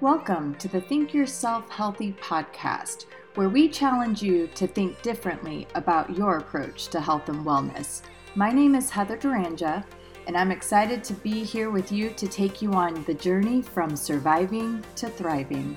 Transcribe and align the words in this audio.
Welcome 0.00 0.54
to 0.54 0.66
the 0.66 0.80
Think 0.80 1.12
Yourself 1.12 1.68
Healthy 1.68 2.12
podcast, 2.22 3.04
where 3.34 3.50
we 3.50 3.68
challenge 3.68 4.22
you 4.22 4.46
to 4.54 4.66
think 4.66 5.02
differently 5.02 5.66
about 5.74 6.16
your 6.16 6.38
approach 6.38 6.88
to 6.88 7.02
health 7.02 7.28
and 7.28 7.44
wellness. 7.44 8.00
My 8.34 8.50
name 8.50 8.74
is 8.74 8.88
Heather 8.88 9.18
Duranja, 9.18 9.84
and 10.26 10.38
I'm 10.38 10.50
excited 10.50 11.04
to 11.04 11.12
be 11.12 11.44
here 11.44 11.70
with 11.70 11.92
you 11.92 12.08
to 12.16 12.26
take 12.26 12.62
you 12.62 12.72
on 12.72 13.04
the 13.04 13.12
journey 13.12 13.60
from 13.60 13.94
surviving 13.94 14.82
to 14.94 15.10
thriving. 15.10 15.76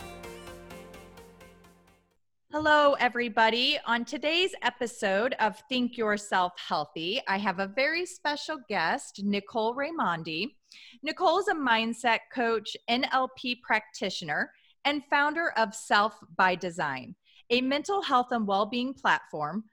Hello, 2.49 2.93
everybody. 3.01 3.77
On 3.85 4.05
today's 4.05 4.55
episode 4.61 5.35
of 5.41 5.61
Think 5.67 5.97
Yourself 5.97 6.53
Healthy, 6.65 7.19
I 7.27 7.39
have 7.39 7.59
a 7.59 7.67
very 7.67 8.05
special 8.05 8.59
guest, 8.69 9.19
Nicole 9.21 9.75
Raimondi. 9.75 10.53
Nicole 11.01 11.39
is 11.39 11.47
a 11.47 11.53
mindset 11.53 12.19
coach, 12.33 12.75
NLP 12.89 13.61
practitioner, 13.61 14.51
and 14.85 15.03
founder 15.09 15.51
of 15.57 15.73
Self 15.73 16.17
by 16.35 16.55
Design, 16.55 17.15
a 17.49 17.61
mental 17.61 18.01
health 18.01 18.27
and 18.31 18.47
well 18.47 18.65
being 18.65 18.93
platform 18.93 19.63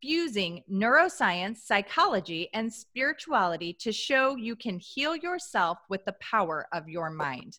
fusing 0.00 0.62
neuroscience, 0.70 1.58
psychology, 1.58 2.48
and 2.54 2.72
spirituality 2.72 3.72
to 3.72 3.92
show 3.92 4.36
you 4.36 4.56
can 4.56 4.78
heal 4.78 5.16
yourself 5.16 5.78
with 5.88 6.04
the 6.04 6.14
power 6.20 6.66
of 6.72 6.88
your 6.88 7.10
mind. 7.10 7.58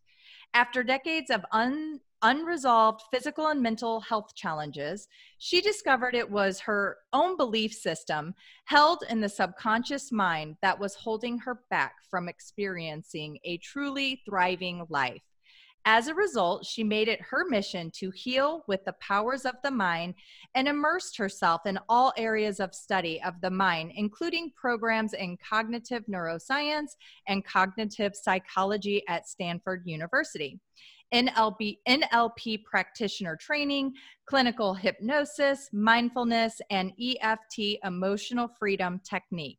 After 0.54 0.84
decades 0.84 1.30
of 1.30 1.46
un- 1.52 2.00
unresolved 2.22 3.04
physical 3.12 3.48
and 3.48 3.62
mental 3.62 4.02
health 4.02 4.34
challenges, 4.36 5.08
she 5.38 5.62
discovered 5.62 6.16
it 6.16 6.30
was 6.30 6.60
her 6.60 6.98
own 7.14 7.38
belief 7.38 7.74
system 7.74 8.34
held 8.66 9.04
in 9.10 9.22
the 9.22 9.30
subconscious 9.30 10.12
mind 10.12 10.56
that 10.62 10.80
was 10.80 10.96
holding 10.96 11.38
her 11.40 11.62
back 11.70 11.96
from 12.10 12.28
experiencing 12.28 13.38
a 13.44 13.58
truly 13.58 14.22
thriving 14.26 14.86
life. 14.90 15.22
As 15.92 16.06
a 16.08 16.14
result, 16.14 16.68
she 16.68 16.84
made 16.84 17.08
it 17.08 17.20
her 17.20 17.46
mission 17.50 17.90
to 17.96 18.12
heal 18.12 18.64
with 18.68 18.86
the 18.86 18.94
powers 19.00 19.44
of 19.44 19.56
the 19.64 19.72
mind 19.72 20.14
and 20.54 20.68
immersed 20.68 21.18
herself 21.18 21.66
in 21.66 21.80
all 21.90 22.14
areas 22.16 22.60
of 22.60 22.76
study 22.76 23.20
of 23.24 23.42
the 23.42 23.50
mind, 23.50 23.94
including 23.96 24.52
programs 24.56 25.14
in 25.14 25.36
cognitive 25.38 26.04
neuroscience 26.06 26.92
and 27.28 27.44
cognitive 27.44 28.16
psychology 28.16 29.02
at 29.08 29.28
Stanford 29.28 29.82
University. 29.86 30.60
NLP, 31.12 31.80
NLP 31.88 32.64
practitioner 32.66 33.36
training, 33.36 33.94
clinical 34.28 34.76
hypnosis, 34.76 35.72
mindfulness, 35.74 36.62
and 36.70 36.92
EFT 37.02 37.80
emotional 37.84 38.48
freedom 38.60 39.02
technique. 39.04 39.58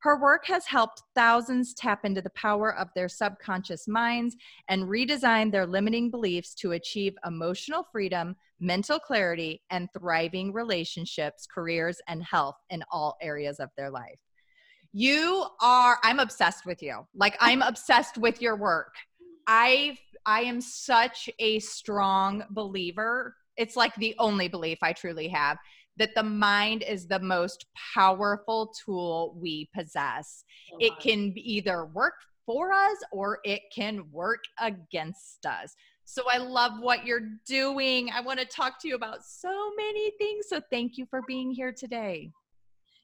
Her 0.00 0.20
work 0.20 0.46
has 0.46 0.66
helped 0.66 1.02
thousands 1.14 1.74
tap 1.74 2.04
into 2.04 2.22
the 2.22 2.30
power 2.30 2.74
of 2.74 2.88
their 2.94 3.08
subconscious 3.08 3.88
minds 3.88 4.36
and 4.68 4.84
redesign 4.84 5.50
their 5.50 5.66
limiting 5.66 6.10
beliefs 6.10 6.54
to 6.56 6.72
achieve 6.72 7.14
emotional 7.26 7.86
freedom, 7.90 8.36
mental 8.60 8.98
clarity, 8.98 9.62
and 9.70 9.88
thriving 9.98 10.52
relationships, 10.52 11.46
careers, 11.52 12.00
and 12.08 12.22
health 12.22 12.56
in 12.70 12.84
all 12.90 13.16
areas 13.20 13.58
of 13.58 13.70
their 13.76 13.90
life. 13.90 14.18
You 14.92 15.46
are, 15.60 15.98
I'm 16.02 16.20
obsessed 16.20 16.64
with 16.66 16.82
you. 16.82 17.06
Like, 17.14 17.36
I'm 17.40 17.62
obsessed 17.62 18.16
with 18.16 18.40
your 18.40 18.56
work. 18.56 18.94
I 19.46 19.98
I 20.26 20.40
am 20.40 20.60
such 20.60 21.30
a 21.38 21.60
strong 21.60 22.42
believer. 22.50 23.36
It's 23.56 23.76
like 23.76 23.94
the 23.94 24.14
only 24.18 24.48
belief 24.48 24.78
I 24.82 24.92
truly 24.92 25.28
have 25.28 25.56
that 25.98 26.14
the 26.14 26.22
mind 26.22 26.82
is 26.82 27.06
the 27.06 27.20
most 27.20 27.66
powerful 27.94 28.72
tool 28.84 29.36
we 29.40 29.68
possess. 29.74 30.44
Oh, 30.72 30.78
it 30.80 30.92
can 31.00 31.32
either 31.36 31.86
work 31.86 32.14
for 32.44 32.72
us 32.72 32.96
or 33.10 33.40
it 33.44 33.62
can 33.74 34.04
work 34.10 34.44
against 34.60 35.44
us. 35.46 35.74
So 36.04 36.22
I 36.30 36.38
love 36.38 36.72
what 36.80 37.04
you're 37.04 37.28
doing. 37.46 38.10
I 38.14 38.20
want 38.20 38.38
to 38.38 38.46
talk 38.46 38.80
to 38.82 38.88
you 38.88 38.94
about 38.94 39.24
so 39.24 39.72
many 39.76 40.12
things. 40.18 40.46
So 40.48 40.60
thank 40.70 40.96
you 40.96 41.06
for 41.10 41.20
being 41.26 41.50
here 41.50 41.72
today. 41.72 42.30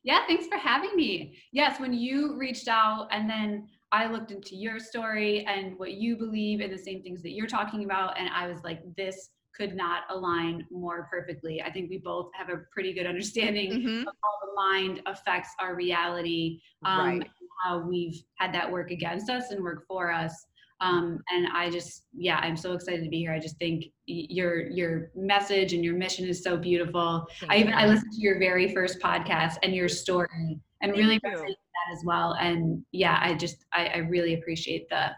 Yeah, 0.04 0.24
thanks 0.26 0.46
for 0.46 0.56
having 0.56 0.94
me. 0.96 1.36
Yes, 1.52 1.80
when 1.80 1.92
you 1.92 2.36
reached 2.36 2.68
out 2.68 3.08
and 3.10 3.28
then 3.28 3.68
I 3.92 4.06
looked 4.06 4.30
into 4.30 4.56
your 4.56 4.78
story 4.80 5.44
and 5.46 5.78
what 5.78 5.92
you 5.92 6.16
believe 6.16 6.60
and 6.60 6.72
the 6.72 6.78
same 6.78 7.02
things 7.02 7.22
that 7.22 7.32
you're 7.32 7.46
talking 7.46 7.84
about. 7.84 8.18
And 8.18 8.28
I 8.28 8.46
was 8.46 8.62
like, 8.64 8.80
this 8.96 9.30
could 9.56 9.74
not 9.74 10.02
align 10.10 10.66
more 10.70 11.08
perfectly. 11.10 11.62
I 11.62 11.70
think 11.70 11.90
we 11.90 11.98
both 11.98 12.30
have 12.34 12.48
a 12.48 12.62
pretty 12.72 12.92
good 12.92 13.06
understanding 13.06 13.72
mm-hmm. 13.72 14.08
of 14.08 14.14
how 14.22 14.46
the 14.46 14.52
mind 14.56 15.02
affects 15.06 15.50
our 15.60 15.74
reality, 15.74 16.60
um, 16.84 17.18
right. 17.18 17.30
how 17.64 17.80
we've 17.80 18.22
had 18.36 18.52
that 18.54 18.70
work 18.70 18.90
against 18.90 19.30
us 19.30 19.50
and 19.50 19.62
work 19.62 19.86
for 19.86 20.10
us. 20.10 20.46
Um, 20.80 21.20
and 21.30 21.46
I 21.54 21.70
just, 21.70 22.06
yeah, 22.12 22.38
I'm 22.38 22.56
so 22.56 22.72
excited 22.72 23.04
to 23.04 23.08
be 23.08 23.18
here. 23.18 23.32
I 23.32 23.38
just 23.38 23.56
think 23.58 23.84
your 24.06 24.68
your 24.68 25.12
message 25.14 25.74
and 25.74 25.84
your 25.84 25.94
mission 25.94 26.26
is 26.26 26.42
so 26.42 26.56
beautiful. 26.56 27.24
Thank 27.38 27.52
I 27.52 27.56
even 27.58 27.72
you. 27.72 27.78
I 27.78 27.86
listened 27.86 28.12
to 28.12 28.20
your 28.20 28.40
very 28.40 28.74
first 28.74 28.98
podcast 28.98 29.58
and 29.62 29.74
your 29.74 29.88
story 29.88 30.58
and 30.80 30.92
Thank 30.92 30.96
really 30.96 31.20
resonated 31.20 31.46
that 31.46 31.96
as 31.96 32.04
well. 32.04 32.32
And 32.40 32.84
yeah, 32.90 33.18
I 33.22 33.34
just 33.34 33.64
I, 33.72 33.86
I 33.86 33.96
really 33.98 34.34
appreciate 34.34 34.88
the 34.88 35.12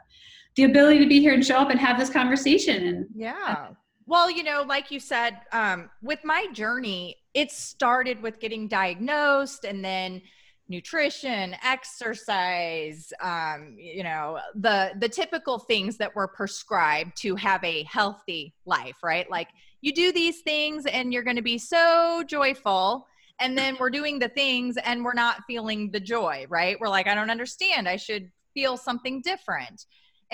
the 0.56 0.64
ability 0.64 0.98
to 0.98 1.06
be 1.06 1.20
here 1.20 1.32
and 1.32 1.44
show 1.44 1.56
up 1.56 1.70
and 1.70 1.80
have 1.80 1.98
this 1.98 2.10
conversation. 2.10 2.86
And 2.86 3.06
yeah. 3.14 3.68
Well, 4.06 4.30
you 4.30 4.42
know, 4.42 4.62
like 4.66 4.90
you 4.90 5.00
said, 5.00 5.38
um, 5.52 5.88
with 6.02 6.20
my 6.24 6.46
journey, 6.52 7.16
it 7.32 7.50
started 7.50 8.22
with 8.22 8.38
getting 8.38 8.68
diagnosed 8.68 9.64
and 9.64 9.84
then 9.84 10.22
nutrition 10.68 11.54
exercise 11.62 13.12
um, 13.20 13.74
you 13.76 14.02
know 14.02 14.38
the 14.54 14.92
the 14.98 15.08
typical 15.08 15.58
things 15.58 15.98
that 15.98 16.14
were 16.16 16.26
prescribed 16.26 17.14
to 17.18 17.36
have 17.36 17.62
a 17.64 17.82
healthy 17.84 18.54
life 18.64 18.96
right? 19.02 19.30
Like 19.30 19.48
you 19.82 19.92
do 19.92 20.10
these 20.10 20.40
things 20.40 20.86
and 20.86 21.12
you're 21.12 21.22
going 21.22 21.36
to 21.36 21.42
be 21.42 21.58
so 21.58 22.24
joyful 22.26 23.06
and 23.40 23.58
then 23.58 23.76
we're 23.78 23.90
doing 23.90 24.18
the 24.18 24.28
things 24.28 24.78
and 24.78 25.04
we're 25.04 25.12
not 25.12 25.42
feeling 25.46 25.90
the 25.90 26.00
joy 26.00 26.46
right? 26.48 26.78
We're 26.80 26.88
like 26.88 27.08
i 27.08 27.14
don't 27.14 27.30
understand. 27.30 27.86
I 27.86 27.96
should 27.96 28.30
feel 28.54 28.76
something 28.76 29.20
different 29.20 29.84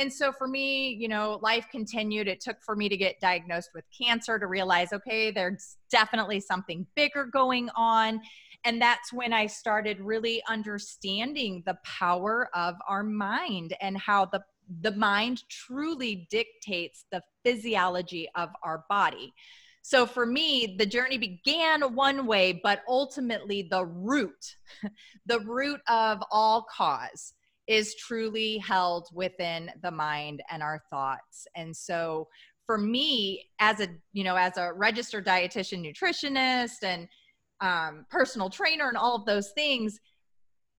and 0.00 0.12
so 0.12 0.32
for 0.32 0.48
me 0.48 0.90
you 0.90 1.08
know 1.08 1.38
life 1.42 1.66
continued. 1.70 2.26
It 2.26 2.40
took 2.40 2.62
for 2.62 2.74
me 2.74 2.88
to 2.88 2.96
get 2.96 3.20
diagnosed 3.20 3.70
with 3.74 3.84
cancer 3.96 4.38
to 4.38 4.46
realize 4.46 4.92
okay 4.92 5.30
there's 5.30 5.76
definitely 5.90 6.40
something 6.40 6.86
bigger 6.96 7.26
going 7.26 7.68
on. 7.76 8.20
And 8.64 8.80
that's 8.80 9.12
when 9.12 9.32
i 9.32 9.46
started 9.46 10.00
really 10.00 10.42
understanding 10.48 11.62
the 11.66 11.78
power 11.84 12.50
of 12.54 12.74
our 12.88 13.02
mind 13.02 13.74
and 13.80 13.96
how 13.98 14.26
the 14.26 14.42
the 14.82 14.92
mind 14.92 15.42
truly 15.48 16.28
dictates 16.30 17.04
the 17.10 17.22
physiology 17.44 18.28
of 18.36 18.50
our 18.62 18.84
body. 18.88 19.34
So 19.82 20.06
for 20.06 20.26
me, 20.26 20.76
the 20.78 20.86
journey 20.86 21.18
began 21.18 21.94
one 21.94 22.26
way, 22.26 22.60
but 22.62 22.82
ultimately 22.86 23.66
the 23.70 23.84
root, 23.84 24.56
the 25.26 25.40
root 25.40 25.80
of 25.88 26.22
all 26.30 26.66
cause 26.70 27.32
is 27.70 27.94
truly 27.94 28.58
held 28.58 29.06
within 29.14 29.70
the 29.80 29.90
mind 29.92 30.42
and 30.50 30.60
our 30.60 30.82
thoughts. 30.90 31.46
And 31.54 31.74
so 31.74 32.26
for 32.66 32.76
me, 32.76 33.44
as 33.60 33.78
a, 33.78 33.86
you 34.12 34.24
know, 34.24 34.34
as 34.34 34.56
a 34.56 34.72
registered 34.72 35.24
dietitian 35.24 35.86
nutritionist 35.86 36.82
and 36.82 37.06
um, 37.60 38.06
personal 38.10 38.50
trainer 38.50 38.88
and 38.88 38.96
all 38.96 39.14
of 39.14 39.24
those 39.24 39.52
things, 39.52 40.00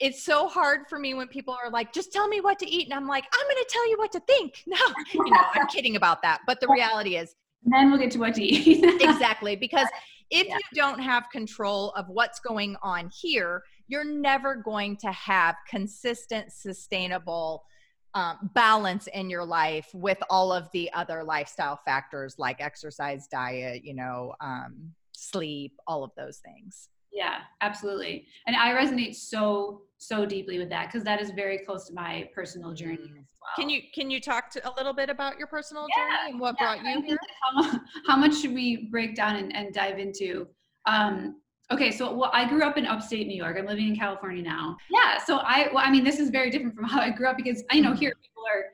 it's 0.01 0.21
so 0.25 0.49
hard 0.49 0.81
for 0.89 0.99
me 0.99 1.13
when 1.13 1.29
people 1.29 1.53
are 1.53 1.71
like, 1.71 1.93
just 1.93 2.11
tell 2.11 2.27
me 2.27 2.41
what 2.41 2.59
to 2.59 2.69
eat. 2.69 2.87
And 2.87 2.93
I'm 2.93 3.07
like, 3.07 3.23
I'm 3.33 3.45
going 3.45 3.63
to 3.63 3.69
tell 3.69 3.89
you 3.89 3.97
what 3.97 4.11
to 4.11 4.19
think. 4.27 4.61
No, 4.67 4.77
you 5.13 5.31
know, 5.31 5.41
I'm 5.53 5.67
kidding 5.67 5.95
about 5.95 6.21
that. 6.23 6.41
But 6.45 6.59
the 6.59 6.67
reality 6.67 7.15
is, 7.15 7.35
then 7.63 7.89
we'll 7.89 7.99
get 7.99 8.11
to 8.11 8.19
what 8.19 8.33
to 8.33 8.43
eat. 8.43 8.83
exactly. 9.01 9.55
Because 9.55 9.87
if 10.29 10.47
yeah. 10.47 10.55
you 10.55 10.61
don't 10.73 10.99
have 10.99 11.29
control 11.31 11.91
of 11.91 12.09
what's 12.09 12.41
going 12.41 12.75
on 12.83 13.09
here, 13.13 13.63
you're 13.91 14.05
never 14.05 14.55
going 14.55 14.95
to 14.95 15.11
have 15.11 15.55
consistent, 15.69 16.51
sustainable 16.53 17.65
um, 18.13 18.49
balance 18.53 19.07
in 19.07 19.29
your 19.29 19.43
life 19.43 19.89
with 19.93 20.17
all 20.29 20.53
of 20.53 20.69
the 20.71 20.91
other 20.93 21.23
lifestyle 21.23 21.77
factors 21.83 22.35
like 22.37 22.61
exercise, 22.61 23.27
diet, 23.27 23.83
you 23.83 23.93
know, 23.93 24.33
um, 24.39 24.93
sleep, 25.11 25.73
all 25.87 26.05
of 26.05 26.11
those 26.15 26.37
things. 26.37 26.87
Yeah, 27.11 27.39
absolutely. 27.59 28.27
And 28.47 28.55
I 28.55 28.73
resonate 28.73 29.15
so 29.15 29.81
so 29.97 30.25
deeply 30.25 30.57
with 30.57 30.69
that 30.69 30.87
because 30.87 31.03
that 31.03 31.21
is 31.21 31.31
very 31.31 31.59
close 31.59 31.85
to 31.87 31.93
my 31.93 32.27
personal 32.33 32.73
journey 32.73 32.97
mm. 32.97 33.19
as 33.19 33.27
well. 33.41 33.51
Can 33.57 33.69
you 33.69 33.81
can 33.93 34.09
you 34.09 34.21
talk 34.21 34.49
to 34.51 34.67
a 34.67 34.71
little 34.77 34.93
bit 34.93 35.09
about 35.09 35.37
your 35.37 35.47
personal 35.47 35.85
yeah, 35.89 36.03
journey 36.03 36.31
and 36.31 36.39
what 36.39 36.55
yeah. 36.59 36.75
brought 36.75 36.85
you 36.85 37.01
here? 37.01 37.17
How, 37.41 37.79
how, 38.07 38.15
much 38.15 38.39
should 38.39 38.53
we 38.53 38.87
break 38.89 39.15
down 39.15 39.35
and, 39.35 39.53
and 39.53 39.73
dive 39.73 39.99
into? 39.99 40.47
Um, 40.85 41.35
okay, 41.71 41.91
so 41.91 42.13
well, 42.13 42.31
I 42.33 42.47
grew 42.47 42.63
up 42.63 42.77
in 42.77 42.85
upstate 42.85 43.27
New 43.27 43.35
York. 43.35 43.57
I'm 43.57 43.65
living 43.65 43.87
in 43.87 43.95
California 43.95 44.43
now. 44.43 44.77
Yeah, 44.89 45.17
so 45.17 45.37
I 45.37 45.69
well, 45.73 45.83
I 45.85 45.91
mean, 45.91 46.03
this 46.03 46.19
is 46.19 46.29
very 46.29 46.49
different 46.49 46.75
from 46.75 46.85
how 46.89 46.99
I 46.99 47.09
grew 47.09 47.27
up 47.27 47.37
because 47.37 47.63
I 47.71 47.79
know 47.79 47.93
here 47.93 48.13
people 48.21 48.43
are 48.53 48.65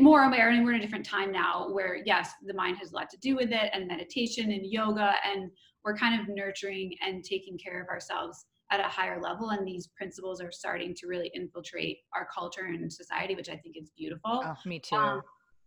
more 0.00 0.24
aware 0.24 0.50
and 0.50 0.64
we're 0.64 0.72
in 0.72 0.80
a 0.80 0.82
different 0.82 1.04
time 1.04 1.30
now 1.30 1.68
where 1.70 1.98
yes 2.04 2.32
the 2.46 2.54
mind 2.54 2.76
has 2.78 2.92
a 2.92 2.94
lot 2.94 3.08
to 3.10 3.16
do 3.18 3.36
with 3.36 3.50
it 3.50 3.70
and 3.72 3.86
meditation 3.86 4.50
and 4.50 4.66
yoga 4.66 5.14
and 5.24 5.50
we're 5.84 5.96
kind 5.96 6.20
of 6.20 6.34
nurturing 6.34 6.94
and 7.06 7.22
taking 7.24 7.56
care 7.58 7.80
of 7.80 7.88
ourselves 7.88 8.46
at 8.70 8.80
a 8.80 8.84
higher 8.84 9.20
level 9.20 9.50
and 9.50 9.66
these 9.66 9.88
principles 9.88 10.40
are 10.40 10.50
starting 10.50 10.94
to 10.94 11.06
really 11.06 11.30
infiltrate 11.34 11.98
our 12.14 12.26
culture 12.34 12.64
and 12.64 12.92
society 12.92 13.34
which 13.34 13.48
i 13.48 13.56
think 13.56 13.76
is 13.76 13.90
beautiful 13.96 14.42
oh, 14.44 14.54
me 14.64 14.78
too 14.78 14.96
um, 14.96 15.22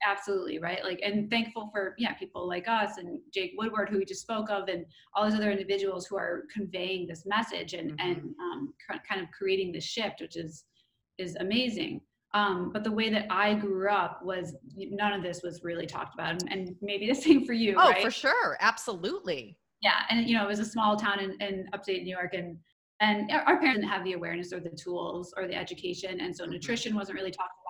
absolutely 0.06 0.59
right 0.59 0.83
like 0.83 1.00
and 1.03 1.30
thankful 1.30 1.69
for 1.71 1.95
yeah 1.98 2.13
people 2.13 2.48
like 2.48 2.68
us 2.68 2.98
and 2.98 3.19
jake 3.33 3.53
woodward 3.57 3.89
who 3.89 3.98
we 3.98 4.06
just 4.06 4.21
spoke 4.21 4.50
of 4.50 4.68
and 4.68 4.86
all 5.13 5.25
these 5.25 5.36
other 5.36 5.51
individuals 5.51 6.06
who 6.06 6.18
are 6.18 6.44
conveying 6.53 7.07
this 7.07 7.25
message 7.25 7.74
and 7.74 7.92
mm-hmm. 7.92 8.09
and 8.09 8.36
um, 8.39 8.74
kind 9.07 9.21
of 9.21 9.27
creating 9.31 9.71
this 9.71 9.83
shift 9.83 10.21
which 10.21 10.36
is 10.36 10.65
is 11.18 11.36
amazing 11.38 12.01
um, 12.33 12.71
but 12.71 12.83
the 12.83 12.92
way 12.92 13.09
that 13.09 13.25
i 13.30 13.53
grew 13.53 13.89
up 13.89 14.24
was 14.24 14.56
none 14.75 15.13
of 15.13 15.21
this 15.21 15.42
was 15.44 15.63
really 15.63 15.86
talked 15.86 16.13
about 16.13 16.31
and, 16.31 16.51
and 16.51 16.75
maybe 16.81 17.07
the 17.07 17.15
same 17.27 17.45
for 17.45 17.54
you 17.54 17.75
oh 17.77 17.92
right? 17.92 18.04
for 18.04 18.12
sure 18.12 18.57
absolutely 18.59 19.57
yeah 19.81 20.04
and 20.09 20.27
you 20.27 20.36
know 20.36 20.44
it 20.44 20.47
was 20.47 20.59
a 20.59 20.65
small 20.65 20.95
town 20.95 21.19
in, 21.19 21.31
in 21.42 21.68
upstate 21.74 22.04
new 22.04 22.15
york 22.15 22.33
and 22.33 22.57
and 23.01 23.31
our 23.31 23.59
parents 23.59 23.80
didn't 23.80 23.89
have 23.89 24.04
the 24.04 24.13
awareness 24.13 24.54
or 24.54 24.59
the 24.59 24.69
tools 24.69 25.33
or 25.36 25.47
the 25.47 25.56
education 25.56 26.21
and 26.21 26.36
so 26.36 26.44
mm-hmm. 26.44 26.54
nutrition 26.54 26.95
wasn't 26.95 27.15
really 27.15 27.31
talked 27.31 27.54
about 27.59 27.60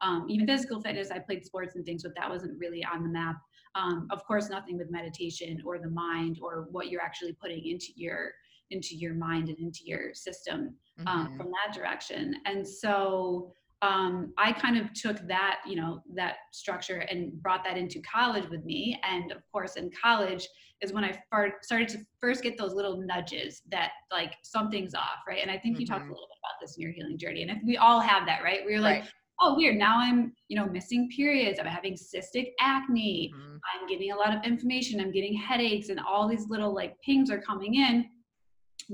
um, 0.00 0.26
even 0.28 0.46
physical 0.46 0.80
fitness 0.80 1.10
i 1.10 1.18
played 1.18 1.44
sports 1.44 1.76
and 1.76 1.84
things 1.84 2.02
but 2.02 2.14
that 2.16 2.28
wasn't 2.28 2.58
really 2.58 2.84
on 2.84 3.02
the 3.02 3.08
map 3.08 3.36
um, 3.74 4.06
of 4.10 4.24
course 4.24 4.48
nothing 4.48 4.76
with 4.76 4.90
meditation 4.90 5.62
or 5.64 5.78
the 5.78 5.90
mind 5.90 6.38
or 6.42 6.68
what 6.70 6.88
you're 6.88 7.02
actually 7.02 7.32
putting 7.40 7.64
into 7.66 7.88
your 7.96 8.30
into 8.70 8.94
your 8.96 9.14
mind 9.14 9.48
and 9.48 9.58
into 9.58 9.80
your 9.84 10.12
system 10.14 10.74
um, 11.06 11.26
mm-hmm. 11.26 11.36
from 11.36 11.46
that 11.50 11.74
direction 11.74 12.34
and 12.46 12.66
so 12.66 13.52
um, 13.80 14.32
I 14.36 14.52
kind 14.52 14.76
of 14.76 14.92
took 14.92 15.24
that, 15.28 15.60
you 15.64 15.76
know, 15.76 16.02
that 16.14 16.36
structure 16.52 17.06
and 17.10 17.32
brought 17.40 17.62
that 17.64 17.76
into 17.76 18.00
college 18.00 18.48
with 18.50 18.64
me. 18.64 19.00
And 19.08 19.30
of 19.30 19.38
course, 19.52 19.76
in 19.76 19.90
college 20.02 20.48
is 20.80 20.92
when 20.92 21.04
I 21.04 21.16
started 21.62 21.88
to 21.88 21.98
first 22.20 22.42
get 22.42 22.58
those 22.58 22.74
little 22.74 23.00
nudges 23.00 23.62
that 23.70 23.90
like 24.10 24.34
something's 24.42 24.94
off, 24.94 25.22
right? 25.28 25.38
And 25.40 25.50
I 25.50 25.58
think 25.58 25.74
mm-hmm. 25.74 25.82
you 25.82 25.86
talked 25.86 26.00
a 26.00 26.04
mm-hmm. 26.04 26.12
little 26.12 26.28
bit 26.28 26.38
about 26.42 26.60
this 26.60 26.76
in 26.76 26.82
your 26.82 26.92
healing 26.92 27.18
journey, 27.18 27.42
and 27.42 27.50
if 27.50 27.58
we 27.64 27.76
all 27.76 28.00
have 28.00 28.26
that, 28.26 28.42
right? 28.42 28.60
We're 28.64 28.80
like, 28.80 29.02
right. 29.02 29.10
Oh, 29.40 29.54
weird. 29.56 29.76
Now 29.76 29.98
I'm, 29.98 30.32
you 30.48 30.56
know, 30.56 30.66
missing 30.66 31.08
periods. 31.14 31.58
I'm 31.58 31.66
having 31.66 31.94
cystic 31.94 32.50
acne. 32.60 33.32
Mm-hmm. 33.34 33.56
I'm 33.74 33.88
getting 33.88 34.12
a 34.12 34.16
lot 34.16 34.34
of 34.34 34.44
inflammation. 34.44 35.00
I'm 35.00 35.12
getting 35.12 35.34
headaches, 35.34 35.88
and 35.88 36.00
all 36.00 36.28
these 36.28 36.48
little 36.48 36.74
like 36.74 37.00
pings 37.02 37.30
are 37.30 37.40
coming 37.40 37.74
in. 37.74 38.06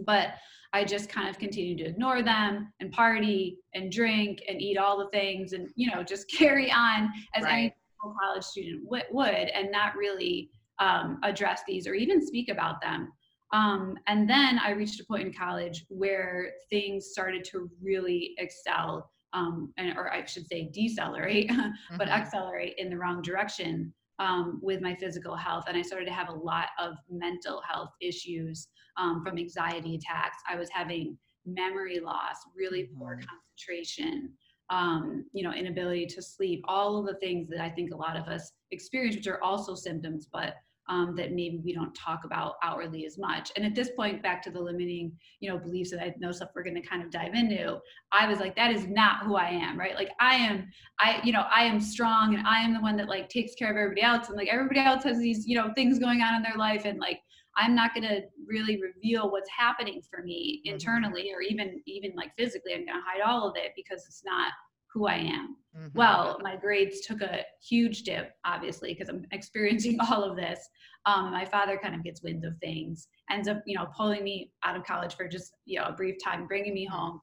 But 0.04 0.34
I 0.74 0.84
just 0.84 1.08
kind 1.08 1.28
of 1.28 1.38
continue 1.38 1.76
to 1.76 1.84
ignore 1.84 2.22
them 2.22 2.72
and 2.80 2.90
party 2.90 3.58
and 3.74 3.92
drink 3.92 4.42
and 4.48 4.60
eat 4.60 4.76
all 4.76 4.98
the 4.98 5.08
things 5.10 5.52
and, 5.52 5.68
you 5.76 5.88
know, 5.88 6.02
just 6.02 6.28
carry 6.36 6.70
on 6.70 7.10
as 7.34 7.44
right. 7.44 7.52
any 7.52 7.74
college 8.20 8.42
student 8.42 8.82
would 8.84 9.28
and 9.28 9.70
not 9.70 9.96
really 9.96 10.50
um, 10.80 11.20
address 11.22 11.62
these 11.66 11.86
or 11.86 11.94
even 11.94 12.26
speak 12.26 12.48
about 12.48 12.80
them. 12.82 13.12
Um, 13.52 13.96
and 14.08 14.28
then 14.28 14.58
I 14.58 14.72
reached 14.72 15.00
a 15.00 15.04
point 15.04 15.22
in 15.28 15.32
college 15.32 15.86
where 15.88 16.50
things 16.70 17.10
started 17.12 17.44
to 17.52 17.70
really 17.80 18.34
excel, 18.38 19.08
um, 19.34 19.72
and, 19.76 19.98
or 19.98 20.12
I 20.12 20.24
should 20.24 20.46
say 20.46 20.70
decelerate, 20.72 21.50
mm-hmm. 21.50 21.96
but 21.98 22.08
accelerate 22.08 22.74
in 22.78 22.88
the 22.88 22.96
wrong 22.96 23.20
direction 23.20 23.92
um, 24.18 24.60
with 24.62 24.80
my 24.80 24.94
physical 24.94 25.36
health. 25.36 25.64
And 25.68 25.76
I 25.76 25.82
started 25.82 26.06
to 26.06 26.12
have 26.12 26.28
a 26.28 26.34
lot 26.34 26.68
of 26.78 26.94
mental 27.10 27.60
health 27.68 27.90
issues 28.00 28.68
um, 28.96 29.22
from 29.24 29.36
anxiety 29.36 29.96
attacks. 29.96 30.38
I 30.48 30.56
was 30.56 30.70
having 30.70 31.18
memory 31.44 32.00
loss, 32.00 32.36
really 32.56 32.88
poor 32.96 33.16
mm-hmm. 33.16 33.26
concentration, 33.26 34.32
um, 34.70 35.24
you 35.32 35.42
know, 35.42 35.52
inability 35.52 36.06
to 36.06 36.22
sleep, 36.22 36.64
all 36.66 36.96
of 36.96 37.06
the 37.06 37.14
things 37.14 37.48
that 37.50 37.60
I 37.60 37.68
think 37.68 37.92
a 37.92 37.96
lot 37.96 38.16
of 38.16 38.28
us 38.28 38.52
experience, 38.70 39.16
which 39.16 39.26
are 39.26 39.42
also 39.42 39.74
symptoms, 39.74 40.28
but 40.32 40.54
um, 40.88 41.14
that 41.16 41.32
maybe 41.32 41.60
we 41.64 41.72
don't 41.72 41.94
talk 41.94 42.24
about 42.24 42.54
outwardly 42.62 43.06
as 43.06 43.18
much. 43.18 43.50
And 43.56 43.64
at 43.64 43.74
this 43.74 43.90
point, 43.96 44.22
back 44.22 44.42
to 44.42 44.50
the 44.50 44.60
limiting, 44.60 45.12
you 45.40 45.50
know, 45.50 45.58
beliefs 45.58 45.90
that 45.90 46.00
I 46.00 46.14
know 46.18 46.32
stuff 46.32 46.50
we're 46.54 46.62
going 46.62 46.80
to 46.80 46.86
kind 46.86 47.02
of 47.02 47.10
dive 47.10 47.34
into. 47.34 47.78
I 48.12 48.28
was 48.28 48.38
like, 48.38 48.54
that 48.56 48.70
is 48.70 48.86
not 48.86 49.24
who 49.24 49.36
I 49.36 49.48
am, 49.48 49.78
right? 49.78 49.94
Like 49.94 50.10
I 50.20 50.34
am, 50.34 50.68
I, 51.00 51.20
you 51.24 51.32
know, 51.32 51.46
I 51.54 51.64
am 51.64 51.80
strong 51.80 52.34
and 52.34 52.46
I 52.46 52.60
am 52.60 52.74
the 52.74 52.80
one 52.80 52.96
that 52.96 53.08
like 53.08 53.28
takes 53.28 53.54
care 53.54 53.70
of 53.70 53.76
everybody 53.76 54.02
else. 54.02 54.28
And 54.28 54.36
like 54.36 54.48
everybody 54.48 54.80
else 54.80 55.04
has 55.04 55.18
these, 55.18 55.46
you 55.46 55.56
know, 55.56 55.72
things 55.74 55.98
going 55.98 56.20
on 56.20 56.34
in 56.34 56.42
their 56.42 56.56
life. 56.56 56.82
And 56.84 56.98
like, 56.98 57.20
I'm 57.56 57.74
not 57.74 57.94
going 57.94 58.06
to 58.08 58.22
really 58.46 58.80
reveal 58.82 59.30
what's 59.30 59.50
happening 59.56 60.02
for 60.10 60.22
me 60.22 60.60
mm-hmm. 60.66 60.74
internally 60.74 61.30
or 61.32 61.40
even, 61.40 61.80
even 61.86 62.12
like 62.16 62.32
physically. 62.36 62.74
I'm 62.74 62.84
going 62.84 62.98
to 62.98 63.04
hide 63.04 63.22
all 63.24 63.48
of 63.48 63.56
it 63.56 63.72
because 63.76 64.04
it's 64.06 64.22
not 64.24 64.52
who 64.94 65.06
I 65.08 65.16
am. 65.16 65.56
Mm-hmm. 65.76 65.98
Well, 65.98 66.38
my 66.40 66.56
grades 66.56 67.00
took 67.00 67.20
a 67.20 67.40
huge 67.68 68.02
dip, 68.02 68.30
obviously, 68.44 68.94
because 68.94 69.08
I'm 69.08 69.26
experiencing 69.32 69.98
all 70.00 70.22
of 70.22 70.36
this. 70.36 70.60
Um, 71.04 71.32
my 71.32 71.44
father 71.44 71.78
kind 71.82 71.94
of 71.94 72.04
gets 72.04 72.22
wind 72.22 72.44
of 72.44 72.56
things, 72.58 73.08
ends 73.30 73.48
up, 73.48 73.62
you 73.66 73.76
know, 73.76 73.88
pulling 73.96 74.22
me 74.22 74.52
out 74.64 74.76
of 74.76 74.84
college 74.84 75.16
for 75.16 75.28
just, 75.28 75.52
you 75.66 75.78
know, 75.78 75.86
a 75.86 75.92
brief 75.92 76.14
time, 76.22 76.46
bringing 76.46 76.72
me 76.72 76.86
home. 76.86 77.20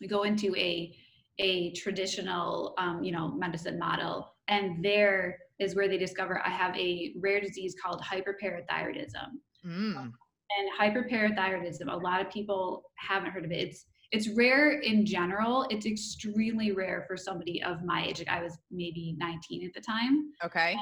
We 0.00 0.08
go 0.08 0.24
into 0.24 0.54
a 0.56 0.94
a 1.40 1.70
traditional, 1.74 2.74
um, 2.78 3.04
you 3.04 3.12
know, 3.12 3.28
medicine 3.28 3.78
model, 3.78 4.34
and 4.48 4.84
there 4.84 5.38
is 5.60 5.76
where 5.76 5.88
they 5.88 5.96
discover 5.96 6.42
I 6.44 6.50
have 6.50 6.76
a 6.76 7.14
rare 7.20 7.40
disease 7.40 7.76
called 7.80 8.02
hyperparathyroidism. 8.02 9.28
Mm. 9.64 10.12
And 10.50 10.68
hyperparathyroidism, 10.80 11.92
a 11.92 11.96
lot 11.96 12.20
of 12.20 12.30
people 12.30 12.90
haven't 12.96 13.30
heard 13.30 13.44
of 13.44 13.52
it. 13.52 13.68
It's 13.68 13.86
it's 14.10 14.28
rare 14.30 14.80
in 14.80 15.04
general. 15.04 15.66
It's 15.70 15.86
extremely 15.86 16.72
rare 16.72 17.04
for 17.06 17.16
somebody 17.16 17.62
of 17.62 17.84
my 17.84 18.06
age. 18.06 18.18
Like 18.18 18.28
I 18.28 18.42
was 18.42 18.56
maybe 18.70 19.14
19 19.18 19.66
at 19.66 19.74
the 19.74 19.80
time. 19.80 20.32
Okay. 20.44 20.76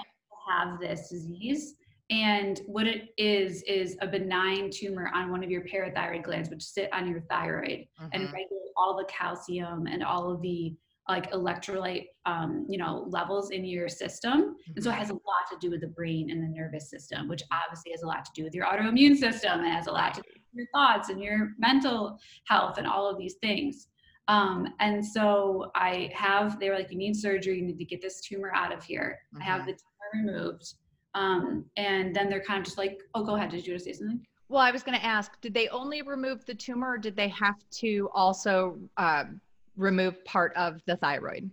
Have 0.48 0.78
this 0.80 1.08
disease. 1.08 1.74
And 2.08 2.60
what 2.66 2.86
it 2.86 3.08
is, 3.18 3.62
is 3.64 3.96
a 4.00 4.06
benign 4.06 4.70
tumor 4.70 5.10
on 5.12 5.32
one 5.32 5.42
of 5.42 5.50
your 5.50 5.62
parathyroid 5.62 6.22
glands, 6.22 6.50
which 6.50 6.62
sit 6.62 6.88
on 6.92 7.08
your 7.08 7.20
thyroid 7.22 7.86
mm-hmm. 8.00 8.06
and 8.12 8.24
regulate 8.24 8.70
all 8.76 8.96
the 8.96 9.06
calcium 9.06 9.88
and 9.88 10.04
all 10.04 10.30
of 10.30 10.40
the 10.40 10.76
like 11.08 11.30
electrolyte 11.30 12.06
um, 12.26 12.66
you 12.68 12.78
know 12.78 13.06
levels 13.08 13.50
in 13.50 13.64
your 13.64 13.88
system 13.88 14.56
and 14.74 14.82
so 14.82 14.90
it 14.90 14.92
mm-hmm. 14.92 15.00
has 15.00 15.10
a 15.10 15.14
lot 15.14 15.46
to 15.50 15.56
do 15.60 15.70
with 15.70 15.80
the 15.80 15.86
brain 15.86 16.30
and 16.30 16.42
the 16.42 16.48
nervous 16.48 16.90
system 16.90 17.28
which 17.28 17.42
obviously 17.52 17.92
has 17.92 18.02
a 18.02 18.06
lot 18.06 18.24
to 18.24 18.30
do 18.34 18.42
with 18.42 18.54
your 18.54 18.66
autoimmune 18.66 19.16
system 19.16 19.60
and 19.60 19.68
has 19.68 19.86
a 19.86 19.92
lot 19.92 20.14
to 20.14 20.20
do 20.22 20.28
your 20.56 20.66
thoughts 20.72 21.08
and 21.08 21.22
your 21.22 21.52
mental 21.58 22.18
health 22.44 22.78
and 22.78 22.86
all 22.86 23.08
of 23.08 23.18
these 23.18 23.34
things 23.34 23.88
um, 24.28 24.74
and 24.80 25.04
so 25.04 25.70
i 25.74 26.10
have 26.14 26.58
they 26.58 26.68
were 26.70 26.76
like 26.76 26.90
you 26.90 26.98
need 26.98 27.14
surgery 27.14 27.58
you 27.58 27.62
need 27.62 27.78
to 27.78 27.84
get 27.84 28.00
this 28.00 28.20
tumor 28.20 28.52
out 28.54 28.72
of 28.72 28.82
here 28.82 29.18
mm-hmm. 29.34 29.42
i 29.42 29.44
have 29.44 29.62
mm-hmm. 29.62 29.70
the 29.70 29.72
tumor 29.72 30.32
removed 30.32 30.74
um, 31.14 31.64
and 31.78 32.14
then 32.14 32.28
they're 32.28 32.42
kind 32.42 32.58
of 32.58 32.64
just 32.64 32.78
like 32.78 33.00
oh 33.14 33.24
go 33.24 33.36
ahead 33.36 33.50
did 33.50 33.66
you 33.66 33.72
want 33.72 33.82
to 33.82 33.84
say 33.84 33.98
something 33.98 34.20
well, 34.48 34.62
I 34.62 34.70
was 34.70 34.82
going 34.82 34.96
to 34.96 35.04
ask, 35.04 35.40
did 35.40 35.54
they 35.54 35.68
only 35.68 36.02
remove 36.02 36.44
the 36.44 36.54
tumor 36.54 36.92
or 36.92 36.98
did 36.98 37.16
they 37.16 37.28
have 37.28 37.56
to 37.78 38.08
also 38.14 38.78
um, 38.96 39.40
remove 39.76 40.24
part 40.24 40.54
of 40.54 40.80
the 40.86 40.96
thyroid? 40.96 41.50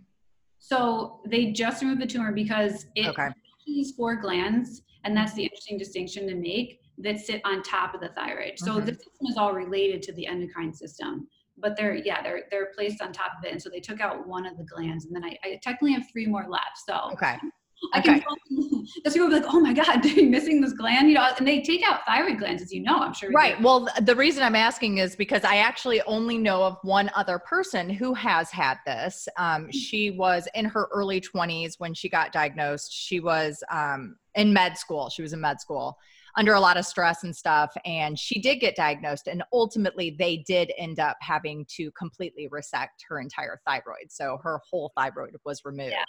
So 0.58 1.20
they 1.26 1.46
just 1.46 1.82
removed 1.82 2.00
the 2.00 2.06
tumor 2.06 2.32
because 2.32 2.86
it 2.94 3.08
okay. 3.08 3.28
these 3.66 3.92
four 3.92 4.16
glands, 4.16 4.82
and 5.04 5.16
that's 5.16 5.34
the 5.34 5.42
interesting 5.42 5.76
distinction 5.76 6.28
to 6.28 6.34
make 6.34 6.80
that 6.98 7.18
sit 7.18 7.40
on 7.44 7.62
top 7.62 7.94
of 7.94 8.00
the 8.00 8.08
thyroid. 8.10 8.52
So 8.56 8.72
mm-hmm. 8.72 8.86
the 8.86 8.94
system 8.94 9.26
is 9.28 9.36
all 9.36 9.52
related 9.52 10.02
to 10.04 10.12
the 10.12 10.26
endocrine 10.26 10.72
system, 10.72 11.26
but 11.58 11.76
they're 11.76 11.96
yeah 11.96 12.22
they're 12.22 12.44
they're 12.50 12.70
placed 12.74 13.02
on 13.02 13.12
top 13.12 13.32
of 13.38 13.44
it. 13.44 13.52
And 13.52 13.60
so 13.60 13.68
they 13.68 13.80
took 13.80 14.00
out 14.00 14.26
one 14.26 14.46
of 14.46 14.56
the 14.56 14.64
glands, 14.64 15.06
and 15.06 15.14
then 15.14 15.24
I, 15.24 15.36
I 15.44 15.60
technically 15.62 15.92
have 15.92 16.04
three 16.10 16.26
more 16.26 16.46
left. 16.48 16.78
So 16.86 17.10
okay. 17.12 17.38
I 17.92 17.98
okay. 17.98 18.20
can 18.20 18.86
just 19.04 19.14
people 19.14 19.28
be 19.28 19.34
like, 19.34 19.44
oh 19.46 19.60
my 19.60 19.72
God, 19.72 20.02
they're 20.02 20.24
missing 20.24 20.60
this 20.60 20.72
gland, 20.72 21.08
you 21.08 21.14
know, 21.14 21.28
and 21.36 21.46
they 21.46 21.60
take 21.60 21.82
out 21.82 22.00
thyroid 22.06 22.38
glands, 22.38 22.62
as 22.62 22.72
you 22.72 22.82
know, 22.82 22.96
I'm 22.96 23.12
sure. 23.12 23.30
Right. 23.30 23.60
Well, 23.60 23.88
the 24.02 24.14
reason 24.14 24.42
I'm 24.42 24.54
asking 24.54 24.98
is 24.98 25.16
because 25.16 25.44
I 25.44 25.56
actually 25.56 26.00
only 26.02 26.38
know 26.38 26.62
of 26.62 26.78
one 26.82 27.10
other 27.14 27.38
person 27.38 27.90
who 27.90 28.14
has 28.14 28.50
had 28.50 28.78
this. 28.86 29.28
Um, 29.36 29.66
mm. 29.66 29.72
she 29.72 30.12
was 30.12 30.48
in 30.54 30.64
her 30.66 30.88
early 30.92 31.20
20s 31.20 31.74
when 31.78 31.92
she 31.94 32.08
got 32.08 32.32
diagnosed. 32.32 32.92
She 32.92 33.20
was 33.20 33.62
um, 33.70 34.16
in 34.34 34.52
med 34.52 34.78
school. 34.78 35.10
She 35.10 35.22
was 35.22 35.32
in 35.32 35.40
med 35.40 35.60
school 35.60 35.98
under 36.36 36.54
a 36.54 36.60
lot 36.60 36.76
of 36.76 36.84
stress 36.84 37.24
and 37.24 37.34
stuff. 37.34 37.72
And 37.84 38.18
she 38.18 38.40
did 38.40 38.56
get 38.56 38.76
diagnosed. 38.76 39.28
And 39.28 39.42
ultimately, 39.52 40.16
they 40.18 40.38
did 40.46 40.72
end 40.78 40.98
up 41.00 41.16
having 41.20 41.66
to 41.76 41.90
completely 41.92 42.48
resect 42.50 43.04
her 43.08 43.20
entire 43.20 43.60
thyroid. 43.66 44.10
So 44.10 44.38
her 44.42 44.60
whole 44.68 44.92
thyroid 44.96 45.36
was 45.44 45.62
removed. 45.64 45.92
Yeah. 45.92 46.04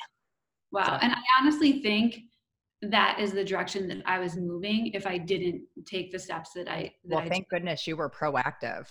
Wow. 0.71 0.85
So. 0.85 0.93
And 1.01 1.13
I 1.13 1.17
honestly 1.39 1.81
think 1.81 2.19
that 2.81 3.19
is 3.19 3.31
the 3.31 3.43
direction 3.43 3.87
that 3.87 4.03
I 4.05 4.19
was 4.19 4.35
moving 4.35 4.91
if 4.93 5.07
I 5.07 5.17
didn't 5.17 5.61
take 5.85 6.11
the 6.11 6.19
steps 6.19 6.51
that 6.53 6.67
I. 6.69 6.91
That 7.05 7.15
well, 7.15 7.19
I 7.19 7.29
thank 7.29 7.49
goodness 7.49 7.87
you 7.87 7.95
were 7.95 8.09
proactive. 8.09 8.87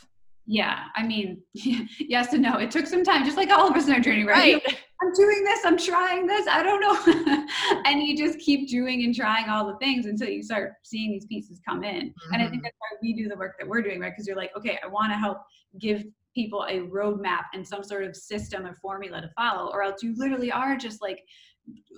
Yeah, 0.47 0.85
I 0.95 1.07
mean, 1.07 1.43
yes 1.55 2.33
and 2.33 2.43
no. 2.43 2.59
It 2.59 2.71
took 2.71 2.87
some 2.87 3.03
time, 3.03 3.25
just 3.25 3.37
like 3.37 3.51
all 3.51 3.69
of 3.69 3.77
us 3.77 3.87
in 3.87 3.95
our 3.95 4.01
journey, 4.01 4.25
right? 4.25 4.55
right. 4.55 4.79
I'm 5.03 5.13
doing 5.13 5.45
this, 5.45 5.65
I'm 5.65 5.77
trying 5.77 6.27
this, 6.27 6.47
I 6.49 6.63
don't 6.63 6.81
know. 6.81 7.47
and 7.85 8.03
you 8.03 8.17
just 8.17 8.39
keep 8.39 8.69
doing 8.69 9.05
and 9.05 9.15
trying 9.15 9.51
all 9.51 9.67
the 9.67 9.77
things 9.77 10.07
until 10.07 10.29
you 10.29 10.43
start 10.43 10.75
seeing 10.83 11.13
these 11.13 11.27
pieces 11.27 11.61
come 11.67 11.85
in. 11.85 12.09
Mm-hmm. 12.09 12.33
And 12.33 12.43
I 12.43 12.47
think 12.47 12.57
mm-hmm. 12.57 12.65
that's 12.65 12.77
why 12.79 12.99
we 13.03 13.13
do 13.13 13.29
the 13.29 13.37
work 13.37 13.57
that 13.59 13.69
we're 13.69 13.83
doing, 13.83 14.01
right? 14.01 14.13
Because 14.13 14.27
you're 14.27 14.37
like, 14.37 14.53
okay, 14.57 14.79
I 14.83 14.87
want 14.87 15.13
to 15.13 15.17
help 15.17 15.39
give 15.79 16.05
people 16.35 16.65
a 16.69 16.81
roadmap 16.81 17.45
and 17.53 17.67
some 17.67 17.83
sort 17.83 18.05
of 18.05 18.17
system 18.17 18.67
or 18.67 18.79
formula 18.81 19.21
to 19.21 19.31
follow, 19.37 19.71
or 19.73 19.83
else 19.83 20.03
you 20.03 20.15
literally 20.17 20.51
are 20.51 20.77
just 20.77 21.03
like 21.03 21.23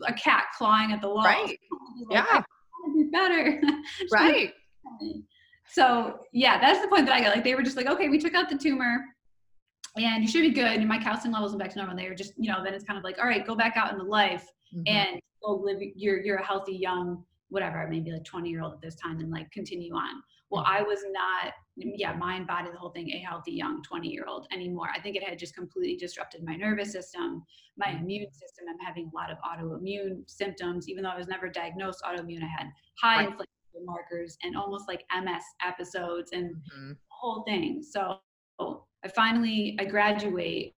a 0.07 0.13
cat 0.15 0.47
clawing 0.57 0.93
at 0.93 1.01
the 1.01 1.09
wall. 1.09 1.25
Right. 1.25 1.47
Like, 1.47 1.61
yeah. 2.11 2.43
Do 2.93 3.11
better. 3.11 3.61
right. 4.13 4.53
So 5.69 6.21
yeah, 6.33 6.61
that's 6.61 6.81
the 6.81 6.89
point 6.89 7.07
that 7.07 7.15
I 7.15 7.21
got. 7.21 7.35
Like 7.35 7.45
they 7.45 7.55
were 7.55 7.63
just 7.63 7.77
like, 7.77 7.87
okay, 7.87 8.09
we 8.09 8.19
took 8.19 8.35
out 8.35 8.49
the 8.49 8.59
tumor 8.59 9.05
and 9.97 10.23
you 10.23 10.29
should 10.29 10.43
be 10.43 10.51
good. 10.51 10.65
And 10.65 10.89
my 10.89 10.99
calcium 10.99 11.33
levels 11.33 11.53
went 11.53 11.61
back 11.61 11.73
to 11.73 11.79
normal. 11.79 11.97
They 11.97 12.09
were 12.09 12.15
just, 12.15 12.35
you 12.37 12.51
know, 12.51 12.63
then 12.63 12.75
it's 12.75 12.85
kind 12.85 12.99
of 12.99 13.05
like, 13.05 13.19
all 13.19 13.27
right, 13.27 13.47
go 13.47 13.55
back 13.55 13.77
out 13.77 13.93
into 13.93 14.05
life. 14.05 14.47
mm-hmm. 14.75 14.83
and 14.87 15.21
go 15.45 15.55
live 15.55 15.79
you're 15.95 16.21
you're 16.21 16.39
a 16.39 16.47
healthy 16.47 16.75
young 16.75 17.23
whatever 17.49 17.87
maybe 17.89 18.11
like 18.11 18.25
20 18.25 18.49
year 18.49 18.63
old 18.63 18.75
at 18.75 18.81
this 18.81 18.97
time 18.97 19.21
and 19.21 19.31
like 19.31 19.51
continue 19.53 19.95
on 19.95 20.23
well 20.51 20.65
mm-hmm. 20.65 20.79
i 20.79 20.83
was 20.83 21.01
not 21.13 21.53
yeah 21.77 22.13
mind 22.13 22.47
body 22.47 22.71
the 22.71 22.79
whole 22.79 22.91
thing 22.91 23.11
a 23.11 23.19
healthy 23.19 23.53
young 23.53 23.83
20 23.83 24.09
year 24.09 24.25
old 24.29 24.47
anymore 24.53 24.89
i 24.95 25.01
think 25.01 25.15
it 25.15 25.23
had 25.23 25.39
just 25.39 25.55
completely 25.55 25.97
disrupted 25.97 26.43
my 26.45 26.57
nervous 26.57 26.91
system 26.91 27.45
my 27.77 27.87
mm-hmm. 27.87 28.05
immune 28.05 28.33
system 28.33 28.65
i'm 28.69 28.85
having 28.85 29.11
a 29.13 29.17
lot 29.17 29.31
of 29.31 29.39
autoimmune 29.39 30.29
symptoms 30.29 30.89
even 30.89 31.05
though 31.05 31.11
i 31.11 31.17
was 31.17 31.29
never 31.29 31.49
diagnosed 31.49 32.03
autoimmune 32.03 32.43
i 32.43 32.49
had 32.59 32.67
high 33.01 33.17
right. 33.17 33.27
inflammation 33.27 33.56
markers 33.85 34.37
and 34.43 34.57
almost 34.57 34.89
like 34.89 35.05
ms 35.23 35.43
episodes 35.65 36.31
and 36.33 36.51
mm-hmm. 36.51 36.89
the 36.91 36.97
whole 37.09 37.43
thing 37.45 37.83
so 37.83 38.19
i 38.61 39.09
finally 39.15 39.77
i 39.81 39.85
graduate 39.85 40.75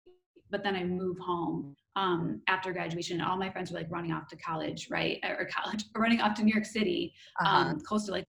but 0.49 0.63
then 0.63 0.75
i 0.75 0.83
move 0.83 1.17
home 1.19 1.75
um, 1.97 2.41
after 2.47 2.71
graduation. 2.71 3.19
All 3.21 3.37
my 3.37 3.49
friends 3.49 3.71
were 3.71 3.79
like 3.79 3.89
running 3.89 4.11
off 4.11 4.27
to 4.27 4.35
college, 4.37 4.87
right? 4.91 5.19
Or 5.23 5.49
college, 5.51 5.85
or 5.95 6.01
running 6.03 6.21
off 6.21 6.35
to 6.35 6.43
New 6.43 6.53
York 6.53 6.65
City, 6.65 7.11
uh-huh. 7.41 7.57
um, 7.57 7.79
close 7.81 8.05
to 8.05 8.11
like. 8.11 8.25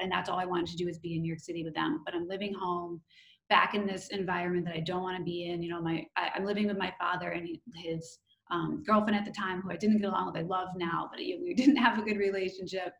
And 0.00 0.12
that's 0.12 0.28
all 0.28 0.38
I 0.38 0.44
wanted 0.44 0.68
to 0.68 0.76
do 0.76 0.86
was 0.86 0.98
be 0.98 1.16
in 1.16 1.22
New 1.22 1.28
York 1.28 1.40
City 1.40 1.64
with 1.64 1.74
them. 1.74 2.02
But 2.04 2.14
I'm 2.14 2.28
living 2.28 2.54
home 2.54 3.00
back 3.48 3.74
in 3.74 3.84
this 3.84 4.08
environment 4.08 4.64
that 4.66 4.76
I 4.76 4.80
don't 4.80 5.02
want 5.02 5.16
to 5.18 5.24
be 5.24 5.50
in. 5.50 5.60
You 5.60 5.70
know, 5.70 5.82
my 5.82 6.04
I, 6.16 6.30
I'm 6.36 6.44
living 6.44 6.68
with 6.68 6.78
my 6.78 6.92
father 7.00 7.30
and 7.30 7.48
his 7.74 8.18
um, 8.52 8.82
girlfriend 8.86 9.16
at 9.16 9.24
the 9.24 9.32
time 9.32 9.62
who 9.62 9.70
I 9.70 9.76
didn't 9.76 9.98
get 9.98 10.08
along 10.08 10.26
with. 10.26 10.36
I 10.36 10.42
love 10.42 10.68
now, 10.76 11.08
but 11.10 11.18
we 11.18 11.54
didn't 11.56 11.76
have 11.76 11.98
a 11.98 12.02
good 12.02 12.18
relationship. 12.18 12.92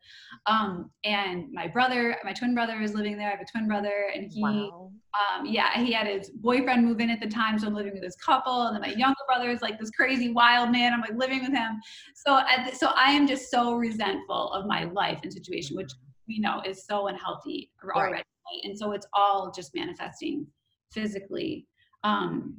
Um, 0.47 0.89
and 1.03 1.51
my 1.53 1.67
brother, 1.67 2.17
my 2.23 2.33
twin 2.33 2.55
brother, 2.55 2.81
is 2.81 2.93
living 2.93 3.17
there. 3.17 3.27
I 3.27 3.31
have 3.31 3.41
a 3.41 3.45
twin 3.45 3.67
brother, 3.67 4.09
and 4.13 4.25
he, 4.31 4.41
wow. 4.41 4.91
um, 5.37 5.45
yeah, 5.45 5.77
he 5.81 5.91
had 5.93 6.07
his 6.07 6.31
boyfriend 6.31 6.83
move 6.83 6.99
in 6.99 7.09
at 7.09 7.21
the 7.21 7.27
time, 7.27 7.59
so 7.59 7.67
I'm 7.67 7.75
living 7.75 7.93
with 7.93 8.01
this 8.01 8.15
couple. 8.15 8.67
And 8.67 8.75
then 8.75 8.81
my 8.81 8.95
younger 8.97 9.21
brother 9.27 9.49
is 9.49 9.61
like 9.61 9.79
this 9.79 9.91
crazy 9.91 10.31
wild 10.31 10.71
man. 10.71 10.91
I'm 10.91 11.01
like 11.01 11.15
living 11.15 11.43
with 11.43 11.53
him. 11.53 11.79
So, 12.15 12.39
the, 12.65 12.75
so 12.75 12.91
I 12.95 13.11
am 13.11 13.27
just 13.27 13.51
so 13.51 13.75
resentful 13.75 14.51
of 14.53 14.65
my 14.65 14.85
life 14.85 15.19
and 15.23 15.31
situation, 15.31 15.77
which 15.77 15.91
we 16.27 16.39
know 16.39 16.61
is 16.65 16.85
so 16.85 17.07
unhealthy 17.07 17.69
already. 17.95 18.15
Right. 18.15 18.23
And 18.63 18.77
so 18.77 18.91
it's 18.91 19.07
all 19.13 19.51
just 19.55 19.75
manifesting 19.75 20.47
physically. 20.91 21.67
Um, 22.03 22.57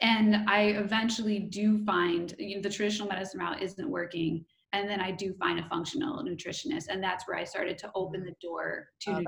and 0.00 0.48
i 0.48 0.62
eventually 0.62 1.38
do 1.38 1.84
find 1.84 2.34
you 2.38 2.56
know, 2.56 2.62
the 2.62 2.70
traditional 2.70 3.08
medicine 3.08 3.40
route 3.40 3.62
isn't 3.62 3.88
working 3.88 4.44
and 4.72 4.88
then 4.88 5.00
i 5.00 5.10
do 5.10 5.32
find 5.34 5.58
a 5.58 5.68
functional 5.68 6.22
nutritionist 6.24 6.86
and 6.88 7.02
that's 7.02 7.26
where 7.26 7.36
i 7.36 7.44
started 7.44 7.78
to 7.78 7.90
open 7.94 8.24
the 8.24 8.34
door 8.40 8.88
to 9.00 9.10
oh, 9.10 9.14
nutrition 9.14 9.26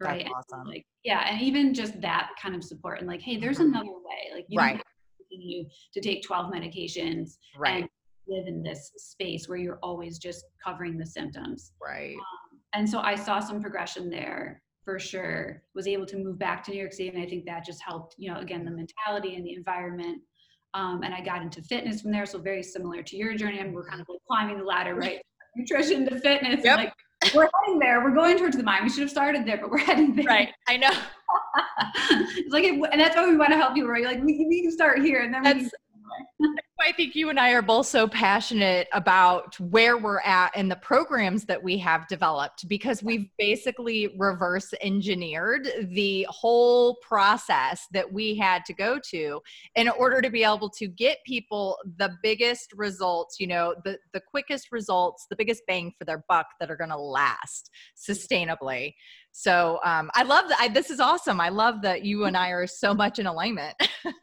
right 0.00 0.24
that's 0.24 0.52
awesome. 0.52 0.66
like 0.66 0.84
yeah 1.04 1.26
and 1.30 1.40
even 1.40 1.72
just 1.72 2.00
that 2.00 2.30
kind 2.40 2.54
of 2.54 2.64
support 2.64 2.98
and 2.98 3.08
like 3.08 3.20
hey 3.20 3.36
there's 3.36 3.58
mm-hmm. 3.58 3.74
another 3.74 3.92
way 3.92 4.34
like 4.34 4.46
you 4.48 4.58
right. 4.58 4.68
don't 4.68 4.76
have 4.76 4.84
to 5.18 5.24
continue 5.30 5.64
to 5.92 6.00
take 6.00 6.22
12 6.22 6.52
medications 6.52 7.36
right 7.56 7.82
and 7.82 7.88
live 8.26 8.46
in 8.46 8.62
this 8.62 8.90
space 8.96 9.48
where 9.48 9.58
you're 9.58 9.78
always 9.82 10.18
just 10.18 10.46
covering 10.64 10.96
the 10.96 11.06
symptoms 11.06 11.72
right 11.82 12.14
um, 12.14 12.58
and 12.72 12.88
so 12.88 13.00
i 13.00 13.14
saw 13.14 13.38
some 13.38 13.60
progression 13.60 14.10
there 14.10 14.62
for 14.84 14.98
sure 14.98 15.62
was 15.74 15.86
able 15.86 16.06
to 16.06 16.16
move 16.16 16.38
back 16.38 16.62
to 16.64 16.70
new 16.70 16.78
york 16.78 16.92
city 16.92 17.08
and 17.08 17.22
i 17.22 17.26
think 17.26 17.44
that 17.44 17.64
just 17.64 17.82
helped 17.82 18.14
you 18.18 18.32
know 18.32 18.38
again 18.40 18.64
the 18.64 18.70
mentality 18.70 19.36
and 19.36 19.44
the 19.44 19.54
environment. 19.54 20.20
Um, 20.74 21.02
and 21.04 21.14
i 21.14 21.20
got 21.20 21.40
into 21.42 21.62
fitness 21.62 22.02
from 22.02 22.10
there 22.10 22.26
so 22.26 22.38
very 22.38 22.62
similar 22.62 23.02
to 23.02 23.16
your 23.16 23.34
journey 23.34 23.60
and 23.60 23.72
we're 23.72 23.88
kind 23.88 24.00
of 24.00 24.08
like 24.08 24.18
climbing 24.28 24.58
the 24.58 24.64
ladder 24.64 24.94
right? 24.94 25.20
Nutrition 25.56 26.04
to 26.08 26.18
fitness 26.18 26.64
yep. 26.64 26.78
like 26.78 26.92
we're 27.34 27.48
heading 27.62 27.78
there. 27.78 28.02
We're 28.04 28.14
going 28.14 28.36
towards 28.36 28.56
the 28.56 28.62
mind 28.62 28.84
we 28.84 28.90
should 28.90 29.02
have 29.02 29.10
started 29.10 29.46
there 29.46 29.58
but 29.58 29.70
we're 29.70 29.78
heading 29.78 30.14
there. 30.14 30.26
Right. 30.26 30.48
I 30.68 30.76
know. 30.76 30.90
It's 32.36 32.52
like 32.52 32.64
and 32.64 33.00
that's 33.00 33.16
why 33.16 33.28
we 33.28 33.36
want 33.36 33.50
to 33.50 33.56
help 33.56 33.74
people 33.74 33.88
right? 33.88 34.04
Like 34.04 34.18
we, 34.18 34.46
we 34.48 34.62
can 34.62 34.72
start 34.72 34.98
here 34.98 35.22
and 35.22 35.32
then 35.32 35.42
we 35.42 35.52
that's, 35.52 35.74
I 36.80 36.92
think 36.92 37.14
you 37.14 37.30
and 37.30 37.38
I 37.38 37.52
are 37.52 37.62
both 37.62 37.86
so 37.86 38.08
passionate 38.08 38.88
about 38.92 39.58
where 39.60 39.96
we're 39.96 40.20
at 40.20 40.50
and 40.54 40.70
the 40.70 40.76
programs 40.76 41.44
that 41.44 41.62
we 41.62 41.78
have 41.78 42.06
developed 42.08 42.68
because 42.68 43.02
we've 43.02 43.28
basically 43.38 44.14
reverse 44.18 44.74
engineered 44.82 45.68
the 45.92 46.26
whole 46.28 46.96
process 46.96 47.86
that 47.92 48.12
we 48.12 48.34
had 48.34 48.64
to 48.66 48.74
go 48.74 48.98
to 49.10 49.40
in 49.76 49.88
order 49.88 50.20
to 50.20 50.28
be 50.28 50.42
able 50.42 50.68
to 50.70 50.88
get 50.88 51.18
people 51.24 51.78
the 51.96 52.10
biggest 52.22 52.72
results, 52.74 53.38
you 53.38 53.46
know, 53.46 53.74
the, 53.84 53.96
the 54.12 54.20
quickest 54.20 54.72
results, 54.72 55.26
the 55.30 55.36
biggest 55.36 55.62
bang 55.66 55.92
for 55.96 56.04
their 56.04 56.24
buck 56.28 56.46
that 56.60 56.70
are 56.70 56.76
going 56.76 56.90
to 56.90 56.98
last 56.98 57.70
sustainably. 57.96 58.94
So 59.36 59.80
um, 59.82 60.12
I 60.14 60.22
love 60.22 60.48
that. 60.48 60.58
I, 60.60 60.68
this 60.68 60.90
is 60.90 61.00
awesome. 61.00 61.40
I 61.40 61.48
love 61.48 61.82
that 61.82 62.04
you 62.04 62.26
and 62.26 62.36
I 62.36 62.50
are 62.50 62.68
so 62.68 62.94
much 62.94 63.18
in 63.18 63.26
alignment. 63.26 63.74
yes, 63.80 64.14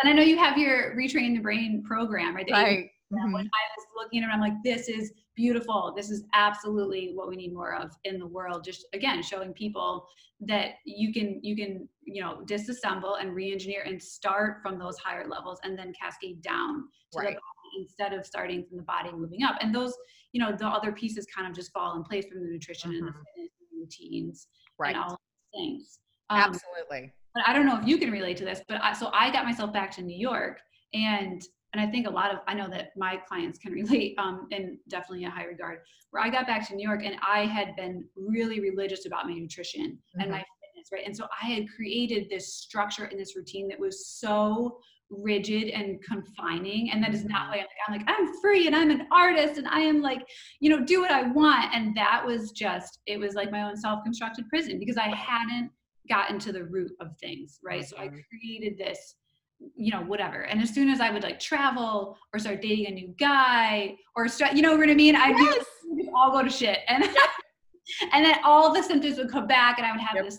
and 0.00 0.08
I 0.08 0.12
know 0.12 0.22
you 0.22 0.38
have 0.38 0.56
your 0.56 0.94
retrain 0.94 1.34
the 1.34 1.40
brain 1.40 1.82
program, 1.84 2.36
right? 2.36 2.48
Right. 2.48 2.88
Mm-hmm. 3.12 3.32
When 3.32 3.46
I 3.46 3.64
was 3.76 3.86
looking 3.96 4.22
at 4.22 4.28
it, 4.28 4.32
I'm 4.32 4.40
like, 4.40 4.52
this 4.62 4.88
is 4.88 5.12
beautiful. 5.34 5.92
This 5.96 6.08
is 6.08 6.22
absolutely 6.34 7.10
what 7.14 7.28
we 7.28 7.34
need 7.34 7.52
more 7.52 7.74
of 7.74 7.90
in 8.04 8.20
the 8.20 8.26
world. 8.28 8.62
Just 8.62 8.86
again, 8.92 9.24
showing 9.24 9.52
people 9.54 10.06
that 10.46 10.74
you 10.84 11.12
can 11.12 11.40
you 11.42 11.56
can 11.56 11.88
you 12.04 12.22
know 12.22 12.42
disassemble 12.44 13.20
and 13.20 13.34
re-engineer 13.34 13.82
and 13.82 14.00
start 14.00 14.58
from 14.62 14.78
those 14.78 14.96
higher 14.98 15.26
levels 15.26 15.58
and 15.64 15.76
then 15.76 15.92
cascade 16.00 16.42
down 16.42 16.84
to 17.10 17.18
right. 17.18 17.26
the 17.26 17.32
body 17.32 17.80
instead 17.80 18.12
of 18.12 18.24
starting 18.24 18.64
from 18.68 18.76
the 18.76 18.84
body 18.84 19.08
and 19.08 19.20
moving 19.20 19.42
up. 19.42 19.56
And 19.60 19.74
those 19.74 19.96
you 20.30 20.40
know 20.40 20.54
the 20.56 20.68
other 20.68 20.92
pieces 20.92 21.26
kind 21.34 21.48
of 21.48 21.56
just 21.56 21.72
fall 21.72 21.96
in 21.96 22.04
place 22.04 22.26
from 22.30 22.40
the 22.44 22.48
nutrition 22.48 22.92
mm-hmm. 22.92 22.98
and 22.98 23.08
the 23.08 23.18
mm-hmm. 23.18 23.24
fitness 23.34 23.59
routines 23.80 24.46
right. 24.78 24.94
and 24.94 25.04
all 25.04 25.20
things. 25.54 25.98
Um, 26.28 26.40
Absolutely. 26.40 27.12
But 27.34 27.44
I 27.46 27.52
don't 27.52 27.66
know 27.66 27.78
if 27.78 27.86
you 27.86 27.98
can 27.98 28.10
relate 28.10 28.36
to 28.38 28.44
this, 28.44 28.60
but 28.68 28.82
I, 28.82 28.92
so 28.92 29.10
I 29.12 29.30
got 29.30 29.44
myself 29.44 29.72
back 29.72 29.90
to 29.92 30.02
New 30.02 30.16
York 30.16 30.60
and 30.94 31.42
and 31.72 31.80
I 31.80 31.88
think 31.88 32.08
a 32.08 32.10
lot 32.10 32.32
of 32.32 32.40
I 32.48 32.54
know 32.54 32.68
that 32.68 32.90
my 32.96 33.16
clients 33.28 33.58
can 33.58 33.72
relate 33.80 34.16
um, 34.18 34.48
in 34.50 34.78
definitely 34.88 35.24
a 35.24 35.30
high 35.30 35.44
regard. 35.44 35.78
Where 36.10 36.22
I 36.22 36.28
got 36.28 36.46
back 36.46 36.66
to 36.68 36.74
New 36.74 36.86
York 36.86 37.02
and 37.04 37.16
I 37.26 37.46
had 37.46 37.76
been 37.76 38.04
really 38.16 38.60
religious 38.60 39.06
about 39.06 39.26
my 39.26 39.34
nutrition 39.34 39.86
mm-hmm. 39.86 40.20
and 40.20 40.30
my 40.30 40.38
fitness, 40.38 40.88
right? 40.92 41.06
And 41.06 41.16
so 41.16 41.26
I 41.40 41.46
had 41.46 41.66
created 41.74 42.28
this 42.28 42.54
structure 42.54 43.04
and 43.04 43.18
this 43.18 43.36
routine 43.36 43.68
that 43.68 43.78
was 43.78 44.08
so 44.08 44.78
rigid 45.10 45.68
and 45.70 46.02
confining 46.04 46.90
and 46.90 47.02
that 47.02 47.12
is 47.12 47.24
not 47.24 47.42
mm-hmm. 47.42 47.58
like 47.58 47.66
I'm 47.86 47.98
like 47.98 48.06
I'm 48.06 48.40
free 48.40 48.66
and 48.66 48.76
I'm 48.76 48.90
an 48.90 49.06
artist 49.10 49.58
and 49.58 49.66
I 49.68 49.80
am 49.80 50.00
like 50.00 50.22
you 50.60 50.70
know 50.70 50.84
do 50.84 51.00
what 51.00 51.10
I 51.10 51.22
want. 51.22 51.74
And 51.74 51.96
that 51.96 52.24
was 52.24 52.52
just 52.52 53.00
it 53.06 53.18
was 53.18 53.34
like 53.34 53.50
my 53.50 53.62
own 53.62 53.76
self-constructed 53.76 54.48
prison 54.48 54.78
because 54.78 54.96
I 54.96 55.08
hadn't 55.08 55.70
gotten 56.08 56.38
to 56.40 56.52
the 56.52 56.64
root 56.64 56.92
of 57.00 57.08
things 57.20 57.58
right? 57.62 57.86
So 57.86 57.96
I 57.98 58.06
mm-hmm. 58.06 58.16
created 58.28 58.78
this 58.78 59.16
you 59.76 59.90
know 59.90 60.02
whatever. 60.02 60.42
And 60.42 60.62
as 60.62 60.70
soon 60.70 60.88
as 60.88 61.00
I 61.00 61.10
would 61.10 61.22
like 61.22 61.40
travel 61.40 62.16
or 62.32 62.38
start 62.38 62.62
dating 62.62 62.86
a 62.86 62.90
new 62.90 63.14
guy 63.18 63.96
or 64.16 64.28
start 64.28 64.54
you 64.54 64.62
know 64.62 64.76
what 64.76 64.88
I 64.88 64.94
mean? 64.94 65.16
I'd 65.16 65.36
yes. 65.36 65.64
all 66.14 66.30
go 66.30 66.42
to 66.42 66.50
shit. 66.50 66.78
And 66.88 67.04
and 68.12 68.24
then 68.24 68.36
all 68.44 68.72
the 68.72 68.82
symptoms 68.82 69.18
would 69.18 69.30
come 69.30 69.46
back 69.48 69.78
and 69.78 69.86
I 69.86 69.92
would 69.92 70.00
have 70.00 70.14
yep. 70.14 70.24
this 70.24 70.38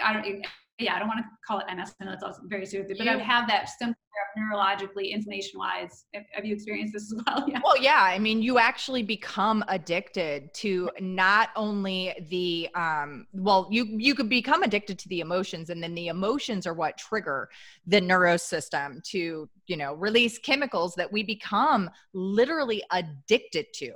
I 0.00 0.12
don't 0.12 0.46
yeah, 0.80 0.96
I 0.96 0.98
don't 0.98 1.08
want 1.08 1.20
to 1.20 1.26
call 1.46 1.60
it 1.60 1.66
MS. 1.74 1.94
I 2.00 2.04
know 2.04 2.12
it's 2.12 2.22
also 2.22 2.40
very 2.46 2.66
serious, 2.66 2.90
but 2.96 3.06
I 3.06 3.14
would 3.16 3.24
have 3.24 3.46
that 3.48 3.68
symptom 3.68 3.96
neurologically, 4.38 5.10
inflammation 5.10 5.58
wise. 5.58 6.04
Have 6.32 6.44
you 6.44 6.54
experienced 6.54 6.92
this 6.92 7.12
as 7.12 7.22
well? 7.26 7.44
Yeah. 7.50 7.60
Well, 7.64 7.80
yeah. 7.80 8.00
I 8.00 8.18
mean, 8.18 8.42
you 8.42 8.58
actually 8.58 9.02
become 9.02 9.64
addicted 9.66 10.52
to 10.54 10.90
not 11.00 11.48
only 11.56 12.14
the 12.28 12.68
um, 12.74 13.26
well, 13.32 13.66
you 13.70 13.86
you 13.86 14.14
could 14.14 14.28
become 14.28 14.62
addicted 14.62 14.98
to 15.00 15.08
the 15.08 15.20
emotions, 15.20 15.70
and 15.70 15.82
then 15.82 15.94
the 15.94 16.08
emotions 16.08 16.66
are 16.66 16.74
what 16.74 16.96
trigger 16.96 17.48
the 17.86 18.00
neurosystem 18.00 19.02
to 19.10 19.48
you 19.66 19.76
know 19.76 19.94
release 19.94 20.38
chemicals 20.38 20.94
that 20.94 21.10
we 21.10 21.22
become 21.22 21.90
literally 22.12 22.82
addicted 22.92 23.66
to. 23.74 23.94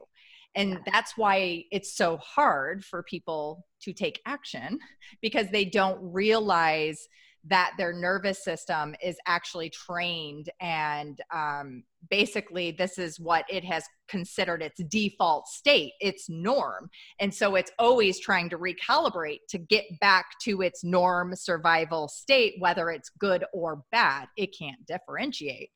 And 0.57 0.81
that's 0.91 1.17
why 1.17 1.65
it's 1.71 1.97
so 1.97 2.17
hard 2.19 2.85
for 2.85 3.03
people 3.03 3.67
to 3.83 3.93
take 3.93 4.21
action 4.27 4.79
because 5.21 5.49
they 5.51 5.65
don't 5.65 5.99
realize 6.01 7.09
that 7.47 7.73
their 7.77 7.93
nervous 7.93 8.43
system 8.43 8.95
is 9.03 9.19
actually 9.27 9.69
trained 9.69 10.49
and 10.63 11.21
um, 11.31 11.85
basically 12.11 12.71
this 12.71 12.99
is 12.99 13.21
what 13.21 13.45
it 13.51 13.63
has 13.63 13.85
considered 14.09 14.63
its 14.63 14.83
default 14.89 15.47
state 15.47 15.93
its 16.01 16.31
norm. 16.31 16.89
And 17.21 17.35
so 17.35 17.55
it's 17.57 17.71
always 17.79 18.19
trying 18.19 18.49
to 18.49 18.57
recalibrate 18.57 19.41
to 19.51 19.59
get 19.59 19.85
back 20.01 20.25
to 20.45 20.63
its 20.63 20.83
norm 20.85 21.35
survival 21.37 22.09
state 22.09 22.55
whether 22.61 22.91
it's 22.91 23.11
good 23.19 23.45
or 23.53 23.83
bad. 23.93 24.27
It 24.39 24.57
can't 24.59 24.87
differentiate 24.87 25.69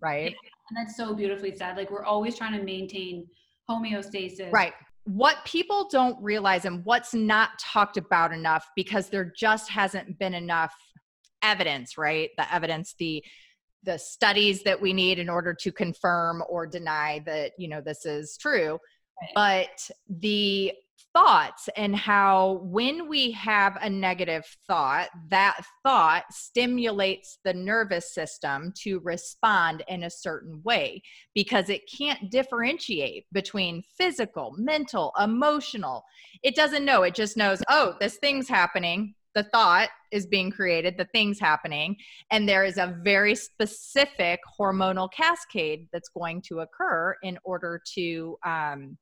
right? 0.00 0.34
And 0.68 0.76
that's 0.76 0.96
so 0.96 1.14
beautifully 1.14 1.54
said. 1.56 1.76
Like 1.76 1.90
we're 1.90 2.04
always 2.04 2.36
trying 2.36 2.58
to 2.58 2.64
maintain 2.64 3.26
homeostasis. 3.70 4.52
Right. 4.52 4.72
What 5.04 5.38
people 5.44 5.88
don't 5.90 6.20
realize 6.22 6.64
and 6.64 6.84
what's 6.84 7.14
not 7.14 7.50
talked 7.58 7.96
about 7.96 8.32
enough 8.32 8.66
because 8.76 9.08
there 9.08 9.32
just 9.36 9.70
hasn't 9.70 10.18
been 10.18 10.34
enough 10.34 10.74
evidence, 11.42 11.96
right? 11.96 12.30
The 12.36 12.52
evidence, 12.52 12.94
the 12.98 13.24
the 13.82 13.98
studies 13.98 14.62
that 14.64 14.80
we 14.80 14.92
need 14.92 15.18
in 15.18 15.30
order 15.30 15.54
to 15.54 15.72
confirm 15.72 16.42
or 16.50 16.66
deny 16.66 17.22
that, 17.24 17.52
you 17.56 17.66
know, 17.66 17.80
this 17.80 18.04
is 18.04 18.36
true. 18.36 18.78
Right. 19.22 19.30
But 19.34 19.90
the 20.08 20.72
thoughts 21.12 21.68
and 21.76 21.94
how 21.94 22.60
when 22.62 23.08
we 23.08 23.32
have 23.32 23.76
a 23.80 23.90
negative 23.90 24.44
thought, 24.66 25.08
that 25.28 25.60
thought 25.82 26.24
stimulates 26.30 27.38
the 27.44 27.54
nervous 27.54 28.14
system 28.14 28.72
to 28.82 29.00
respond 29.00 29.82
in 29.88 30.04
a 30.04 30.10
certain 30.10 30.60
way 30.64 31.02
because 31.34 31.68
it 31.68 31.82
can't 31.90 32.30
differentiate 32.30 33.26
between 33.32 33.82
physical, 33.98 34.52
mental, 34.56 35.12
emotional. 35.22 36.04
It 36.42 36.54
doesn't 36.54 36.84
know. 36.84 37.02
It 37.02 37.14
just 37.14 37.36
knows, 37.36 37.62
oh, 37.68 37.94
this 38.00 38.16
thing's 38.16 38.48
happening. 38.48 39.14
The 39.34 39.44
thought 39.44 39.90
is 40.10 40.26
being 40.26 40.50
created, 40.50 40.96
the 40.98 41.08
thing's 41.12 41.38
happening, 41.38 41.96
and 42.32 42.48
there 42.48 42.64
is 42.64 42.78
a 42.78 42.98
very 43.04 43.36
specific 43.36 44.40
hormonal 44.58 45.08
cascade 45.12 45.86
that's 45.92 46.08
going 46.08 46.42
to 46.48 46.60
occur 46.60 47.14
in 47.22 47.38
order 47.44 47.80
to 47.94 48.36
um, 48.44 48.98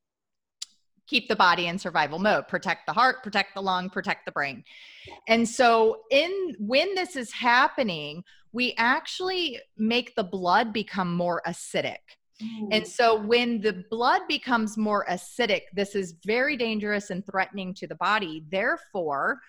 keep 1.09 1.27
the 1.27 1.35
body 1.35 1.67
in 1.67 1.79
survival 1.79 2.19
mode 2.19 2.47
protect 2.47 2.85
the 2.85 2.93
heart 2.93 3.23
protect 3.23 3.55
the 3.55 3.61
lung 3.61 3.89
protect 3.89 4.25
the 4.25 4.31
brain. 4.31 4.63
And 5.27 5.47
so 5.47 6.01
in 6.11 6.55
when 6.59 6.93
this 6.95 7.15
is 7.15 7.31
happening 7.31 8.23
we 8.51 8.73
actually 8.77 9.59
make 9.77 10.15
the 10.15 10.23
blood 10.23 10.73
become 10.73 11.15
more 11.15 11.41
acidic. 11.47 11.97
Mm. 12.41 12.69
And 12.71 12.87
so 12.87 13.19
when 13.19 13.61
the 13.61 13.83
blood 13.89 14.21
becomes 14.27 14.77
more 14.77 15.05
acidic 15.09 15.61
this 15.73 15.95
is 15.95 16.15
very 16.25 16.55
dangerous 16.55 17.09
and 17.09 17.25
threatening 17.25 17.73
to 17.75 17.87
the 17.87 17.95
body. 17.95 18.43
Therefore 18.49 19.39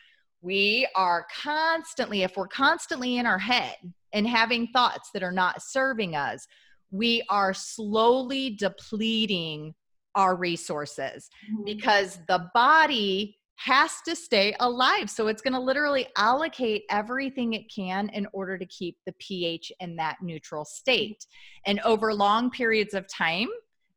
we 0.43 0.89
are 0.97 1.27
constantly 1.43 2.23
if 2.23 2.37
we're 2.37 2.49
constantly 2.49 3.19
in 3.19 3.27
our 3.27 3.39
head 3.39 3.77
and 4.15 4.27
having 4.27 4.69
thoughts 4.69 5.11
that 5.13 5.23
are 5.23 5.33
not 5.33 5.63
serving 5.63 6.17
us 6.17 6.47
we 6.91 7.23
are 7.29 7.55
slowly 7.55 8.51
depleting 8.51 9.75
our 10.15 10.37
resources 10.37 11.31
mm-hmm. 11.51 11.65
because 11.65 12.19
the 12.29 12.51
body 12.55 13.37
has 13.57 14.01
to 14.07 14.17
stay 14.17 14.55
alive. 14.61 15.11
So 15.11 15.27
it's 15.27 15.43
going 15.43 15.53
to 15.53 15.61
literally 15.61 16.09
allocate 16.17 16.85
everything 16.89 17.53
it 17.53 17.71
can 17.75 18.09
in 18.11 18.27
order 18.33 18.57
to 18.57 18.65
keep 18.65 18.97
the 19.05 19.13
pH 19.19 19.71
in 19.81 19.97
that 19.97 20.17
neutral 20.23 20.65
state. 20.65 21.27
And 21.67 21.79
over 21.81 22.15
long 22.15 22.51
periods 22.51 22.95
of 22.95 23.07
time, 23.07 23.49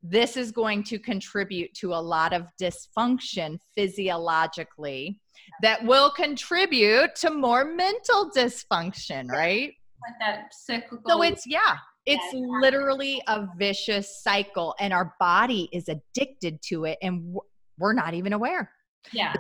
this 0.04 0.36
is 0.36 0.52
going 0.52 0.84
to 0.84 1.00
contribute 1.00 1.74
to 1.76 1.94
a 1.94 1.96
lot 1.96 2.34
of 2.34 2.46
dysfunction 2.62 3.58
physiologically 3.74 5.22
that 5.62 5.84
will 5.86 6.12
contribute 6.12 7.16
to 7.16 7.32
more 7.32 7.64
mental 7.64 8.30
dysfunction, 8.36 9.30
right? 9.30 9.74
Like 10.02 10.20
that 10.20 10.54
cyclical. 10.54 11.10
So 11.10 11.22
it's, 11.22 11.48
yeah, 11.48 11.78
it's 12.06 12.34
literally 12.34 13.22
a 13.28 13.48
vicious 13.58 14.22
cycle, 14.22 14.76
and 14.80 14.94
our 14.94 15.16
body 15.20 15.70
is 15.72 15.88
addicted 15.88 16.62
to 16.64 16.86
it, 16.86 16.98
and 17.02 17.36
we're 17.78 17.94
not 17.94 18.14
even 18.14 18.34
aware. 18.34 18.72
Yeah, 19.12 19.34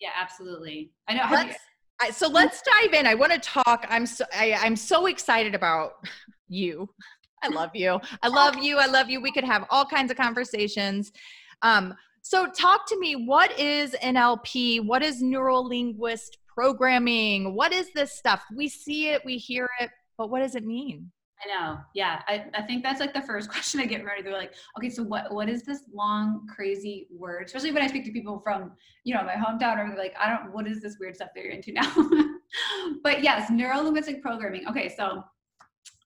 yeah, 0.00 0.10
absolutely. 0.20 0.90
I 1.08 1.14
know. 1.14 1.26
Let's, 1.30 1.56
I, 2.00 2.10
so 2.10 2.28
let's 2.28 2.62
dive 2.62 2.94
in. 2.94 3.06
I 3.06 3.14
want 3.14 3.32
to 3.32 3.38
talk. 3.38 3.86
I'm 3.88 4.06
so 4.06 4.24
I, 4.34 4.56
I'm 4.60 4.76
so 4.76 5.06
excited 5.06 5.54
about 5.54 5.92
you. 6.48 6.88
I 7.42 7.48
love 7.48 7.70
you. 7.74 8.00
I 8.22 8.28
love 8.28 8.58
you. 8.58 8.78
I 8.78 8.86
love 8.86 9.08
you. 9.08 9.20
We 9.20 9.32
could 9.32 9.44
have 9.44 9.66
all 9.70 9.84
kinds 9.84 10.10
of 10.10 10.16
conversations. 10.16 11.12
Um, 11.62 11.94
so 12.22 12.46
talk 12.46 12.86
to 12.88 12.98
me. 12.98 13.14
What 13.14 13.58
is 13.58 13.92
NLP? 14.02 14.84
What 14.84 15.02
is 15.02 15.22
neuro 15.22 15.60
linguist 15.60 16.38
programming? 16.46 17.54
What 17.54 17.72
is 17.72 17.92
this 17.94 18.12
stuff? 18.12 18.42
We 18.54 18.68
see 18.68 19.08
it, 19.08 19.24
we 19.24 19.38
hear 19.38 19.68
it, 19.80 19.90
but 20.18 20.30
what 20.30 20.40
does 20.40 20.54
it 20.54 20.66
mean? 20.66 21.10
I 21.42 21.48
know. 21.48 21.78
Yeah. 21.94 22.20
I, 22.26 22.46
I 22.54 22.62
think 22.62 22.82
that's 22.82 23.00
like 23.00 23.14
the 23.14 23.22
first 23.22 23.48
question 23.50 23.80
I 23.80 23.86
get 23.86 24.04
ready. 24.04 24.22
They're 24.22 24.32
like, 24.32 24.54
okay, 24.78 24.90
so 24.90 25.02
what 25.02 25.32
what 25.32 25.48
is 25.48 25.62
this 25.62 25.82
long, 25.92 26.46
crazy 26.54 27.08
word? 27.10 27.46
Especially 27.46 27.72
when 27.72 27.82
I 27.82 27.86
speak 27.86 28.04
to 28.04 28.12
people 28.12 28.40
from, 28.40 28.72
you 29.04 29.14
know, 29.14 29.22
my 29.22 29.34
hometown 29.34 29.78
or 29.78 29.96
like, 29.96 30.14
I 30.20 30.28
don't 30.28 30.52
what 30.52 30.66
is 30.66 30.82
this 30.82 30.96
weird 31.00 31.16
stuff 31.16 31.30
that 31.34 31.44
you're 31.44 31.52
into 31.52 31.72
now? 31.72 31.92
but 33.02 33.22
yes, 33.22 33.50
neuro 33.50 33.80
linguistic 33.80 34.22
programming. 34.22 34.68
Okay, 34.68 34.94
so 34.94 35.24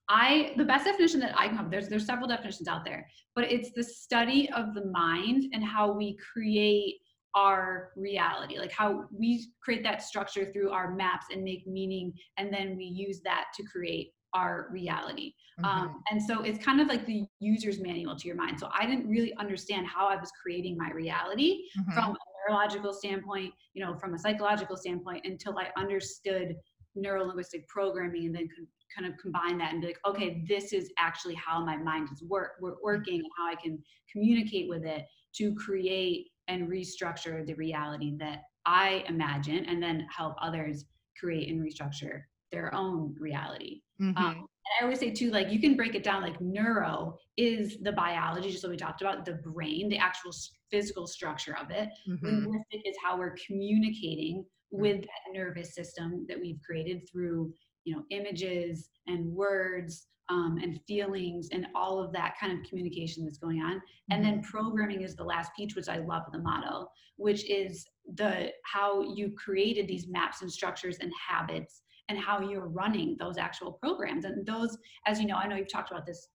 I 0.08 0.52
the 0.56 0.64
best 0.64 0.84
definition 0.84 1.20
that 1.20 1.32
I 1.38 1.48
come 1.48 1.70
there's 1.70 1.88
there's 1.88 2.06
several 2.06 2.28
definitions 2.28 2.68
out 2.68 2.84
there, 2.84 3.08
but 3.34 3.50
it's 3.50 3.70
the 3.72 3.82
study 3.82 4.50
of 4.50 4.74
the 4.74 4.84
mind 4.86 5.46
and 5.52 5.64
how 5.64 5.92
we 5.92 6.16
create 6.32 6.96
our 7.34 7.90
reality, 7.96 8.58
like 8.58 8.70
how 8.70 9.06
we 9.10 9.46
create 9.60 9.82
that 9.82 10.02
structure 10.02 10.52
through 10.52 10.70
our 10.70 10.94
maps 10.94 11.26
and 11.32 11.42
make 11.42 11.66
meaning, 11.66 12.12
and 12.36 12.52
then 12.52 12.76
we 12.76 12.84
use 12.84 13.20
that 13.22 13.46
to 13.56 13.64
create 13.64 14.12
our 14.34 14.68
reality. 14.70 15.32
Um, 15.58 15.64
mm-hmm. 15.64 15.80
Um, 15.82 16.02
and 16.10 16.22
so 16.22 16.42
it's 16.42 16.62
kind 16.62 16.80
of 16.80 16.88
like 16.88 17.06
the 17.06 17.24
user's 17.38 17.80
manual 17.80 18.16
to 18.16 18.26
your 18.26 18.36
mind. 18.36 18.58
So 18.58 18.68
I 18.78 18.86
didn't 18.86 19.08
really 19.08 19.34
understand 19.36 19.86
how 19.86 20.08
I 20.08 20.16
was 20.16 20.30
creating 20.42 20.76
my 20.76 20.90
reality 20.90 21.62
mm-hmm. 21.78 21.92
from 21.92 22.10
a 22.10 22.50
neurological 22.50 22.92
standpoint, 22.92 23.54
you 23.72 23.84
know, 23.84 23.94
from 23.94 24.14
a 24.14 24.18
psychological 24.18 24.76
standpoint 24.76 25.24
until 25.24 25.56
I 25.58 25.68
understood 25.80 26.56
neurolinguistic 26.96 27.66
programming 27.68 28.26
and 28.26 28.34
then 28.34 28.48
could 28.48 28.66
kind 28.96 29.12
of 29.12 29.18
combine 29.18 29.58
that 29.58 29.72
and 29.72 29.80
be 29.80 29.88
like, 29.88 29.98
okay, 30.06 30.44
this 30.48 30.72
is 30.72 30.90
actually 30.98 31.34
how 31.34 31.64
my 31.64 31.76
mind 31.76 32.08
is 32.12 32.22
work, 32.22 32.52
working 32.60 33.20
and 33.20 33.28
how 33.36 33.50
I 33.50 33.54
can 33.56 33.82
communicate 34.10 34.68
with 34.68 34.84
it 34.84 35.04
to 35.36 35.54
create 35.54 36.28
and 36.48 36.68
restructure 36.68 37.44
the 37.44 37.54
reality 37.54 38.14
that 38.18 38.42
I 38.66 39.04
imagine 39.08 39.64
and 39.66 39.82
then 39.82 40.06
help 40.14 40.36
others 40.40 40.84
create 41.18 41.48
and 41.48 41.60
restructure 41.60 42.22
their 42.54 42.74
own 42.74 43.14
reality. 43.18 43.80
Um, 44.00 44.14
mm-hmm. 44.14 44.24
Um, 44.24 44.34
and 44.36 44.80
I 44.80 44.84
always 44.84 45.00
say 45.00 45.10
too, 45.10 45.30
like 45.30 45.50
you 45.50 45.60
can 45.60 45.76
break 45.76 45.94
it 45.94 46.02
down 46.02 46.22
like 46.22 46.40
neuro 46.40 47.16
is 47.36 47.78
the 47.82 47.92
biology, 47.92 48.50
just 48.50 48.62
what 48.62 48.70
we 48.70 48.76
talked 48.76 49.02
about, 49.02 49.24
the 49.24 49.34
brain, 49.34 49.88
the 49.88 49.98
actual 49.98 50.32
physical 50.70 51.06
structure 51.06 51.56
of 51.60 51.70
it. 51.70 51.88
Mm-hmm. 52.08 52.26
Linguistic 52.26 52.82
is 52.84 52.96
how 53.02 53.18
we're 53.18 53.36
communicating 53.46 54.44
mm-hmm. 54.44 54.80
with 54.80 55.02
that 55.02 55.32
nervous 55.34 55.74
system 55.74 56.24
that 56.28 56.40
we've 56.40 56.60
created 56.64 57.02
through, 57.10 57.52
you 57.84 57.94
know, 57.94 58.04
images 58.10 58.88
and 59.06 59.26
words 59.26 60.06
um, 60.30 60.58
and 60.62 60.80
feelings 60.86 61.48
and 61.52 61.66
all 61.74 62.02
of 62.02 62.10
that 62.12 62.34
kind 62.40 62.52
of 62.58 62.66
communication 62.66 63.24
that's 63.24 63.38
going 63.38 63.60
on. 63.60 63.82
And 64.10 64.24
then 64.24 64.38
mm-hmm. 64.38 64.50
programming 64.50 65.02
is 65.02 65.14
the 65.14 65.24
last 65.24 65.50
piece, 65.56 65.76
which 65.76 65.88
I 65.88 65.98
love 65.98 66.22
the 66.32 66.38
model, 66.38 66.90
which 67.16 67.48
is 67.50 67.86
the 68.14 68.50
how 68.64 69.02
you 69.02 69.32
created 69.36 69.86
these 69.88 70.08
maps 70.08 70.40
and 70.40 70.50
structures 70.50 70.98
and 71.00 71.12
habits 71.28 71.82
and 72.08 72.18
how 72.18 72.40
you're 72.40 72.68
running 72.68 73.16
those 73.18 73.38
actual 73.38 73.72
programs. 73.72 74.24
And 74.24 74.44
those, 74.46 74.76
as 75.06 75.20
you 75.20 75.26
know, 75.26 75.36
I 75.36 75.46
know 75.46 75.56
you've 75.56 75.72
talked 75.72 75.90
about 75.90 76.06
this 76.06 76.28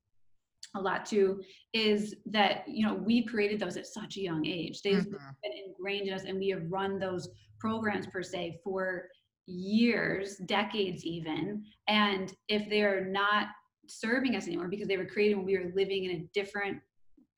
a 0.76 0.82
lot 0.82 1.06
too, 1.06 1.42
is 1.74 2.16
that, 2.28 2.64
you 2.68 2.86
know, 2.86 2.94
we 2.94 3.26
created 3.26 3.60
those 3.60 3.78
at 3.78 3.88
such 3.88 4.18
a 4.18 4.22
young 4.22 4.46
age. 4.46 4.82
They've 4.82 4.98
mm-hmm. 4.98 5.30
been 5.44 5.52
ingrained 5.68 6.08
in 6.08 6.14
us 6.14 6.24
and 6.24 6.40
we 6.40 6.50
have 6.50 6.64
run 6.70 7.00
those 7.00 7.30
programs 7.60 8.08
per 8.08 8.24
se 8.24 8.60
for 8.64 9.08
years, 9.48 10.38
decades 10.46 11.06
even. 11.06 11.64
And 11.88 12.34
if 12.48 12.70
they're 12.70 13.06
not 13.06 13.48
serving 13.88 14.36
us 14.36 14.48
anymore 14.48 14.68
because 14.68 14.88
they 14.88 14.98
were 14.98 15.06
created 15.06 15.38
when 15.38 15.46
we 15.46 15.58
were 15.58 15.72
living 15.76 16.06
in 16.06 16.12
a 16.12 16.30
different 16.34 16.78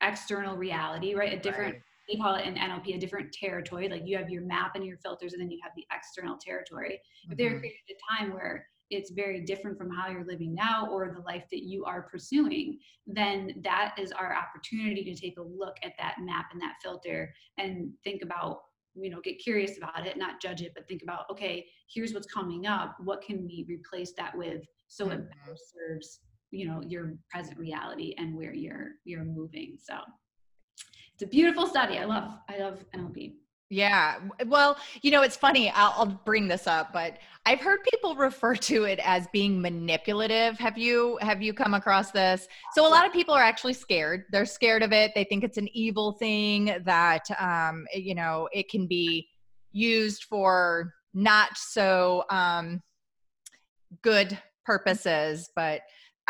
external 0.02 0.56
reality, 0.56 1.14
right? 1.14 1.32
A 1.32 1.40
different 1.40 1.74
right 1.74 1.82
they 2.08 2.16
call 2.16 2.34
it 2.34 2.46
in 2.46 2.54
NLP 2.54 2.96
a 2.96 2.98
different 2.98 3.32
territory. 3.32 3.88
Like 3.88 4.02
you 4.04 4.16
have 4.16 4.30
your 4.30 4.42
map 4.42 4.72
and 4.74 4.84
your 4.84 4.98
filters, 4.98 5.32
and 5.32 5.42
then 5.42 5.50
you 5.50 5.58
have 5.62 5.72
the 5.76 5.86
external 5.94 6.36
territory. 6.40 7.00
Mm-hmm. 7.00 7.32
If 7.32 7.38
they're 7.38 7.58
created 7.58 7.78
a 7.90 8.16
time 8.16 8.32
where 8.32 8.66
it's 8.90 9.10
very 9.10 9.40
different 9.40 9.78
from 9.78 9.90
how 9.90 10.10
you're 10.10 10.24
living 10.24 10.54
now 10.54 10.86
or 10.90 11.12
the 11.14 11.22
life 11.22 11.44
that 11.50 11.62
you 11.62 11.84
are 11.84 12.02
pursuing, 12.02 12.78
then 13.06 13.52
that 13.64 13.94
is 13.98 14.12
our 14.12 14.34
opportunity 14.34 15.02
to 15.04 15.18
take 15.18 15.38
a 15.38 15.42
look 15.42 15.76
at 15.82 15.92
that 15.98 16.16
map 16.20 16.46
and 16.52 16.60
that 16.60 16.74
filter 16.82 17.32
and 17.58 17.90
think 18.04 18.22
about, 18.22 18.58
you 18.94 19.08
know, 19.08 19.20
get 19.22 19.38
curious 19.38 19.78
about 19.78 20.06
it, 20.06 20.18
not 20.18 20.42
judge 20.42 20.60
it, 20.60 20.72
but 20.74 20.86
think 20.88 21.02
about, 21.02 21.24
okay, 21.30 21.64
here's 21.92 22.12
what's 22.12 22.30
coming 22.30 22.66
up. 22.66 22.96
What 23.02 23.22
can 23.22 23.46
we 23.46 23.64
replace 23.66 24.12
that 24.18 24.36
with 24.36 24.62
so 24.88 25.06
mm-hmm. 25.06 25.14
it 25.14 25.28
better 25.30 25.56
serves, 25.56 26.20
you 26.50 26.66
know, 26.66 26.82
your 26.86 27.14
present 27.30 27.58
reality 27.58 28.14
and 28.18 28.36
where 28.36 28.52
you're 28.52 28.90
you're 29.04 29.24
moving. 29.24 29.78
So 29.80 29.94
it's 31.22 31.28
a 31.28 31.30
beautiful 31.30 31.66
study. 31.68 31.98
I 31.98 32.04
love 32.04 32.32
I 32.48 32.58
love 32.58 32.84
NLP. 32.94 33.34
Yeah. 33.70 34.16
Well, 34.46 34.76
you 35.00 35.10
know, 35.10 35.22
it's 35.22 35.36
funny. 35.36 35.70
I'll, 35.70 35.94
I'll, 35.96 36.20
bring 36.26 36.46
this 36.46 36.66
up, 36.66 36.92
but 36.92 37.18
I've 37.46 37.60
heard 37.60 37.78
people 37.90 38.14
refer 38.28 38.54
to 38.56 38.84
it 38.84 38.98
as 39.02 39.26
being 39.32 39.62
manipulative. 39.62 40.58
Have 40.58 40.76
you 40.76 41.18
have 41.22 41.40
you 41.40 41.54
come 41.54 41.74
across 41.74 42.10
this? 42.10 42.48
So 42.74 42.86
a 42.86 42.90
lot 42.90 43.06
of 43.06 43.12
people 43.12 43.34
are 43.34 43.42
actually 43.42 43.74
scared. 43.74 44.24
They're 44.32 44.44
scared 44.44 44.82
of 44.82 44.92
it. 44.92 45.12
They 45.14 45.24
think 45.24 45.44
it's 45.44 45.58
an 45.58 45.68
evil 45.72 46.12
thing 46.12 46.76
that 46.84 47.24
um, 47.38 47.86
you 47.94 48.16
know 48.16 48.48
it 48.52 48.68
can 48.68 48.88
be 48.88 49.28
used 49.70 50.24
for 50.24 50.92
not 51.14 51.56
so 51.56 52.24
um, 52.30 52.82
good 54.02 54.36
purposes, 54.66 55.50
but 55.54 55.82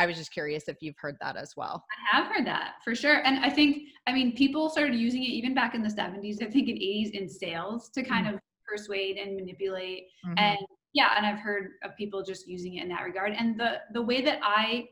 I 0.03 0.07
was 0.07 0.17
just 0.17 0.33
curious 0.33 0.67
if 0.67 0.79
you've 0.81 0.99
heard 0.99 1.17
that 1.21 1.37
as 1.37 1.55
well. 1.57 1.85
I 2.13 2.17
have 2.17 2.27
heard 2.27 2.45
that 2.47 2.75
for 2.83 2.93
sure. 2.93 3.25
And 3.25 3.45
I 3.45 3.49
think, 3.49 3.85
I 4.09 4.13
mean, 4.13 4.35
people 4.35 4.69
started 4.69 4.97
using 4.97 5.23
it 5.23 5.29
even 5.29 5.55
back 5.55 5.77
in 5.77 5.83
the 5.83 5.89
70s, 5.89 6.43
I 6.43 6.51
think 6.51 6.69
in 6.69 6.75
80s 6.75 7.11
in 7.13 7.29
sales 7.29 7.89
to 7.91 8.03
kind 8.03 8.27
mm-hmm. 8.27 8.35
of 8.35 8.41
persuade 8.67 9.17
and 9.17 9.37
manipulate. 9.37 10.07
Mm-hmm. 10.27 10.39
And 10.39 10.59
yeah, 10.93 11.11
and 11.17 11.25
I've 11.25 11.39
heard 11.39 11.71
of 11.85 11.97
people 11.97 12.25
just 12.25 12.49
using 12.49 12.75
it 12.75 12.83
in 12.83 12.89
that 12.89 13.03
regard. 13.03 13.33
And 13.39 13.59
the 13.59 13.77
the 13.93 14.03
way 14.03 14.23
that 14.23 14.41
I 14.43 14.89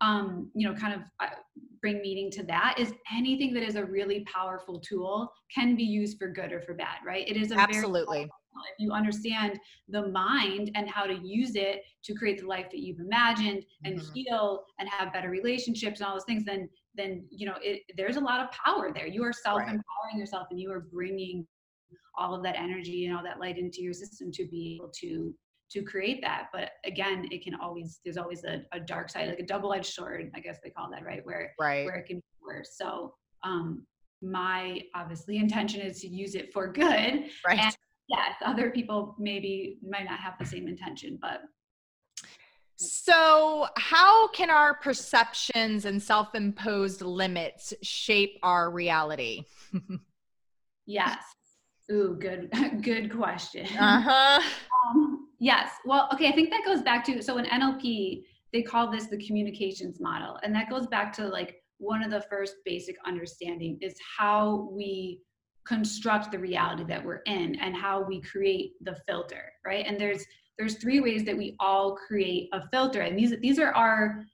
um, 0.00 0.50
you 0.54 0.68
know, 0.68 0.74
kind 0.74 0.94
of 0.94 1.00
uh, 1.20 1.34
bring 1.80 2.00
meaning 2.00 2.30
to 2.32 2.42
that 2.44 2.74
is 2.78 2.92
anything 3.14 3.54
that 3.54 3.62
is 3.62 3.76
a 3.76 3.84
really 3.84 4.24
powerful 4.32 4.80
tool 4.80 5.30
can 5.54 5.76
be 5.76 5.84
used 5.84 6.18
for 6.18 6.28
good 6.28 6.52
or 6.52 6.60
for 6.60 6.74
bad, 6.74 6.96
right? 7.06 7.28
It 7.28 7.36
is 7.36 7.52
a 7.52 7.58
absolutely. 7.58 8.28
If 8.72 8.78
you 8.78 8.92
understand 8.92 9.58
the 9.88 10.08
mind 10.08 10.70
and 10.74 10.88
how 10.88 11.04
to 11.04 11.14
use 11.14 11.54
it 11.54 11.82
to 12.04 12.14
create 12.14 12.40
the 12.40 12.46
life 12.46 12.66
that 12.70 12.80
you've 12.80 13.00
imagined 13.00 13.64
and 13.84 13.98
mm-hmm. 13.98 14.12
heal 14.14 14.64
and 14.78 14.88
have 14.88 15.12
better 15.12 15.30
relationships 15.30 16.00
and 16.00 16.06
all 16.06 16.14
those 16.14 16.24
things, 16.24 16.44
then 16.44 16.68
then 16.96 17.24
you 17.30 17.46
know 17.46 17.56
it, 17.62 17.82
there's 17.96 18.16
a 18.16 18.20
lot 18.20 18.40
of 18.40 18.50
power 18.52 18.92
there. 18.92 19.06
You 19.06 19.24
are 19.24 19.32
self-empowering 19.32 19.82
right. 20.12 20.18
yourself, 20.18 20.46
and 20.50 20.60
you 20.60 20.70
are 20.72 20.80
bringing 20.80 21.46
all 22.16 22.34
of 22.34 22.42
that 22.42 22.56
energy 22.56 23.06
and 23.06 23.16
all 23.16 23.24
that 23.24 23.40
light 23.40 23.58
into 23.58 23.82
your 23.82 23.92
system 23.92 24.30
to 24.32 24.46
be 24.46 24.78
able 24.80 24.92
to 25.00 25.34
to 25.70 25.82
create 25.82 26.20
that 26.20 26.48
but 26.52 26.72
again 26.84 27.26
it 27.30 27.42
can 27.42 27.54
always 27.54 28.00
there's 28.04 28.16
always 28.16 28.44
a, 28.44 28.62
a 28.72 28.80
dark 28.80 29.10
side 29.10 29.28
like 29.28 29.40
a 29.40 29.46
double-edged 29.46 29.92
sword 29.92 30.30
i 30.34 30.40
guess 30.40 30.58
they 30.62 30.70
call 30.70 30.90
that 30.90 31.04
right 31.04 31.24
where 31.24 31.52
right 31.58 31.84
where 31.84 31.96
it 31.96 32.06
can 32.06 32.18
be 32.18 32.22
worse 32.42 32.76
so 32.76 33.12
um 33.42 33.84
my 34.22 34.80
obviously 34.94 35.38
intention 35.38 35.80
is 35.80 36.00
to 36.00 36.08
use 36.08 36.34
it 36.34 36.52
for 36.52 36.72
good 36.72 37.24
right 37.46 37.58
and 37.58 37.76
yes 38.08 38.34
other 38.44 38.70
people 38.70 39.14
maybe 39.18 39.78
might 39.88 40.04
not 40.04 40.18
have 40.18 40.34
the 40.38 40.44
same 40.44 40.68
intention 40.68 41.18
but 41.20 41.42
so, 42.76 43.68
how 43.76 44.28
can 44.28 44.50
our 44.50 44.74
perceptions 44.74 45.84
and 45.84 46.02
self 46.02 46.34
imposed 46.34 47.02
limits 47.02 47.72
shape 47.82 48.38
our 48.42 48.70
reality? 48.70 49.44
yes. 50.86 51.22
Ooh, 51.92 52.16
good, 52.18 52.50
good 52.82 53.14
question. 53.14 53.66
Uh 53.78 54.00
huh. 54.00 54.42
Um, 54.88 55.28
yes. 55.38 55.70
Well, 55.84 56.08
okay. 56.12 56.28
I 56.28 56.32
think 56.32 56.50
that 56.50 56.64
goes 56.64 56.82
back 56.82 57.04
to 57.04 57.22
so 57.22 57.38
in 57.38 57.44
NLP 57.46 58.24
they 58.52 58.62
call 58.62 58.90
this 58.90 59.06
the 59.06 59.24
communications 59.24 60.00
model, 60.00 60.38
and 60.42 60.54
that 60.54 60.70
goes 60.70 60.86
back 60.86 61.12
to 61.14 61.26
like 61.26 61.56
one 61.78 62.02
of 62.02 62.10
the 62.10 62.22
first 62.30 62.56
basic 62.64 62.96
understanding 63.06 63.78
is 63.80 63.94
how 64.18 64.68
we 64.72 65.20
construct 65.66 66.30
the 66.30 66.38
reality 66.38 66.84
that 66.84 67.04
we're 67.04 67.22
in 67.26 67.54
and 67.56 67.74
how 67.74 68.02
we 68.02 68.20
create 68.20 68.72
the 68.82 68.96
filter, 69.06 69.52
right? 69.64 69.86
And 69.86 69.98
there's 69.98 70.24
there's 70.58 70.76
three 70.76 71.00
ways 71.00 71.24
that 71.24 71.36
we 71.36 71.56
all 71.58 71.96
create 71.96 72.48
a 72.52 72.68
filter, 72.68 73.00
and 73.00 73.18
these 73.18 73.34
these 73.40 73.58
are 73.58 73.72
our 73.72 74.24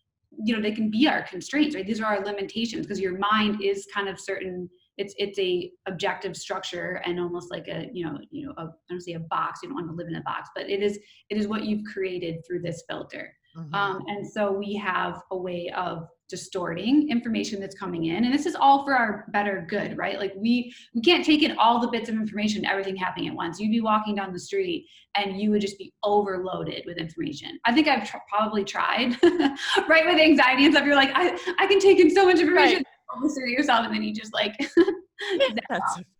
you 0.42 0.54
know 0.54 0.62
they 0.62 0.72
can 0.72 0.90
be 0.90 1.08
our 1.08 1.22
constraints 1.22 1.74
right 1.74 1.88
these 1.88 2.00
are 2.00 2.06
our 2.06 2.24
limitations 2.24 2.86
because 2.86 3.00
your 3.00 3.18
mind 3.18 3.60
is 3.60 3.88
kind 3.92 4.08
of 4.08 4.18
certain 4.18 4.70
it's 5.00 5.14
it's 5.16 5.38
a 5.38 5.72
objective 5.86 6.36
structure 6.36 7.02
and 7.06 7.18
almost 7.18 7.50
like 7.50 7.68
a 7.68 7.88
you 7.92 8.04
know 8.04 8.18
you 8.30 8.46
know 8.46 8.52
a, 8.58 8.64
I 8.64 8.68
don't 8.88 9.00
say 9.00 9.14
a 9.14 9.20
box. 9.20 9.60
You 9.62 9.70
don't 9.70 9.76
want 9.76 9.88
to 9.88 9.94
live 9.94 10.08
in 10.08 10.16
a 10.16 10.22
box, 10.22 10.50
but 10.54 10.68
it 10.68 10.82
is 10.82 10.98
it 11.30 11.38
is 11.38 11.48
what 11.48 11.64
you've 11.64 11.84
created 11.84 12.44
through 12.46 12.60
this 12.60 12.84
filter. 12.88 13.34
Mm-hmm. 13.56 13.74
Um, 13.74 14.04
and 14.08 14.26
so 14.26 14.52
we 14.52 14.74
have 14.74 15.22
a 15.30 15.36
way 15.36 15.72
of 15.76 16.08
distorting 16.28 17.10
information 17.10 17.60
that's 17.60 17.76
coming 17.76 18.04
in 18.04 18.24
and 18.24 18.32
this 18.32 18.46
is 18.46 18.54
all 18.54 18.84
for 18.84 18.94
our 18.94 19.26
better 19.32 19.66
good 19.68 19.98
right? 19.98 20.18
Like 20.18 20.32
we 20.36 20.72
we 20.94 21.00
can't 21.00 21.24
take 21.24 21.42
in 21.42 21.58
all 21.58 21.80
the 21.80 21.88
bits 21.88 22.08
of 22.08 22.14
information 22.14 22.64
everything 22.64 22.94
happening 22.94 23.28
at 23.28 23.34
once. 23.34 23.58
You'd 23.58 23.72
be 23.72 23.80
walking 23.80 24.14
down 24.14 24.32
the 24.32 24.38
street 24.38 24.86
and 25.16 25.40
you 25.40 25.50
would 25.50 25.60
just 25.60 25.76
be 25.76 25.92
overloaded 26.04 26.84
with 26.86 26.98
information. 26.98 27.58
I 27.64 27.74
think 27.74 27.88
i've 27.88 28.08
tr- 28.08 28.18
probably 28.28 28.64
tried 28.64 29.16
right 29.88 30.06
with 30.06 30.20
anxiety 30.20 30.66
and 30.66 30.74
stuff. 30.74 30.86
You're 30.86 30.94
like 30.94 31.10
i 31.14 31.36
i 31.58 31.66
can 31.66 31.80
take 31.80 31.98
in 31.98 32.10
so 32.10 32.24
much 32.26 32.38
information. 32.38 32.84
Right. 32.84 33.48
Yourself 33.48 33.86
and 33.86 33.94
then 33.94 34.04
you 34.04 34.14
just 34.14 34.32
like 34.32 34.54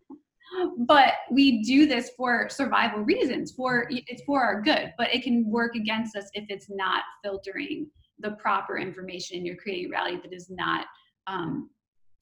but 0.78 1.14
we 1.30 1.62
do 1.62 1.86
this 1.86 2.10
for 2.16 2.48
survival 2.48 3.00
reasons 3.00 3.52
for 3.52 3.86
it's 3.90 4.22
for 4.24 4.42
our 4.42 4.60
good 4.60 4.92
but 4.98 5.14
it 5.14 5.22
can 5.22 5.48
work 5.48 5.74
against 5.74 6.16
us 6.16 6.28
if 6.34 6.44
it's 6.48 6.66
not 6.68 7.02
filtering 7.22 7.88
the 8.18 8.32
proper 8.32 8.78
information 8.78 9.36
and 9.36 9.46
you're 9.46 9.56
creating 9.56 9.90
reality 9.90 10.18
that 10.22 10.32
is 10.32 10.50
not 10.50 10.86
um, 11.26 11.70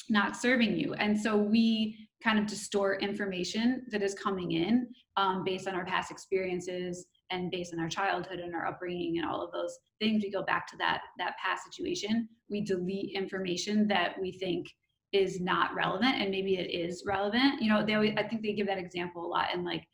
not 0.08 0.36
serving 0.36 0.76
you. 0.76 0.94
And 0.94 1.18
so 1.18 1.36
we 1.36 2.08
kind 2.22 2.38
of 2.38 2.46
distort 2.46 3.02
information 3.02 3.84
that 3.90 4.02
is 4.02 4.14
coming 4.14 4.52
in 4.52 4.88
um, 5.16 5.44
based 5.44 5.68
on 5.68 5.74
our 5.74 5.84
past 5.84 6.10
experiences 6.10 7.06
and 7.30 7.50
based 7.50 7.74
on 7.74 7.80
our 7.80 7.88
childhood 7.88 8.40
and 8.40 8.54
our 8.54 8.66
upbringing 8.66 9.18
and 9.18 9.28
all 9.28 9.42
of 9.42 9.52
those 9.52 9.78
things. 10.00 10.22
We 10.22 10.30
go 10.30 10.42
back 10.42 10.66
to 10.68 10.76
that 10.78 11.02
that 11.18 11.34
past 11.44 11.64
situation. 11.64 12.28
We 12.48 12.62
delete 12.62 13.14
information 13.14 13.86
that 13.88 14.14
we 14.20 14.32
think 14.32 14.66
is 15.12 15.40
not 15.40 15.74
relevant 15.74 16.16
and 16.16 16.30
maybe 16.30 16.56
it 16.56 16.70
is 16.70 17.04
relevant 17.06 17.60
you 17.62 17.68
know 17.68 17.84
they 17.84 17.94
always, 17.94 18.12
i 18.18 18.22
think 18.22 18.42
they 18.42 18.52
give 18.52 18.66
that 18.66 18.78
example 18.78 19.24
a 19.24 19.26
lot 19.26 19.54
in 19.54 19.64
like 19.64 19.86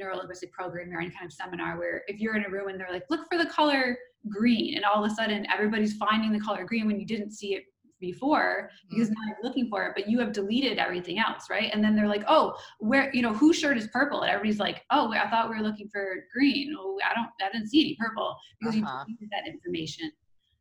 neurolinguistic 0.00 0.50
programming 0.50 0.92
or 0.92 1.00
any 1.00 1.10
kind 1.10 1.24
of 1.24 1.32
seminar 1.32 1.78
where 1.78 2.02
if 2.08 2.20
you're 2.20 2.36
in 2.36 2.44
a 2.44 2.50
room 2.50 2.68
and 2.68 2.78
they're 2.78 2.92
like 2.92 3.04
look 3.08 3.26
for 3.30 3.38
the 3.38 3.46
color 3.46 3.96
green 4.28 4.76
and 4.76 4.84
all 4.84 5.02
of 5.02 5.10
a 5.10 5.14
sudden 5.14 5.46
everybody's 5.52 5.96
finding 5.96 6.32
the 6.32 6.40
color 6.40 6.64
green 6.64 6.86
when 6.86 6.98
you 6.98 7.06
didn't 7.06 7.30
see 7.30 7.54
it 7.54 7.64
before 8.00 8.70
because 8.90 9.08
mm-hmm. 9.08 9.14
now 9.14 9.34
you're 9.34 9.48
looking 9.48 9.68
for 9.68 9.86
it, 9.86 9.92
but 9.94 10.08
you 10.08 10.18
have 10.18 10.32
deleted 10.32 10.78
everything 10.78 11.18
else, 11.18 11.48
right? 11.50 11.70
And 11.72 11.82
then 11.82 11.96
they're 11.96 12.08
like, 12.08 12.24
oh, 12.28 12.56
where, 12.78 13.10
you 13.14 13.22
know, 13.22 13.32
whose 13.32 13.58
shirt 13.58 13.78
is 13.78 13.88
purple? 13.88 14.22
And 14.22 14.30
everybody's 14.30 14.60
like, 14.60 14.82
oh, 14.90 15.12
I 15.12 15.28
thought 15.28 15.48
we 15.50 15.56
were 15.56 15.62
looking 15.62 15.88
for 15.88 16.24
green. 16.34 16.74
Oh, 16.78 16.98
I 17.08 17.14
don't, 17.14 17.28
I 17.40 17.52
didn't 17.52 17.68
see 17.68 17.80
any 17.80 17.96
purple 17.98 18.36
because 18.60 18.76
uh-huh. 18.76 19.04
you 19.08 19.14
deleted 19.16 19.30
that 19.32 19.50
information. 19.50 20.10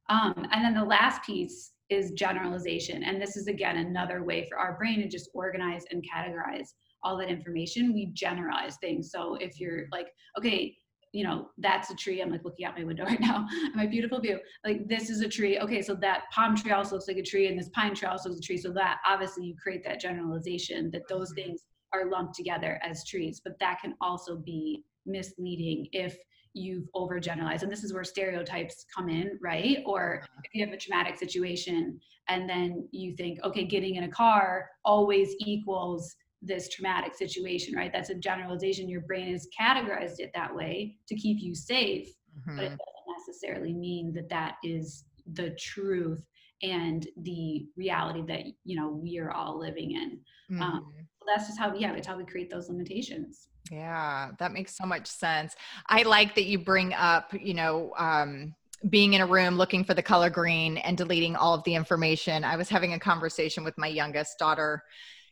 Um, 0.09 0.47
and 0.51 0.63
then 0.63 0.73
the 0.75 0.85
last 0.85 1.23
piece 1.23 1.71
is 1.89 2.11
generalization. 2.11 3.03
And 3.03 3.21
this 3.21 3.37
is 3.37 3.47
again 3.47 3.77
another 3.77 4.23
way 4.23 4.47
for 4.49 4.57
our 4.57 4.77
brain 4.77 5.01
to 5.01 5.07
just 5.07 5.29
organize 5.33 5.83
and 5.91 6.03
categorize 6.03 6.69
all 7.03 7.17
that 7.17 7.29
information. 7.29 7.93
We 7.93 8.07
generalize 8.13 8.77
things. 8.77 9.11
So 9.11 9.35
if 9.35 9.59
you're 9.59 9.85
like, 9.91 10.07
okay, 10.37 10.75
you 11.15 11.23
know, 11.23 11.47
that's 11.59 11.91
a 11.91 11.95
tree. 11.95 12.21
I'm 12.21 12.29
like 12.29 12.43
looking 12.43 12.65
out 12.65 12.77
my 12.77 12.83
window 12.83 13.05
right 13.05 13.21
now, 13.21 13.47
my 13.73 13.85
beautiful 13.85 14.19
view. 14.19 14.39
Like 14.65 14.87
this 14.87 15.09
is 15.09 15.21
a 15.21 15.29
tree. 15.29 15.59
Okay, 15.59 15.81
so 15.81 15.95
that 15.95 16.23
palm 16.33 16.57
tree 16.57 16.71
also 16.71 16.95
looks 16.95 17.07
like 17.07 17.17
a 17.17 17.23
tree, 17.23 17.47
and 17.47 17.57
this 17.57 17.69
pine 17.69 17.95
tree 17.95 18.07
also 18.07 18.29
is 18.29 18.39
a 18.39 18.41
tree. 18.41 18.57
So 18.57 18.73
that 18.73 18.97
obviously 19.07 19.45
you 19.45 19.55
create 19.61 19.83
that 19.85 20.01
generalization 20.01 20.89
that 20.91 21.03
those 21.07 21.31
mm-hmm. 21.31 21.49
things 21.49 21.61
are 21.93 22.09
lumped 22.09 22.35
together 22.35 22.81
as 22.83 23.05
trees. 23.05 23.39
But 23.43 23.53
that 23.59 23.79
can 23.81 23.93
also 24.01 24.35
be 24.35 24.83
misleading 25.05 25.87
if 25.91 26.17
you've 26.53 26.85
overgeneralized. 26.95 27.63
And 27.63 27.71
this 27.71 27.83
is 27.83 27.93
where 27.93 28.03
stereotypes 28.03 28.85
come 28.95 29.09
in, 29.09 29.37
right? 29.41 29.79
Or 29.85 30.21
uh-huh. 30.23 30.41
if 30.43 30.51
you 30.53 30.65
have 30.65 30.73
a 30.73 30.77
traumatic 30.77 31.17
situation 31.17 31.99
and 32.29 32.49
then 32.49 32.87
you 32.91 33.15
think, 33.15 33.39
okay, 33.43 33.65
getting 33.65 33.95
in 33.95 34.05
a 34.05 34.09
car 34.09 34.69
always 34.83 35.35
equals 35.39 36.15
this 36.41 36.69
traumatic 36.69 37.15
situation, 37.15 37.75
right? 37.75 37.91
That's 37.91 38.09
a 38.09 38.15
generalization. 38.15 38.89
Your 38.89 39.01
brain 39.01 39.31
has 39.31 39.47
categorized 39.59 40.19
it 40.19 40.31
that 40.33 40.55
way 40.55 40.95
to 41.07 41.15
keep 41.15 41.39
you 41.41 41.55
safe, 41.55 42.07
mm-hmm. 42.07 42.55
but 42.55 42.63
it 42.63 42.67
mm-hmm. 42.67 42.77
doesn't 42.77 43.27
necessarily 43.27 43.73
mean 43.73 44.13
that 44.13 44.29
that 44.29 44.55
is 44.63 45.05
the 45.33 45.51
truth 45.59 46.23
and 46.61 47.07
the 47.23 47.65
reality 47.75 48.23
that 48.27 48.43
you 48.63 48.79
know 48.79 48.87
we 48.89 49.19
are 49.19 49.31
all 49.31 49.59
living 49.59 49.91
in. 49.91 50.19
Um, 50.51 50.57
mm-hmm. 50.57 50.61
Um, 50.61 50.93
so 51.25 51.25
that's 51.27 51.47
just 51.47 51.59
how, 51.59 51.73
yeah, 51.73 51.93
that's 51.93 52.07
how 52.07 52.17
we 52.17 52.25
create 52.25 52.49
those 52.51 52.69
limitations. 52.69 53.47
Yeah, 53.71 54.31
that 54.37 54.53
makes 54.53 54.77
so 54.77 54.85
much 54.85 55.07
sense. 55.07 55.55
I 55.89 56.03
like 56.03 56.35
that 56.35 56.45
you 56.45 56.59
bring 56.59 56.93
up, 56.93 57.33
you 57.33 57.53
know, 57.53 57.93
um, 57.97 58.53
being 58.89 59.13
in 59.13 59.21
a 59.21 59.25
room 59.25 59.55
looking 59.55 59.83
for 59.83 59.93
the 59.93 60.03
color 60.03 60.29
green 60.29 60.77
and 60.77 60.97
deleting 60.97 61.35
all 61.35 61.53
of 61.53 61.63
the 61.63 61.73
information. 61.73 62.43
I 62.43 62.55
was 62.55 62.69
having 62.69 62.93
a 62.93 62.99
conversation 62.99 63.63
with 63.63 63.77
my 63.77 63.87
youngest 63.87 64.37
daughter 64.37 64.83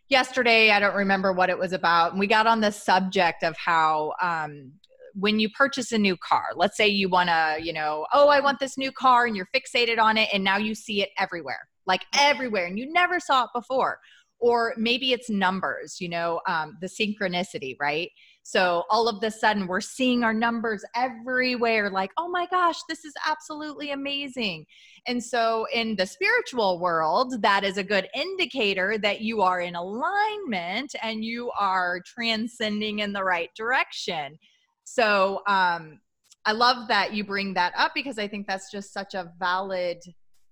yesterday. 0.10 0.72
I 0.72 0.80
don't 0.80 0.96
remember 0.96 1.34
what 1.34 1.50
it 1.50 1.58
was 1.58 1.74
about. 1.74 2.12
And 2.12 2.20
we 2.20 2.28
got 2.28 2.48
on 2.48 2.62
the 2.62 2.72
subject 2.72 3.44
of 3.44 3.56
how 3.58 4.14
um, 4.22 4.72
when 5.14 5.40
you 5.40 5.50
purchase 5.50 5.92
a 5.92 5.98
new 5.98 6.18
car, 6.18 6.46
let's 6.56 6.78
say 6.78 6.88
you 6.88 7.10
want 7.10 7.30
to, 7.30 7.58
you 7.62 7.74
know, 7.74 8.08
oh, 8.14 8.30
I 8.30 8.40
want 8.40 8.60
this 8.60 8.78
new 8.78 8.92
car 8.92 9.26
and 9.26 9.36
you're 9.36 9.50
fixated 9.54 10.00
on 10.00 10.18
it 10.18 10.30
and 10.34 10.44
now 10.44 10.58
you 10.58 10.74
see 10.74 11.02
it 11.02 11.10
everywhere, 11.18 11.68
like 11.86 12.06
everywhere, 12.18 12.66
and 12.66 12.80
you 12.80 12.92
never 12.92 13.20
saw 13.20 13.44
it 13.44 13.50
before. 13.54 14.00
Or 14.44 14.74
maybe 14.76 15.14
it's 15.14 15.30
numbers, 15.30 16.02
you 16.02 16.10
know, 16.10 16.42
um, 16.50 16.78
the 16.82 16.88
synchronicity, 16.88 17.78
right? 17.80 18.12
So 18.44 18.84
all 18.90 19.08
of 19.08 19.22
the 19.22 19.32
sudden, 19.32 19.68
we're 19.68 19.80
seeing 19.80 20.26
our 20.26 20.34
numbers 20.34 20.84
everywhere, 20.98 21.90
like, 21.90 22.12
oh 22.18 22.28
my 22.28 22.46
gosh, 22.48 22.76
this 22.90 23.06
is 23.06 23.14
absolutely 23.26 23.92
amazing. 23.92 24.66
And 25.08 25.24
so 25.24 25.66
in 25.74 25.96
the 25.96 26.06
spiritual 26.06 26.82
world, 26.82 27.42
that 27.42 27.64
is 27.64 27.78
a 27.78 27.86
good 27.86 28.10
indicator 28.14 28.98
that 28.98 29.22
you 29.22 29.42
are 29.42 29.62
in 29.62 29.76
alignment 29.76 30.94
and 31.02 31.24
you 31.24 31.50
are 31.58 32.02
transcending 32.06 33.00
in 33.00 33.14
the 33.14 33.24
right 33.24 33.50
direction. 33.56 34.38
So 34.84 35.42
um, 35.48 36.02
I 36.46 36.52
love 36.52 36.90
that 36.90 37.14
you 37.14 37.24
bring 37.24 37.54
that 37.54 37.72
up 37.78 37.94
because 37.96 38.20
I 38.20 38.28
think 38.28 38.48
that's 38.48 38.70
just 38.70 38.92
such 38.92 39.14
a 39.14 39.32
valid 39.40 40.00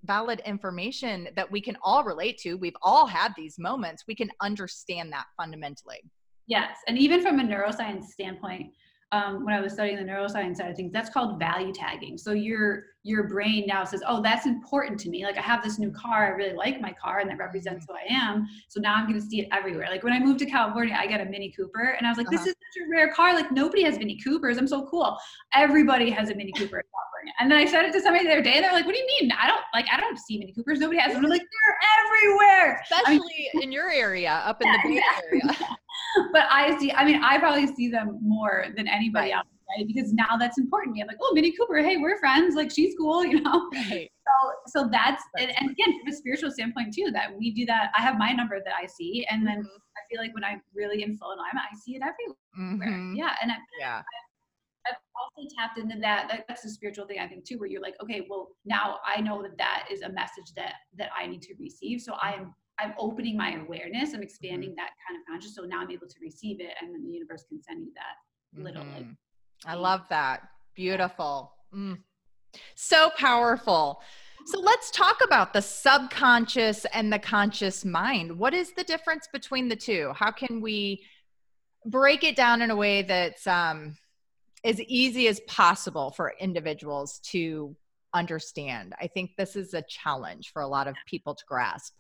valid 0.04 0.42
information 0.46 1.30
that 1.36 1.52
we 1.52 1.62
can 1.62 1.78
all 1.84 2.04
relate 2.04 2.38
to. 2.40 2.56
We've 2.56 2.76
all 2.82 3.06
had 3.06 3.34
these 3.38 3.60
moments. 3.60 4.04
We 4.08 4.16
can 4.16 4.30
understand 4.42 5.12
that 5.14 5.26
fundamentally. 5.38 6.02
Yes, 6.48 6.78
and 6.88 6.98
even 6.98 7.22
from 7.22 7.40
a 7.40 7.44
neuroscience 7.44 8.06
standpoint, 8.06 8.72
um, 9.12 9.44
when 9.44 9.54
I 9.54 9.60
was 9.60 9.74
studying 9.74 9.98
the 9.98 10.04
neuroscience 10.04 10.58
side 10.58 10.70
of 10.70 10.78
things, 10.78 10.92
that's 10.94 11.10
called 11.10 11.38
value 11.38 11.74
tagging. 11.74 12.18
So 12.18 12.32
your 12.32 12.86
your 13.04 13.28
brain 13.28 13.66
now 13.68 13.84
says, 13.84 14.02
"Oh, 14.08 14.22
that's 14.22 14.46
important 14.46 15.00
to 15.02 15.10
me. 15.10 15.26
Like 15.26 15.38
I 15.38 15.42
have 15.42 15.64
this 15.64 15.80
new 15.80 15.92
car. 15.92 16.28
I 16.28 16.30
really 16.30 16.56
like 16.56 16.80
my 16.80 16.94
car, 16.94 17.20
and 17.20 17.30
that 17.30 17.38
represents 17.38 17.86
who 17.88 17.96
I 17.96 18.14
am. 18.14 18.48
So 18.70 18.80
now 18.80 18.96
I'm 18.96 19.08
going 19.08 19.20
to 19.20 19.26
see 19.26 19.42
it 19.42 19.50
everywhere. 19.52 19.88
Like 19.90 20.04
when 20.04 20.14
I 20.14 20.20
moved 20.20 20.40
to 20.40 20.46
California, 20.46 20.96
I 20.98 21.08
got 21.08 21.20
a 21.20 21.26
Mini 21.26 21.52
Cooper, 21.52 21.96
and 21.98 22.08
I 22.08 22.10
was 22.10 22.18
like, 22.18 22.28
uh-huh. 22.28 22.38
"This 22.38 22.48
is 22.48 22.54
such 22.54 22.86
a 22.86 22.90
rare 22.90 23.12
car. 23.14 23.34
Like 23.34 23.52
nobody 23.52 23.84
has 23.84 23.98
Mini 23.98 24.18
Coopers. 24.24 24.58
I'm 24.58 24.68
so 24.68 24.86
cool. 24.86 25.18
Everybody 25.54 26.10
has 26.12 26.30
a 26.30 26.36
Mini 26.36 26.54
Cooper 26.54 26.80
in 26.80 26.84
California." 26.84 27.34
And 27.40 27.52
then 27.52 27.58
I 27.58 27.66
said 27.66 27.86
it 27.86 27.92
to 27.94 28.02
somebody 28.02 28.26
the 28.26 28.32
other 28.32 28.42
day, 28.42 28.54
and 28.54 28.64
they're 28.64 28.74
like, 28.74 28.86
"What 28.86 28.94
do 28.94 29.00
you 29.00 29.08
mean? 29.20 29.32
I 29.32 29.48
don't 29.48 29.64
like. 29.74 29.88
I 29.92 30.00
don't 30.00 30.18
see 30.18 30.38
Mini 30.38 30.54
Coopers. 30.54 30.80
Nobody 30.80 31.00
has 31.00 31.14
them." 31.14 31.26
I'm 31.26 31.30
like, 31.30 31.42
"They're 31.42 31.78
everywhere, 32.06 32.82
especially 32.84 33.50
I 33.54 33.58
mean, 33.58 33.64
in 33.64 33.72
your 33.74 33.90
area, 33.90 34.42
up 34.46 34.62
in 34.62 34.68
yeah, 34.68 34.78
the 34.84 34.90
Bay 34.90 35.04
Area. 35.32 35.78
but 36.32 36.44
I 36.50 36.78
see. 36.80 36.92
I 36.92 37.06
mean, 37.06 37.24
I 37.24 37.38
probably 37.38 37.68
see 37.68 37.90
them 37.90 38.20
more 38.22 38.66
than 38.76 38.88
anybody 38.88 39.32
right. 39.32 39.38
else, 39.38 39.48
right? 39.78 39.88
Because 39.88 40.14
now 40.14 40.38
that's 40.38 40.58
important 40.58 40.94
to 40.94 40.96
me. 40.96 41.02
I'm 41.02 41.08
like, 41.08 41.18
oh, 41.22 41.34
Mini 41.34 41.52
Cooper. 41.52 41.82
Hey, 41.82 41.98
we're 41.98 42.20
friends. 42.20 42.56
Like 42.56 42.72
she's 42.72 42.96
cool, 42.98 43.26
you 43.32 43.42
know. 43.42 43.70
Right. 43.74 44.10
So, 44.28 44.82
so 44.82 44.90
that's, 44.92 45.24
that's 45.36 45.54
and, 45.60 45.72
again 45.72 46.00
from 46.00 46.08
a 46.08 46.16
spiritual 46.16 46.52
standpoint 46.52 46.94
too. 46.94 47.12
That 47.12 47.38
we 47.38 47.52
do 47.52 47.66
that. 47.66 47.92
I 47.98 48.02
have 48.02 48.18
my 48.18 48.32
number 48.32 48.60
that 48.64 48.74
I 48.82 48.86
see, 48.88 49.26
and 49.30 49.46
then 49.46 49.60
mm-hmm. 49.60 49.68
I 49.98 50.02
feel 50.10 50.22
like 50.22 50.34
when 50.34 50.44
I'm 50.44 50.62
really 50.74 51.04
in 51.04 51.18
full 51.18 51.30
alignment, 51.30 51.66
I 51.72 51.76
see 51.78 51.96
it 51.96 52.02
everywhere. 52.02 52.38
Mm-hmm. 52.60 53.16
Yeah, 53.16 53.36
and 53.42 53.52
I, 53.52 53.56
yeah. 53.80 54.02
I've 54.88 54.96
also 55.16 55.48
tapped 55.58 55.78
into 55.78 56.00
that. 56.00 56.44
That's 56.48 56.66
a 56.66 56.70
spiritual 56.70 57.06
thing, 57.06 57.20
I 57.20 57.28
think, 57.28 57.46
too, 57.46 57.58
where 57.60 57.70
you're 57.70 57.82
like, 57.82 57.96
okay, 58.02 58.26
well, 58.28 58.50
now 58.66 58.98
I 59.06 59.22
know 59.22 59.42
that 59.44 59.58
that 59.58 59.86
is 59.92 60.02
a 60.02 60.10
message 60.10 60.54
that 60.56 60.74
that 60.98 61.10
I 61.18 61.28
need 61.28 61.42
to 61.44 61.54
receive. 61.60 62.02
So 62.02 62.14
I 62.14 62.34
am 62.34 62.54
I'm 62.82 62.94
opening 62.98 63.38
my 63.38 63.56
awareness. 63.56 64.14
I'm 64.14 64.24
expanding 64.24 64.70
mm-hmm. 64.70 64.76
that 64.78 64.92
kind 65.08 65.20
of 65.20 65.26
conscious. 65.28 65.56
So 65.56 65.64
now 65.64 65.82
I'm 65.82 65.92
able 65.92 66.08
to 66.08 66.16
receive 66.22 66.60
it, 66.60 66.72
and 66.82 66.94
then 66.94 67.04
the 67.04 67.12
universe 67.12 67.46
can 67.48 67.62
send 67.62 67.82
me 67.82 67.92
that 67.96 68.62
little. 68.62 68.84
Mm-hmm. 68.84 68.96
Like, 68.96 69.06
I 69.66 69.76
love 69.76 70.02
that. 70.10 70.42
Beautiful. 70.76 71.54
Mm. 71.74 72.00
So 72.76 73.12
powerful. 73.18 74.02
So 74.46 74.60
let's 74.60 74.90
talk 74.92 75.20
about 75.24 75.54
the 75.54 75.62
subconscious 75.62 76.86
and 76.94 77.14
the 77.14 77.20
conscious 77.20 77.86
mind. 77.86 78.38
What 78.38 78.54
is 78.54 78.74
the 78.74 78.84
difference 78.84 79.28
between 79.32 79.68
the 79.68 79.76
two? 79.76 80.12
How 80.16 80.32
can 80.32 80.62
we 80.62 81.04
break 81.86 82.24
it 82.24 82.36
down 82.36 82.62
in 82.62 82.72
a 82.72 82.76
way 82.76 83.04
that's 83.04 83.46
um, 83.46 83.96
as 84.64 84.80
easy 84.82 85.28
as 85.28 85.40
possible 85.42 86.12
for 86.12 86.34
individuals 86.40 87.20
to 87.20 87.76
understand. 88.14 88.94
I 89.00 89.08
think 89.08 89.32
this 89.38 89.56
is 89.56 89.74
a 89.74 89.84
challenge 89.88 90.52
for 90.52 90.62
a 90.62 90.68
lot 90.68 90.88
of 90.88 90.96
people 91.08 91.34
to 91.36 91.44
grasp. 91.48 91.94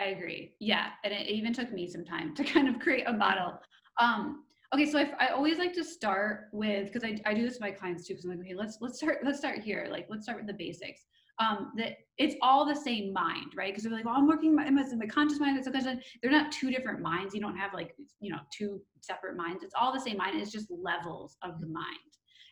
I 0.00 0.06
agree. 0.06 0.54
Yeah, 0.60 0.88
and 1.04 1.12
it 1.12 1.28
even 1.28 1.52
took 1.52 1.72
me 1.72 1.88
some 1.88 2.04
time 2.04 2.34
to 2.36 2.44
kind 2.54 2.68
of 2.68 2.80
create 2.80 3.04
a 3.06 3.12
model. 3.12 3.58
Um, 4.00 4.44
okay, 4.74 4.86
so 4.86 4.98
I, 4.98 5.10
I 5.18 5.26
always 5.28 5.58
like 5.58 5.72
to 5.74 5.84
start 5.84 6.48
with 6.52 6.92
because 6.92 7.04
I, 7.04 7.18
I 7.28 7.34
do 7.34 7.42
this 7.42 7.54
with 7.54 7.62
my 7.62 7.70
clients 7.70 8.06
too. 8.06 8.14
Because 8.14 8.24
I'm 8.24 8.30
like, 8.32 8.40
okay, 8.40 8.54
let's 8.54 8.78
let's 8.80 8.98
start 8.98 9.18
let's 9.24 9.38
start 9.38 9.58
here. 9.58 9.88
Like, 9.90 10.06
let's 10.08 10.24
start 10.24 10.38
with 10.38 10.46
the 10.46 10.54
basics. 10.54 11.06
Um, 11.40 11.72
that 11.76 11.98
it's 12.16 12.34
all 12.42 12.66
the 12.66 12.74
same 12.74 13.12
mind, 13.12 13.52
right? 13.56 13.72
Because 13.72 13.84
they're 13.84 13.92
like, 13.92 14.04
well, 14.04 14.14
I'm 14.16 14.26
working 14.26 14.56
my, 14.56 14.68
my 14.68 15.06
conscious 15.06 15.38
mind, 15.38 15.56
it's 15.56 15.68
a 15.68 15.98
They're 16.20 16.32
not 16.32 16.50
two 16.50 16.70
different 16.70 17.00
minds. 17.00 17.32
You 17.32 17.40
don't 17.40 17.56
have 17.56 17.74
like 17.74 17.94
you 18.20 18.30
know 18.30 18.38
two 18.56 18.80
separate 19.00 19.36
minds. 19.36 19.62
It's 19.62 19.74
all 19.80 19.92
the 19.92 20.00
same 20.00 20.16
mind. 20.16 20.40
It's 20.40 20.50
just 20.50 20.68
levels 20.70 21.36
of 21.42 21.60
the 21.60 21.68
mind. 21.68 21.86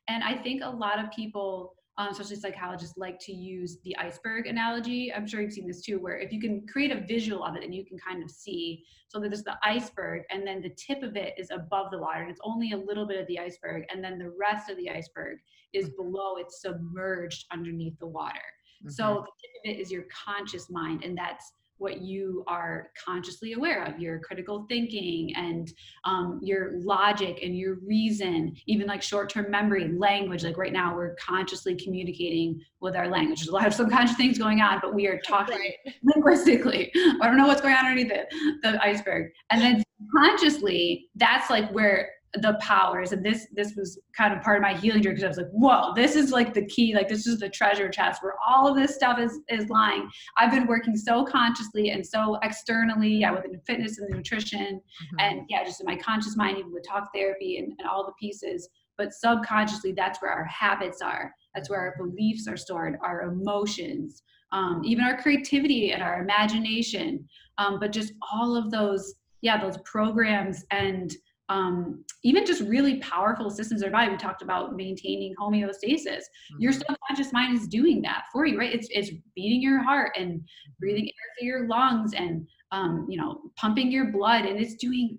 And 0.08 0.22
I 0.22 0.36
think 0.36 0.62
a 0.62 0.70
lot 0.70 1.02
of 1.02 1.10
people, 1.10 1.74
um, 1.98 2.08
especially 2.10 2.36
psychologists, 2.36 2.96
like 2.98 3.18
to 3.20 3.32
use 3.32 3.78
the 3.84 3.96
iceberg 3.96 4.46
analogy. 4.46 5.12
I'm 5.12 5.26
sure 5.26 5.40
you've 5.40 5.52
seen 5.52 5.66
this 5.66 5.82
too, 5.82 5.98
where 5.98 6.18
if 6.18 6.32
you 6.32 6.40
can 6.40 6.66
create 6.66 6.92
a 6.92 7.00
visual 7.06 7.42
of 7.42 7.56
it 7.56 7.64
and 7.64 7.74
you 7.74 7.86
can 7.86 7.98
kind 7.98 8.22
of 8.22 8.30
see, 8.30 8.84
so 9.08 9.18
there's 9.18 9.42
the 9.42 9.56
iceberg, 9.62 10.22
and 10.30 10.46
then 10.46 10.60
the 10.60 10.74
tip 10.76 11.02
of 11.02 11.16
it 11.16 11.34
is 11.38 11.50
above 11.50 11.90
the 11.90 11.98
water, 11.98 12.20
and 12.22 12.30
it's 12.30 12.40
only 12.44 12.72
a 12.72 12.76
little 12.76 13.06
bit 13.06 13.20
of 13.20 13.26
the 13.28 13.38
iceberg, 13.38 13.84
and 13.90 14.04
then 14.04 14.18
the 14.18 14.32
rest 14.38 14.68
of 14.68 14.76
the 14.76 14.90
iceberg 14.90 15.38
is 15.72 15.90
below, 15.90 16.36
it's 16.36 16.60
submerged 16.60 17.46
underneath 17.52 17.98
the 17.98 18.06
water. 18.06 18.38
Mm-hmm. 18.82 18.90
So 18.90 19.24
the 19.24 19.32
tip 19.40 19.74
of 19.74 19.78
it 19.78 19.80
is 19.80 19.90
your 19.90 20.04
conscious 20.26 20.68
mind, 20.68 21.02
and 21.02 21.16
that's 21.16 21.52
what 21.78 22.00
you 22.00 22.44
are 22.46 22.90
consciously 23.04 23.52
aware 23.52 23.84
of 23.84 23.98
your 23.98 24.18
critical 24.20 24.66
thinking 24.68 25.34
and 25.36 25.72
um, 26.04 26.40
your 26.42 26.72
logic 26.80 27.40
and 27.42 27.56
your 27.56 27.74
reason 27.86 28.54
even 28.66 28.86
like 28.86 29.02
short-term 29.02 29.50
memory 29.50 29.92
language 29.96 30.44
like 30.44 30.56
right 30.56 30.72
now 30.72 30.94
we're 30.94 31.14
consciously 31.16 31.74
communicating 31.74 32.60
with 32.80 32.96
our 32.96 33.08
language. 33.08 33.40
There's 33.40 33.48
a 33.48 33.54
lot 33.54 33.66
of 33.66 33.74
subconscious 33.74 34.16
things 34.16 34.38
going 34.38 34.60
on 34.60 34.80
but 34.80 34.94
we 34.94 35.06
are 35.06 35.20
talking 35.20 35.58
right. 35.58 35.94
linguistically. 36.02 36.92
I 36.94 37.26
don't 37.26 37.36
know 37.36 37.46
what's 37.46 37.60
going 37.60 37.74
on 37.74 37.86
underneath 37.86 38.08
the, 38.08 38.26
the 38.62 38.82
iceberg. 38.82 39.32
And 39.50 39.60
then 39.60 39.82
consciously 40.14 41.08
that's 41.16 41.50
like 41.50 41.70
where 41.72 42.10
the 42.34 42.58
powers. 42.60 43.12
And 43.12 43.24
this 43.24 43.46
this 43.54 43.74
was 43.76 43.98
kind 44.16 44.34
of 44.34 44.42
part 44.42 44.56
of 44.56 44.62
my 44.62 44.74
healing 44.74 45.02
journey 45.02 45.14
because 45.14 45.24
i 45.24 45.28
was 45.28 45.36
like 45.38 45.50
whoa 45.52 45.92
this 45.94 46.16
is 46.16 46.30
like 46.32 46.52
the 46.54 46.66
key 46.66 46.94
like 46.94 47.08
this 47.08 47.26
is 47.26 47.40
the 47.40 47.48
treasure 47.48 47.88
chest 47.88 48.22
where 48.22 48.34
all 48.46 48.68
of 48.68 48.76
this 48.76 48.94
stuff 48.94 49.18
is 49.18 49.38
is 49.48 49.68
lying. 49.68 50.08
I've 50.36 50.50
been 50.50 50.66
working 50.66 50.96
so 50.96 51.24
consciously 51.24 51.90
and 51.90 52.06
so 52.06 52.38
externally 52.42 53.08
yeah 53.08 53.32
within 53.32 53.58
fitness 53.66 53.98
and 53.98 54.08
nutrition 54.10 54.80
mm-hmm. 54.80 55.16
and 55.20 55.42
yeah 55.48 55.64
just 55.64 55.80
in 55.80 55.86
my 55.86 55.96
conscious 55.96 56.36
mind 56.36 56.58
even 56.58 56.72
with 56.72 56.86
talk 56.86 57.08
therapy 57.14 57.58
and, 57.58 57.72
and 57.78 57.88
all 57.88 58.04
the 58.04 58.12
pieces. 58.20 58.68
But 58.98 59.12
subconsciously 59.12 59.92
that's 59.92 60.22
where 60.22 60.32
our 60.32 60.44
habits 60.44 61.02
are. 61.02 61.32
That's 61.54 61.68
where 61.68 61.80
our 61.80 61.94
beliefs 61.98 62.48
are 62.48 62.56
stored 62.56 62.96
our 63.02 63.22
emotions 63.22 64.22
um, 64.52 64.82
even 64.84 65.04
our 65.04 65.20
creativity 65.20 65.92
and 65.92 66.02
our 66.02 66.22
imagination. 66.22 67.28
Um, 67.58 67.78
but 67.80 67.92
just 67.92 68.12
all 68.32 68.56
of 68.56 68.70
those 68.70 69.14
yeah 69.42 69.60
those 69.60 69.78
programs 69.84 70.64
and 70.70 71.12
um, 71.48 72.04
even 72.24 72.44
just 72.44 72.62
really 72.62 72.98
powerful 72.98 73.50
systems 73.50 73.82
of 73.82 73.86
our 73.86 73.92
body. 73.92 74.10
We 74.10 74.16
talked 74.16 74.42
about 74.42 74.74
maintaining 74.74 75.34
homeostasis. 75.40 76.06
Mm-hmm. 76.06 76.60
Your 76.60 76.72
subconscious 76.72 77.32
mind 77.32 77.56
is 77.56 77.68
doing 77.68 78.02
that 78.02 78.24
for 78.32 78.46
you, 78.46 78.58
right? 78.58 78.74
It's 78.74 78.88
it's 78.90 79.10
beating 79.34 79.62
your 79.62 79.82
heart 79.82 80.12
and 80.16 80.34
mm-hmm. 80.34 80.72
breathing 80.80 81.06
air 81.06 81.28
through 81.38 81.48
your 81.48 81.68
lungs 81.68 82.12
and 82.14 82.46
um, 82.72 83.06
you 83.08 83.16
know 83.16 83.40
pumping 83.56 83.92
your 83.92 84.10
blood, 84.12 84.44
and 84.44 84.60
it's 84.60 84.74
doing 84.74 85.18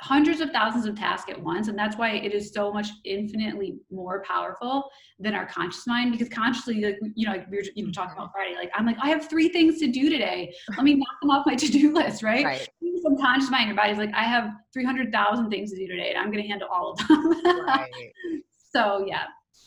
hundreds 0.00 0.40
of 0.40 0.50
thousands 0.50 0.86
of 0.86 0.96
tasks 0.96 1.30
at 1.30 1.40
once 1.40 1.66
and 1.66 1.76
that's 1.76 1.96
why 1.96 2.10
it 2.10 2.32
is 2.32 2.52
so 2.52 2.72
much 2.72 2.88
infinitely 3.04 3.78
more 3.90 4.22
powerful 4.22 4.88
than 5.18 5.34
our 5.34 5.46
conscious 5.46 5.86
mind 5.88 6.12
because 6.12 6.28
consciously 6.28 6.80
like 6.80 6.98
you 7.14 7.26
know 7.26 7.32
like 7.32 7.50
we 7.50 7.56
were 7.56 7.64
even 7.74 7.92
talking 7.92 8.12
about 8.12 8.28
mm-hmm. 8.28 8.32
friday 8.32 8.54
like 8.54 8.70
i'm 8.74 8.86
like 8.86 8.96
i 9.02 9.08
have 9.08 9.28
three 9.28 9.48
things 9.48 9.78
to 9.78 9.88
do 9.88 10.08
today. 10.08 10.54
Let 10.76 10.84
me 10.84 10.94
knock 10.94 11.20
them 11.20 11.30
off 11.30 11.46
my 11.46 11.54
to-do 11.56 11.92
list 11.92 12.22
right, 12.22 12.44
right. 12.44 12.68
some 13.02 13.16
conscious 13.18 13.50
mind. 13.50 13.68
Your 13.68 13.76
body's 13.76 13.98
like 13.98 14.14
i 14.14 14.22
have 14.22 14.50
300000 14.72 15.50
things 15.50 15.70
to 15.72 15.76
do 15.76 15.88
today 15.88 16.10
and 16.10 16.18
i'm 16.18 16.30
going 16.30 16.42
to 16.42 16.48
handle 16.48 16.68
all 16.70 16.92
of 16.92 17.08
them. 17.08 17.66
Right. 17.66 17.90
so 18.72 19.04
yeah. 19.06 19.24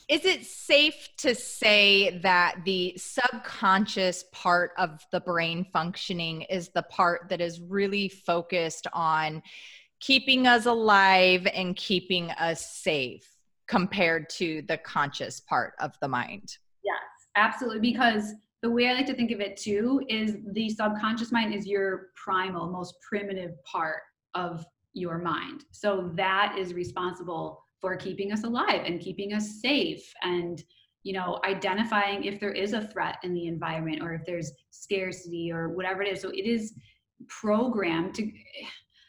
Is 0.08 0.24
it 0.24 0.44
safe 0.44 1.08
to 1.18 1.34
say 1.34 2.18
that 2.18 2.56
the 2.64 2.94
subconscious 2.96 4.24
part 4.32 4.72
of 4.76 5.00
the 5.10 5.20
brain 5.20 5.64
functioning 5.72 6.42
is 6.42 6.68
the 6.70 6.82
part 6.82 7.28
that 7.30 7.40
is 7.40 7.60
really 7.60 8.08
focused 8.08 8.86
on 8.92 9.42
keeping 10.02 10.48
us 10.48 10.66
alive 10.66 11.46
and 11.54 11.76
keeping 11.76 12.32
us 12.32 12.74
safe 12.74 13.36
compared 13.68 14.28
to 14.28 14.60
the 14.62 14.76
conscious 14.78 15.40
part 15.40 15.74
of 15.78 15.96
the 16.00 16.08
mind. 16.08 16.58
Yes, 16.84 16.96
absolutely. 17.36 17.80
Because 17.80 18.34
the 18.62 18.70
way 18.70 18.88
I 18.88 18.94
like 18.94 19.06
to 19.06 19.14
think 19.14 19.30
of 19.30 19.40
it 19.40 19.56
too 19.56 20.02
is 20.08 20.36
the 20.52 20.68
subconscious 20.68 21.30
mind 21.30 21.54
is 21.54 21.66
your 21.66 22.08
primal, 22.16 22.68
most 22.68 22.96
primitive 23.08 23.52
part 23.64 24.02
of 24.34 24.66
your 24.92 25.18
mind. 25.18 25.64
So 25.70 26.10
that 26.14 26.56
is 26.58 26.74
responsible 26.74 27.62
for 27.80 27.96
keeping 27.96 28.32
us 28.32 28.42
alive 28.42 28.82
and 28.84 29.00
keeping 29.00 29.32
us 29.32 29.60
safe 29.60 30.12
and 30.22 30.62
you 31.02 31.12
know 31.12 31.40
identifying 31.44 32.22
if 32.22 32.38
there 32.38 32.52
is 32.52 32.74
a 32.74 32.86
threat 32.86 33.16
in 33.24 33.34
the 33.34 33.48
environment 33.48 34.00
or 34.02 34.14
if 34.14 34.24
there's 34.24 34.52
scarcity 34.70 35.50
or 35.50 35.70
whatever 35.70 36.00
it 36.00 36.12
is 36.12 36.20
so 36.20 36.30
it 36.30 36.46
is 36.46 36.74
programmed 37.26 38.14
to 38.14 38.30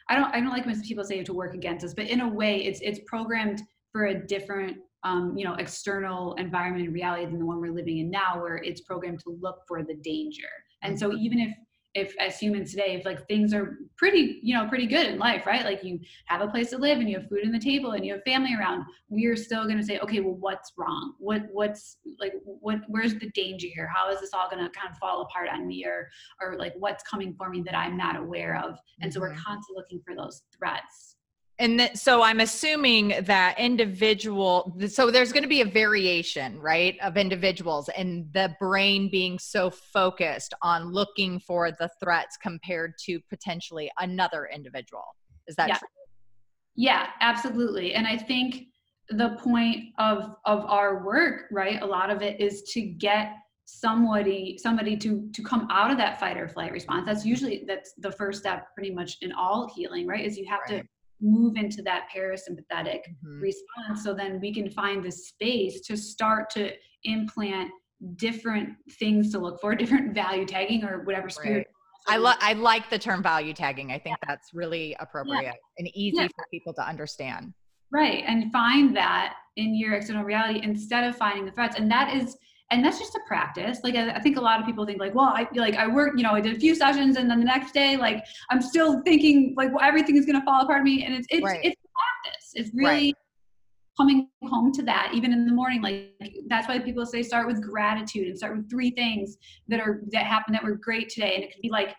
I 0.09 0.15
don't 0.15 0.33
I 0.35 0.39
don't 0.39 0.49
like 0.49 0.65
when 0.65 0.79
people 0.81 1.03
say 1.03 1.19
it 1.19 1.25
to 1.27 1.33
work 1.33 1.53
against 1.53 1.85
us, 1.85 1.93
but 1.93 2.07
in 2.07 2.21
a 2.21 2.27
way, 2.27 2.63
it's 2.63 2.79
it's 2.81 2.99
programmed 3.05 3.61
for 3.91 4.05
a 4.05 4.25
different 4.27 4.77
um, 5.03 5.37
you 5.37 5.45
know 5.45 5.55
external 5.55 6.33
environment 6.35 6.85
and 6.85 6.93
reality 6.93 7.25
than 7.25 7.39
the 7.39 7.45
one 7.45 7.59
we're 7.59 7.73
living 7.73 7.99
in 7.99 8.09
now, 8.09 8.41
where 8.41 8.57
it's 8.57 8.81
programmed 8.81 9.19
to 9.21 9.37
look 9.41 9.59
for 9.67 9.83
the 9.83 9.95
danger. 9.95 10.49
And 10.81 10.97
so 10.97 11.13
even 11.13 11.39
if 11.39 11.53
if 11.93 12.15
as 12.19 12.39
humans 12.39 12.71
today 12.71 12.95
if 12.95 13.05
like 13.05 13.27
things 13.27 13.53
are 13.53 13.77
pretty 13.97 14.39
you 14.41 14.55
know 14.55 14.67
pretty 14.67 14.87
good 14.87 15.07
in 15.07 15.19
life 15.19 15.45
right? 15.45 15.63
Like 15.63 15.83
you 15.83 15.99
have 16.25 16.41
a 16.41 16.47
place 16.47 16.69
to 16.71 16.77
live 16.77 16.99
and 16.99 17.09
you 17.09 17.19
have 17.19 17.29
food 17.29 17.45
on 17.45 17.51
the 17.51 17.59
table 17.59 17.91
and 17.91 18.05
you 18.05 18.13
have 18.13 18.23
family 18.23 18.55
around 18.55 18.83
we're 19.09 19.35
still 19.35 19.65
going 19.65 19.77
to 19.77 19.83
say 19.83 19.99
okay 19.99 20.19
well 20.19 20.35
what's 20.35 20.73
wrong? 20.77 21.13
What 21.19 21.43
what's 21.51 21.97
like 22.19 22.33
what 22.43 22.79
where's 22.87 23.15
the 23.15 23.29
danger 23.31 23.67
here? 23.73 23.89
How 23.93 24.11
is 24.11 24.19
this 24.19 24.33
all 24.33 24.49
going 24.49 24.63
to 24.63 24.71
kind 24.71 24.91
of 24.91 24.97
fall 24.97 25.21
apart 25.21 25.49
on 25.49 25.67
me 25.67 25.85
or 25.85 26.09
or 26.41 26.57
like 26.57 26.73
what's 26.77 27.03
coming 27.03 27.33
for 27.37 27.49
me 27.49 27.61
that 27.63 27.75
i'm 27.75 27.97
not 27.97 28.15
aware 28.15 28.57
of? 28.63 28.77
And 29.01 29.13
so 29.13 29.19
we're 29.19 29.31
mm-hmm. 29.31 29.43
constantly 29.43 29.81
looking 29.81 30.01
for 30.05 30.15
those 30.15 30.41
threats 30.57 31.17
and 31.59 31.79
th- 31.79 31.95
so 31.95 32.21
i'm 32.21 32.39
assuming 32.39 33.13
that 33.23 33.57
individual 33.59 34.75
so 34.87 35.11
there's 35.11 35.31
going 35.31 35.43
to 35.43 35.49
be 35.49 35.61
a 35.61 35.65
variation 35.65 36.59
right 36.59 36.97
of 37.01 37.17
individuals 37.17 37.89
and 37.89 38.25
the 38.33 38.53
brain 38.59 39.09
being 39.09 39.37
so 39.37 39.69
focused 39.69 40.53
on 40.61 40.91
looking 40.91 41.39
for 41.39 41.71
the 41.71 41.89
threats 41.99 42.37
compared 42.37 42.93
to 42.97 43.19
potentially 43.29 43.91
another 43.99 44.49
individual 44.53 45.05
is 45.47 45.55
that 45.55 45.69
yeah. 45.69 45.77
true 45.77 45.87
yeah 46.75 47.07
absolutely 47.21 47.93
and 47.93 48.07
i 48.07 48.17
think 48.17 48.65
the 49.09 49.37
point 49.41 49.85
of 49.99 50.35
of 50.45 50.65
our 50.65 51.03
work 51.05 51.43
right 51.51 51.81
a 51.81 51.85
lot 51.85 52.09
of 52.09 52.21
it 52.21 52.39
is 52.39 52.63
to 52.63 52.81
get 52.81 53.35
somebody 53.65 54.57
somebody 54.61 54.97
to 54.97 55.29
to 55.33 55.41
come 55.41 55.67
out 55.71 55.89
of 55.89 55.97
that 55.97 56.19
fight 56.19 56.37
or 56.37 56.47
flight 56.47 56.71
response 56.71 57.05
that's 57.05 57.25
usually 57.25 57.63
that's 57.65 57.93
the 57.99 58.11
first 58.11 58.39
step 58.39 58.67
pretty 58.75 58.93
much 58.93 59.17
in 59.21 59.31
all 59.31 59.71
healing 59.73 60.05
right 60.05 60.25
is 60.25 60.37
you 60.37 60.45
have 60.45 60.59
right. 60.69 60.81
to 60.81 60.87
move 61.21 61.55
into 61.55 61.81
that 61.81 62.07
parasympathetic 62.15 63.01
mm-hmm. 63.25 63.39
response 63.39 64.03
so 64.03 64.13
then 64.13 64.39
we 64.39 64.53
can 64.53 64.69
find 64.69 65.03
the 65.03 65.11
space 65.11 65.81
to 65.81 65.95
start 65.95 66.49
to 66.49 66.71
implant 67.05 67.69
different 68.15 68.69
things 68.99 69.31
to 69.31 69.39
look 69.39 69.59
for 69.61 69.75
different 69.75 70.13
value 70.13 70.45
tagging 70.45 70.83
or 70.83 71.03
whatever 71.03 71.29
spirit 71.29 71.57
right. 71.57 71.67
I 72.05 72.17
love 72.17 72.35
I 72.41 72.51
like 72.51 72.89
the 72.89 72.99
term 72.99 73.23
value 73.23 73.53
tagging. 73.53 73.91
I 73.91 73.97
think 73.97 74.17
yeah. 74.21 74.27
that's 74.33 74.49
really 74.53 74.93
appropriate 74.99 75.43
yeah. 75.43 75.53
and 75.77 75.87
easy 75.93 76.17
yeah. 76.17 76.27
for 76.35 76.45
people 76.51 76.73
to 76.73 76.85
understand. 76.85 77.53
Right. 77.93 78.23
And 78.27 78.51
find 78.51 78.95
that 78.97 79.35
in 79.55 79.75
your 79.75 79.93
external 79.93 80.23
reality 80.23 80.59
instead 80.63 81.03
of 81.03 81.15
finding 81.15 81.45
the 81.45 81.51
threats. 81.51 81.77
And 81.77 81.89
that 81.91 82.13
is 82.13 82.35
and 82.71 82.83
that's 82.83 82.99
just 82.99 83.13
a 83.15 83.19
practice. 83.27 83.79
Like 83.83 83.95
I, 83.95 84.11
I 84.11 84.19
think 84.19 84.37
a 84.37 84.41
lot 84.41 84.59
of 84.59 84.65
people 84.65 84.85
think 84.85 84.99
like, 84.99 85.13
well, 85.13 85.31
I 85.35 85.47
like 85.55 85.75
I 85.75 85.87
work, 85.87 86.13
you 86.17 86.23
know, 86.23 86.31
I 86.31 86.41
did 86.41 86.55
a 86.55 86.59
few 86.59 86.75
sessions 86.75 87.17
and 87.17 87.29
then 87.29 87.39
the 87.39 87.45
next 87.45 87.73
day, 87.73 87.97
like 87.97 88.23
I'm 88.49 88.61
still 88.61 89.01
thinking 89.03 89.53
like 89.55 89.69
well, 89.73 89.83
everything 89.83 90.17
is 90.17 90.25
gonna 90.25 90.43
fall 90.43 90.61
apart 90.61 90.79
of 90.79 90.85
me. 90.85 91.05
And 91.05 91.13
it's 91.13 91.27
it's 91.29 91.43
right. 91.43 91.59
it's 91.63 91.75
practice. 91.75 92.51
It's 92.55 92.71
really 92.73 93.07
right 93.07 93.15
coming 93.97 94.27
home 94.43 94.71
to 94.71 94.81
that 94.83 95.11
even 95.13 95.31
in 95.31 95.45
the 95.45 95.51
morning 95.51 95.81
like 95.81 96.13
that's 96.47 96.67
why 96.67 96.79
people 96.79 97.05
say 97.05 97.21
start 97.21 97.47
with 97.47 97.61
gratitude 97.61 98.27
and 98.27 98.37
start 98.37 98.55
with 98.55 98.69
three 98.69 98.91
things 98.91 99.37
that 99.67 99.79
are 99.79 100.01
that 100.11 100.25
happened 100.25 100.55
that 100.55 100.63
were 100.63 100.75
great 100.75 101.09
today 101.09 101.35
and 101.35 101.43
it 101.43 101.53
could 101.53 101.61
be 101.61 101.69
like 101.69 101.95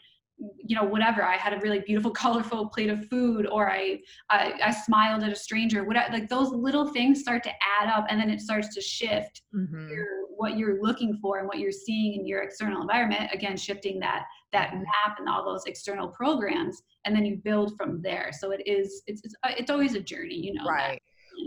you 0.59 0.75
know 0.75 0.83
whatever 0.83 1.23
i 1.23 1.37
had 1.37 1.53
a 1.53 1.61
really 1.61 1.81
beautiful 1.81 2.11
colorful 2.23 2.69
plate 2.69 2.91
of 2.91 3.07
food 3.09 3.47
or 3.47 3.71
i 3.71 3.99
i, 4.31 4.53
I 4.65 4.71
smiled 4.73 5.23
at 5.23 5.31
a 5.31 5.37
stranger 5.37 5.85
whatever 5.85 6.13
like 6.13 6.29
those 6.29 6.51
little 6.51 6.89
things 6.89 7.21
start 7.21 7.45
to 7.45 7.53
add 7.81 7.89
up 7.89 8.07
and 8.09 8.21
then 8.21 8.31
it 8.31 8.41
starts 8.41 8.75
to 8.75 8.81
shift 8.81 9.43
mm-hmm. 9.55 9.89
your, 9.89 10.07
what 10.37 10.57
you're 10.57 10.83
looking 10.83 11.19
for 11.21 11.39
and 11.39 11.47
what 11.47 11.59
you're 11.59 11.73
seeing 11.73 12.15
in 12.15 12.27
your 12.27 12.43
external 12.43 12.83
environment 12.83 13.31
again 13.33 13.57
shifting 13.57 13.99
that 14.01 14.25
that 14.53 14.69
mm-hmm. 14.69 14.79
map 14.81 15.19
and 15.19 15.29
all 15.29 15.45
those 15.45 15.65
external 15.67 16.09
programs 16.09 16.83
and 17.05 17.15
then 17.15 17.25
you 17.25 17.37
build 17.45 17.77
from 17.77 18.01
there 18.03 18.31
so 18.39 18.51
it 18.51 18.63
is 18.67 19.03
it's 19.07 19.23
it's, 19.25 19.35
it's 19.59 19.71
always 19.71 19.95
a 19.95 20.01
journey 20.01 20.37
you 20.37 20.55
know 20.55 20.65
right 20.65 20.93
that 20.93 20.99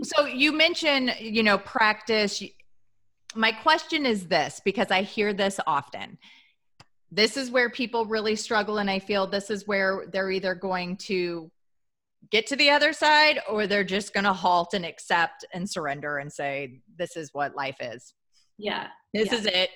so 0.02 0.26
you 0.26 0.52
mentioned, 0.52 1.14
you 1.20 1.42
know, 1.42 1.58
practice. 1.58 2.42
My 3.34 3.52
question 3.52 4.06
is 4.06 4.26
this 4.26 4.60
because 4.64 4.90
I 4.90 5.02
hear 5.02 5.32
this 5.32 5.60
often. 5.66 6.18
This 7.10 7.36
is 7.36 7.50
where 7.50 7.70
people 7.70 8.04
really 8.04 8.36
struggle, 8.36 8.78
and 8.78 8.90
I 8.90 8.98
feel 8.98 9.26
this 9.26 9.50
is 9.50 9.66
where 9.66 10.04
they're 10.12 10.30
either 10.30 10.54
going 10.54 10.96
to 10.98 11.50
get 12.30 12.46
to 12.48 12.56
the 12.56 12.70
other 12.70 12.92
side 12.92 13.40
or 13.48 13.66
they're 13.66 13.84
just 13.84 14.12
going 14.12 14.24
to 14.24 14.32
halt 14.32 14.74
and 14.74 14.84
accept 14.84 15.44
and 15.54 15.68
surrender 15.68 16.18
and 16.18 16.32
say, 16.32 16.80
This 16.96 17.16
is 17.16 17.30
what 17.32 17.56
life 17.56 17.78
is. 17.80 18.14
Yeah. 18.58 18.88
This 19.14 19.32
yeah. 19.32 19.38
is 19.38 19.46
it. 19.46 19.70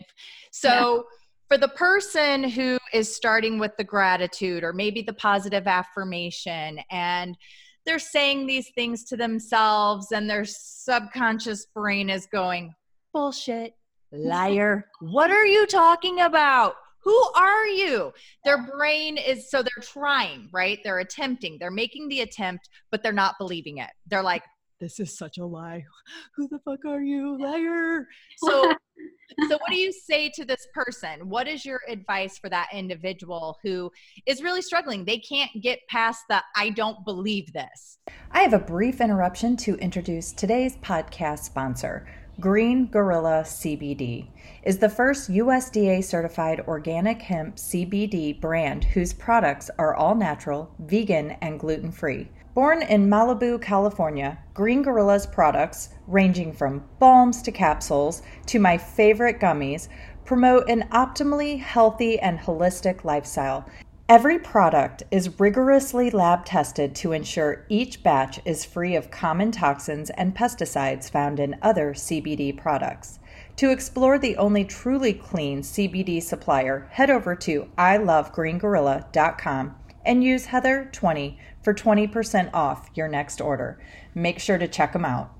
So, 0.50 0.68
yeah. 0.68 1.02
for 1.48 1.58
the 1.58 1.68
person 1.68 2.44
who 2.44 2.78
is 2.92 3.14
starting 3.14 3.58
with 3.58 3.72
the 3.78 3.84
gratitude 3.84 4.64
or 4.64 4.72
maybe 4.72 5.02
the 5.02 5.14
positive 5.14 5.66
affirmation 5.66 6.80
and 6.90 7.36
they're 7.84 7.98
saying 7.98 8.46
these 8.46 8.70
things 8.74 9.04
to 9.04 9.16
themselves 9.16 10.12
and 10.12 10.28
their 10.28 10.44
subconscious 10.44 11.66
brain 11.74 12.10
is 12.10 12.26
going 12.26 12.74
bullshit 13.12 13.74
liar 14.12 14.86
what 15.00 15.30
are 15.30 15.46
you 15.46 15.66
talking 15.66 16.20
about 16.20 16.74
who 17.02 17.18
are 17.34 17.66
you 17.66 18.12
their 18.44 18.66
brain 18.66 19.16
is 19.16 19.50
so 19.50 19.62
they're 19.62 19.82
trying 19.82 20.48
right 20.52 20.80
they're 20.84 20.98
attempting 21.00 21.56
they're 21.58 21.70
making 21.70 22.08
the 22.08 22.20
attempt 22.20 22.68
but 22.90 23.02
they're 23.02 23.12
not 23.12 23.34
believing 23.38 23.78
it 23.78 23.90
they're 24.06 24.22
like 24.22 24.42
this 24.82 24.98
is 24.98 25.16
such 25.16 25.38
a 25.38 25.46
lie. 25.46 25.84
Who 26.36 26.48
the 26.48 26.58
fuck 26.58 26.84
are 26.84 27.00
you? 27.00 27.38
Liar. 27.40 28.08
So 28.38 28.74
so 29.48 29.56
what 29.58 29.70
do 29.70 29.76
you 29.76 29.92
say 29.92 30.28
to 30.34 30.44
this 30.44 30.66
person? 30.74 31.28
What 31.28 31.46
is 31.46 31.64
your 31.64 31.80
advice 31.88 32.36
for 32.36 32.50
that 32.50 32.68
individual 32.72 33.58
who 33.62 33.90
is 34.26 34.42
really 34.42 34.60
struggling? 34.60 35.04
They 35.04 35.18
can't 35.18 35.50
get 35.62 35.78
past 35.88 36.24
the 36.28 36.42
i 36.56 36.70
don't 36.70 37.04
believe 37.04 37.52
this. 37.52 37.98
I 38.32 38.40
have 38.40 38.54
a 38.54 38.58
brief 38.58 39.00
interruption 39.00 39.56
to 39.58 39.76
introduce 39.76 40.32
today's 40.32 40.76
podcast 40.78 41.44
sponsor 41.44 42.08
green 42.40 42.86
gorilla 42.86 43.42
cbd 43.44 44.26
is 44.64 44.78
the 44.78 44.88
first 44.88 45.30
usda 45.30 46.02
certified 46.02 46.60
organic 46.66 47.20
hemp 47.20 47.56
cbd 47.56 48.40
brand 48.40 48.84
whose 48.84 49.12
products 49.12 49.70
are 49.78 49.94
all 49.94 50.14
natural 50.14 50.74
vegan 50.78 51.32
and 51.42 51.60
gluten-free 51.60 52.26
Born 52.54 52.82
in 52.82 53.08
Malibu, 53.08 53.62
California, 53.62 54.36
Green 54.52 54.84
Gorilla's 54.84 55.26
products, 55.26 55.88
ranging 56.06 56.52
from 56.52 56.84
balms 56.98 57.40
to 57.42 57.50
capsules 57.50 58.20
to 58.44 58.58
my 58.58 58.76
favorite 58.76 59.40
gummies, 59.40 59.88
promote 60.26 60.68
an 60.68 60.86
optimally 60.92 61.58
healthy 61.58 62.20
and 62.20 62.38
holistic 62.38 63.04
lifestyle. 63.04 63.64
Every 64.06 64.38
product 64.38 65.02
is 65.10 65.40
rigorously 65.40 66.10
lab 66.10 66.44
tested 66.44 66.94
to 66.96 67.12
ensure 67.12 67.64
each 67.70 68.02
batch 68.02 68.38
is 68.44 68.66
free 68.66 68.96
of 68.96 69.10
common 69.10 69.50
toxins 69.50 70.10
and 70.10 70.36
pesticides 70.36 71.10
found 71.10 71.40
in 71.40 71.56
other 71.62 71.94
CBD 71.94 72.54
products. 72.54 73.18
To 73.56 73.70
explore 73.70 74.18
the 74.18 74.36
only 74.36 74.66
truly 74.66 75.14
clean 75.14 75.62
CBD 75.62 76.22
supplier, 76.22 76.86
head 76.90 77.08
over 77.08 77.34
to 77.36 77.70
ilovegreengorilla.com 77.78 79.76
and 80.04 80.24
use 80.24 80.46
Heather20 80.46 81.36
for 81.62 81.74
20% 81.74 82.50
off 82.52 82.90
your 82.94 83.08
next 83.08 83.40
order. 83.40 83.80
Make 84.14 84.38
sure 84.38 84.58
to 84.58 84.68
check 84.68 84.92
them 84.92 85.04
out. 85.04 85.30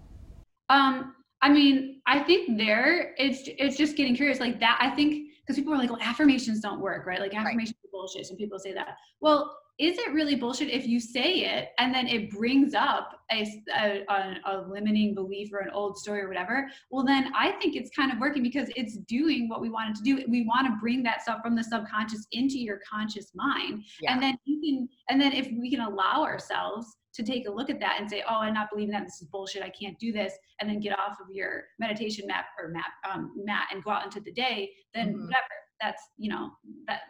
Um, 0.69 1.15
I 1.43 1.49
mean, 1.51 2.01
I 2.07 2.21
think 2.21 2.57
there 2.57 3.15
it's 3.19 3.43
it's 3.47 3.77
just 3.77 3.97
getting 3.97 4.15
curious 4.15 4.41
like 4.41 4.61
that. 4.61 4.79
I 4.81 4.91
think 4.91 5.31
because 5.41 5.57
people 5.57 5.75
are 5.75 5.79
like, 5.79 5.91
well, 5.91 6.01
affirmations 6.01 6.61
don't 6.61 6.81
work, 6.81 7.05
right? 7.05 7.21
Like 7.21 7.35
affirmations 7.35 7.77
right. 7.83 7.89
are 7.89 7.93
bullshit. 7.93 8.27
Some 8.27 8.37
people 8.37 8.59
say 8.59 8.73
that. 8.73 8.97
Well, 9.21 9.57
is 9.83 9.99
it 9.99 10.13
really 10.13 10.37
bullshit 10.37 10.69
if 10.69 10.87
you 10.87 11.01
say 11.01 11.41
it 11.41 11.71
and 11.79 11.93
then 11.93 12.07
it 12.07 12.31
brings 12.31 12.73
up 12.73 13.19
a, 13.33 13.45
a, 13.77 14.05
a, 14.47 14.65
limiting 14.69 15.13
belief 15.13 15.53
or 15.53 15.59
an 15.59 15.71
old 15.71 15.99
story 15.99 16.21
or 16.21 16.29
whatever 16.29 16.69
well 16.91 17.05
then 17.05 17.33
i 17.37 17.51
think 17.53 17.75
it's 17.75 17.91
kind 17.91 18.13
of 18.13 18.19
working 18.19 18.43
because 18.43 18.69
it's 18.77 18.97
doing 19.09 19.49
what 19.49 19.61
we 19.61 19.69
want 19.69 19.91
it 19.91 19.97
to 19.97 20.03
do 20.03 20.25
we 20.29 20.45
want 20.47 20.67
to 20.67 20.77
bring 20.81 21.03
that 21.03 21.21
stuff 21.23 21.41
from 21.43 21.57
the 21.57 21.65
subconscious 21.65 22.27
into 22.31 22.59
your 22.59 22.79
conscious 22.89 23.33
mind 23.35 23.83
yeah. 24.01 24.13
and 24.13 24.23
then 24.23 24.39
you 24.45 24.61
can 24.61 24.89
and 25.09 25.21
then 25.21 25.33
if 25.33 25.49
we 25.61 25.69
can 25.69 25.81
allow 25.81 26.23
ourselves 26.23 26.97
to 27.15 27.23
take 27.23 27.47
a 27.47 27.51
look 27.51 27.69
at 27.69 27.79
that 27.79 27.99
and 28.01 28.09
say, 28.09 28.23
"Oh, 28.27 28.37
I'm 28.37 28.55
not 28.55 28.69
believing 28.73 28.93
that. 28.93 29.05
This 29.05 29.21
is 29.21 29.29
bullshit. 29.29 29.63
I 29.63 29.69
can't 29.69 29.99
do 29.99 30.13
this," 30.13 30.33
and 30.61 30.71
then 30.71 30.81
get 30.81 30.99
off 30.99 31.19
of 31.21 31.27
your 31.31 31.65
meditation 31.79 32.27
map 32.27 32.47
or 32.59 32.69
map 32.69 32.87
um, 33.07 33.33
mat 33.37 33.69
and 33.71 33.85
go 33.85 33.91
out 33.91 34.07
into 34.07 34.21
the 34.21 34.33
day, 34.33 34.71
then 34.95 35.09
mm-hmm. 35.09 35.27
whatever 35.27 35.45
that's 35.83 36.03
you 36.17 36.31
know 36.31 36.51
that 36.87 37.01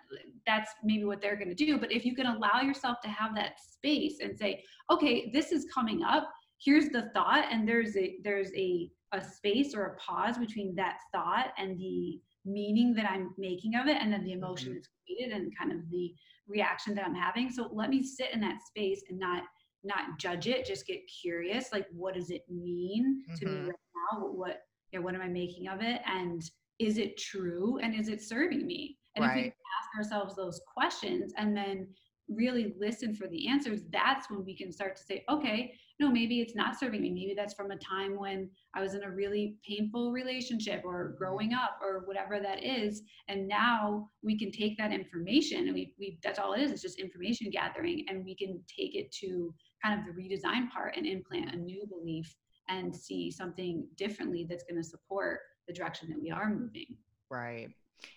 that's 0.46 0.70
maybe 0.82 1.04
what 1.04 1.20
they're 1.20 1.36
going 1.36 1.48
to 1.48 1.54
do 1.54 1.78
but 1.78 1.92
if 1.92 2.04
you 2.04 2.14
can 2.14 2.26
allow 2.26 2.60
yourself 2.60 2.96
to 3.02 3.08
have 3.08 3.34
that 3.34 3.60
space 3.60 4.18
and 4.22 4.36
say 4.36 4.62
okay 4.90 5.30
this 5.32 5.52
is 5.52 5.66
coming 5.72 6.02
up 6.02 6.30
here's 6.64 6.88
the 6.88 7.10
thought 7.14 7.44
and 7.50 7.68
there's 7.68 7.96
a 7.96 8.16
there's 8.24 8.50
a 8.56 8.90
a 9.12 9.22
space 9.22 9.74
or 9.74 9.84
a 9.84 9.96
pause 9.96 10.38
between 10.38 10.74
that 10.74 10.98
thought 11.12 11.48
and 11.58 11.78
the 11.78 12.18
meaning 12.44 12.94
that 12.94 13.08
i'm 13.10 13.32
making 13.38 13.76
of 13.76 13.86
it 13.86 13.98
and 14.00 14.12
then 14.12 14.24
the 14.24 14.32
emotion 14.32 14.68
mm-hmm. 14.68 14.76
that's 14.76 14.88
created 15.06 15.36
and 15.36 15.56
kind 15.56 15.72
of 15.72 15.78
the 15.90 16.12
reaction 16.48 16.94
that 16.94 17.04
i'm 17.04 17.14
having 17.14 17.50
so 17.50 17.68
let 17.72 17.90
me 17.90 18.02
sit 18.02 18.32
in 18.32 18.40
that 18.40 18.58
space 18.66 19.02
and 19.10 19.18
not 19.18 19.42
not 19.84 20.18
judge 20.18 20.46
it 20.46 20.64
just 20.66 20.86
get 20.86 21.00
curious 21.22 21.72
like 21.72 21.86
what 21.92 22.14
does 22.14 22.30
it 22.30 22.42
mean 22.48 23.22
mm-hmm. 23.28 23.34
to 23.34 23.46
me 23.46 23.52
mm-hmm. 23.52 23.66
right 23.66 23.76
now 24.12 24.26
what 24.26 24.62
yeah 24.92 24.98
what 24.98 25.14
am 25.14 25.22
i 25.22 25.28
making 25.28 25.68
of 25.68 25.82
it 25.82 26.00
and 26.06 26.50
is 26.78 26.98
it 26.98 27.16
true 27.16 27.78
and 27.82 27.94
is 27.94 28.08
it 28.08 28.22
serving 28.22 28.66
me? 28.66 28.96
And 29.16 29.24
right. 29.24 29.36
if 29.38 29.44
we 29.44 29.48
ask 29.48 29.98
ourselves 29.98 30.34
those 30.36 30.60
questions 30.74 31.32
and 31.36 31.56
then 31.56 31.88
really 32.28 32.74
listen 32.78 33.14
for 33.14 33.28
the 33.28 33.48
answers 33.48 33.80
that's 33.90 34.30
when 34.30 34.44
we 34.44 34.56
can 34.56 34.72
start 34.72 34.96
to 34.96 35.02
say 35.02 35.24
okay 35.28 35.72
no 36.00 36.10
maybe 36.10 36.40
it's 36.40 36.54
not 36.54 36.78
serving 36.78 37.02
me. 37.02 37.10
Maybe 37.10 37.34
that's 37.36 37.54
from 37.54 37.70
a 37.70 37.76
time 37.76 38.18
when 38.18 38.48
i 38.74 38.80
was 38.80 38.94
in 38.94 39.02
a 39.02 39.10
really 39.10 39.56
painful 39.68 40.12
relationship 40.12 40.82
or 40.84 41.08
mm-hmm. 41.08 41.18
growing 41.18 41.52
up 41.52 41.78
or 41.82 42.02
whatever 42.06 42.40
that 42.40 42.62
is 42.64 43.02
and 43.28 43.46
now 43.46 44.08
we 44.22 44.38
can 44.38 44.50
take 44.50 44.78
that 44.78 44.92
information 44.92 45.66
and 45.66 45.74
we, 45.74 45.94
we 45.98 46.18
that's 46.22 46.38
all 46.38 46.52
it 46.54 46.60
is 46.60 46.70
it's 46.70 46.82
just 46.82 47.00
information 47.00 47.50
gathering 47.50 48.04
and 48.08 48.24
we 48.24 48.34
can 48.34 48.60
take 48.68 48.94
it 48.94 49.12
to 49.12 49.54
kind 49.84 49.98
of 49.98 50.06
the 50.06 50.20
redesign 50.20 50.70
part 50.70 50.96
and 50.96 51.06
implant 51.06 51.54
a 51.54 51.56
new 51.56 51.84
belief 51.86 52.34
and 52.68 52.94
see 52.94 53.30
something 53.30 53.86
differently 53.96 54.46
that's 54.48 54.64
going 54.64 54.80
to 54.80 54.88
support 54.88 55.40
the 55.66 55.72
direction 55.72 56.08
that 56.10 56.20
we 56.20 56.30
are 56.30 56.50
moving. 56.50 56.96
Right. 57.30 57.68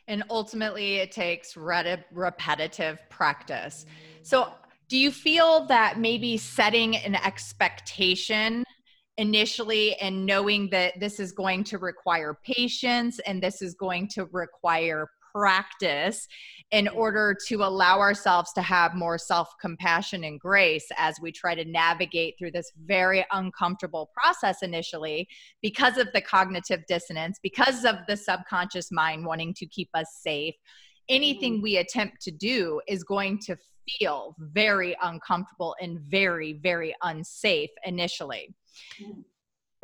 And 0.08 0.24
ultimately, 0.30 0.96
it 0.96 1.12
takes 1.12 1.56
repetitive 1.56 3.00
practice. 3.10 3.86
So, 4.24 4.54
do 4.88 4.98
you 4.98 5.12
feel 5.12 5.66
that 5.66 6.00
maybe 6.00 6.38
setting 6.38 6.96
an 6.96 7.16
expectation 7.16 8.64
initially 9.18 9.96
and 9.96 10.26
knowing 10.26 10.70
that 10.70 11.00
this 11.00 11.20
is 11.20 11.32
going 11.32 11.64
to 11.64 11.78
require 11.78 12.38
patience 12.44 13.20
and 13.20 13.42
this 13.42 13.62
is 13.62 13.74
going 13.74 14.08
to 14.10 14.26
require 14.32 15.08
practice 15.36 16.28
in 16.72 16.88
order 16.88 17.36
to 17.48 17.64
allow 17.64 18.00
ourselves 18.00 18.54
to 18.54 18.62
have 18.62 18.96
more 18.96 19.18
self 19.18 19.54
compassion 19.62 20.24
and 20.24 20.40
grace 20.40 20.88
as 20.98 21.20
we 21.22 21.32
try 21.32 21.54
to 21.54 21.66
navigate 21.66 22.36
through 22.40 22.52
this 22.52 22.72
very 22.86 23.26
uncomfortable 23.32 24.10
process 24.14 24.64
initially 24.64 25.28
because 25.62 25.98
of 25.98 26.08
the 26.14 26.22
cognitive 26.22 26.82
dissonance, 26.88 27.38
because 27.44 27.84
of 27.84 27.96
the 28.08 28.16
subconscious 28.16 28.92
mind 28.92 29.26
wanting 29.26 29.54
to 29.54 29.66
keep 29.66 29.90
us 29.94 30.08
safe. 30.22 30.56
Anything 31.10 31.56
mm-hmm. 31.56 31.64
we 31.64 31.78
attempt 31.78 32.22
to 32.22 32.32
do 32.32 32.82
is 32.88 33.04
going 33.04 33.40
to 33.40 33.58
feel 34.00 34.36
very 34.40 34.96
uncomfortable 35.04 35.76
and 35.82 36.00
very, 36.00 36.54
very 36.54 36.96
unsafe 37.04 37.70
initially. 37.86 38.56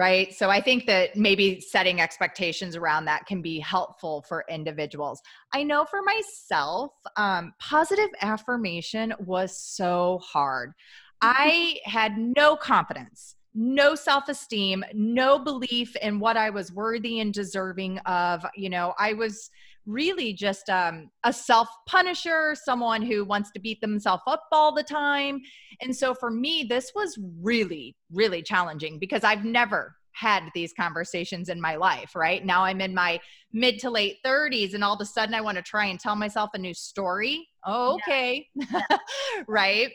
Right? 0.01 0.33
So 0.33 0.49
I 0.49 0.61
think 0.61 0.87
that 0.87 1.15
maybe 1.15 1.59
setting 1.61 2.01
expectations 2.01 2.75
around 2.75 3.05
that 3.05 3.27
can 3.27 3.39
be 3.39 3.59
helpful 3.59 4.23
for 4.27 4.43
individuals. 4.49 5.21
I 5.53 5.61
know 5.61 5.85
for 5.85 6.01
myself, 6.01 6.93
um, 7.17 7.53
positive 7.59 8.09
affirmation 8.19 9.13
was 9.19 9.55
so 9.55 10.19
hard. 10.23 10.73
I 11.21 11.75
had 11.85 12.17
no 12.17 12.55
confidence 12.55 13.35
no 13.53 13.95
self 13.95 14.29
esteem, 14.29 14.83
no 14.93 15.37
belief 15.37 15.95
in 15.97 16.19
what 16.19 16.37
I 16.37 16.49
was 16.49 16.71
worthy 16.71 17.19
and 17.19 17.33
deserving 17.33 17.99
of. 17.99 18.45
You 18.55 18.69
know, 18.69 18.93
I 18.97 19.11
was 19.13 19.49
really 19.85 20.33
just 20.33 20.69
um, 20.69 21.09
a 21.23 21.33
self 21.33 21.67
punisher, 21.87 22.55
someone 22.55 23.01
who 23.01 23.25
wants 23.25 23.51
to 23.51 23.59
beat 23.59 23.81
themselves 23.81 24.23
up 24.27 24.43
all 24.51 24.73
the 24.73 24.83
time. 24.83 25.41
And 25.81 25.95
so 25.95 26.13
for 26.13 26.31
me, 26.31 26.65
this 26.67 26.91
was 26.95 27.17
really, 27.41 27.95
really 28.11 28.41
challenging 28.41 28.99
because 28.99 29.23
I've 29.23 29.45
never 29.45 29.95
had 30.13 30.43
these 30.53 30.73
conversations 30.73 31.49
in 31.49 31.59
my 31.59 31.75
life, 31.75 32.15
right? 32.15 32.45
Now 32.45 32.63
I'm 32.63 32.81
in 32.81 32.93
my 32.93 33.19
mid 33.53 33.79
to 33.79 33.89
late 33.89 34.17
30s 34.25 34.73
and 34.73 34.83
all 34.83 34.93
of 34.93 35.01
a 35.01 35.05
sudden 35.05 35.33
I 35.33 35.41
want 35.41 35.57
to 35.57 35.63
try 35.63 35.85
and 35.85 35.99
tell 35.99 36.15
myself 36.15 36.51
a 36.53 36.57
new 36.57 36.73
story. 36.73 37.47
Oh, 37.65 37.95
okay. 37.95 38.47
Yeah. 38.55 38.81
right? 39.47 39.91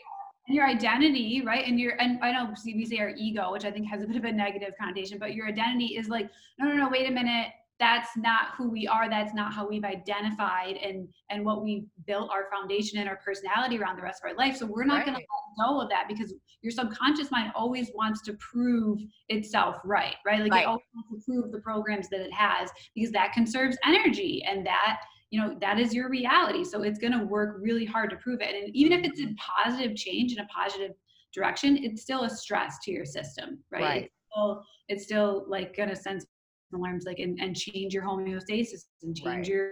and 0.47 0.55
your 0.55 0.65
identity, 0.65 1.41
right? 1.45 1.65
And 1.67 1.79
your 1.79 2.01
and 2.01 2.19
I 2.21 2.31
know 2.31 2.53
we 2.65 2.85
say 2.85 2.99
our 2.99 3.09
ego, 3.09 3.51
which 3.51 3.65
I 3.65 3.71
think 3.71 3.87
has 3.87 4.03
a 4.03 4.07
bit 4.07 4.15
of 4.15 4.23
a 4.23 4.31
negative 4.31 4.73
connotation, 4.79 5.19
but 5.19 5.33
your 5.33 5.47
identity 5.47 5.97
is 5.97 6.07
like, 6.07 6.29
no, 6.57 6.67
no, 6.67 6.75
no, 6.75 6.89
wait 6.89 7.07
a 7.07 7.11
minute. 7.11 7.49
That's 7.79 8.09
not 8.17 8.55
who 8.57 8.69
we 8.69 8.87
are. 8.87 9.09
That's 9.09 9.33
not 9.33 9.53
how 9.53 9.67
we've 9.67 9.83
identified 9.83 10.77
and 10.77 11.07
and 11.29 11.45
what 11.45 11.63
we've 11.63 11.85
built 12.07 12.31
our 12.31 12.49
foundation 12.51 12.97
and 12.99 13.07
our 13.07 13.17
personality 13.17 13.77
around 13.77 13.97
the 13.97 14.01
rest 14.01 14.21
of 14.23 14.31
our 14.31 14.35
life. 14.35 14.57
So 14.57 14.65
we're 14.65 14.83
not 14.83 14.97
right. 14.97 15.05
going 15.05 15.17
to 15.17 15.21
let 15.21 15.67
go 15.67 15.81
of 15.81 15.89
that 15.89 16.05
because 16.07 16.33
your 16.61 16.71
subconscious 16.71 17.29
mind 17.29 17.51
always 17.55 17.91
wants 17.93 18.21
to 18.23 18.33
prove 18.33 18.99
itself 19.29 19.77
right, 19.85 20.15
right? 20.25 20.41
Like 20.41 20.51
right. 20.51 20.63
it 20.63 20.67
always 20.67 20.85
wants 20.95 21.25
to 21.25 21.31
prove 21.31 21.51
the 21.51 21.59
programs 21.59 22.09
that 22.09 22.21
it 22.21 22.33
has 22.33 22.71
because 22.95 23.11
that 23.11 23.33
conserves 23.33 23.77
energy 23.85 24.43
and 24.47 24.65
that 24.65 24.99
you 25.29 25.41
know 25.41 25.57
that 25.59 25.77
is 25.77 25.93
your 25.93 26.09
reality 26.09 26.63
so 26.63 26.83
it's 26.83 26.99
going 26.99 27.11
to 27.11 27.25
work 27.25 27.57
really 27.59 27.83
hard 27.83 28.09
to 28.09 28.15
prove 28.15 28.39
it 28.41 28.55
and 28.55 28.73
even 28.73 28.93
if 28.93 29.05
it's 29.05 29.19
a 29.19 29.23
mm-hmm. 29.23 29.33
positive 29.35 29.93
change 29.95 30.31
in 30.31 30.39
a 30.39 30.45
positive 30.45 30.91
direction 31.33 31.77
it's 31.83 32.01
still 32.01 32.23
a 32.23 32.29
stress 32.29 32.77
to 32.83 32.91
your 32.91 33.03
system 33.03 33.59
right, 33.69 33.81
right. 33.81 34.03
It's, 34.03 34.13
still, 34.31 34.63
it's 34.87 35.03
still 35.03 35.45
like 35.49 35.75
going 35.75 35.89
to 35.89 35.95
send 35.95 36.25
alarms 36.73 37.05
like 37.05 37.19
and, 37.19 37.39
and 37.39 37.55
change 37.55 37.93
your 37.93 38.03
homeostasis 38.03 38.85
and 39.03 39.15
change 39.15 39.25
right. 39.25 39.47
your 39.47 39.71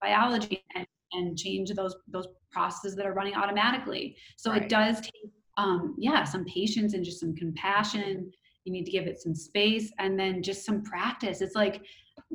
biology 0.00 0.64
and, 0.74 0.86
and 1.12 1.36
change 1.36 1.70
those 1.72 1.96
those 2.08 2.26
processes 2.50 2.96
that 2.96 3.06
are 3.06 3.12
running 3.12 3.34
automatically 3.34 4.16
so 4.36 4.50
right. 4.50 4.62
it 4.62 4.68
does 4.68 5.00
take 5.00 5.30
um 5.56 5.94
yeah 5.98 6.24
some 6.24 6.44
patience 6.44 6.94
and 6.94 7.04
just 7.04 7.20
some 7.20 7.34
compassion 7.34 8.30
you 8.64 8.72
need 8.72 8.84
to 8.84 8.90
give 8.90 9.06
it 9.06 9.20
some 9.20 9.34
space 9.34 9.92
and 9.98 10.18
then 10.18 10.42
just 10.42 10.64
some 10.64 10.82
practice 10.82 11.40
it's 11.40 11.54
like 11.54 11.82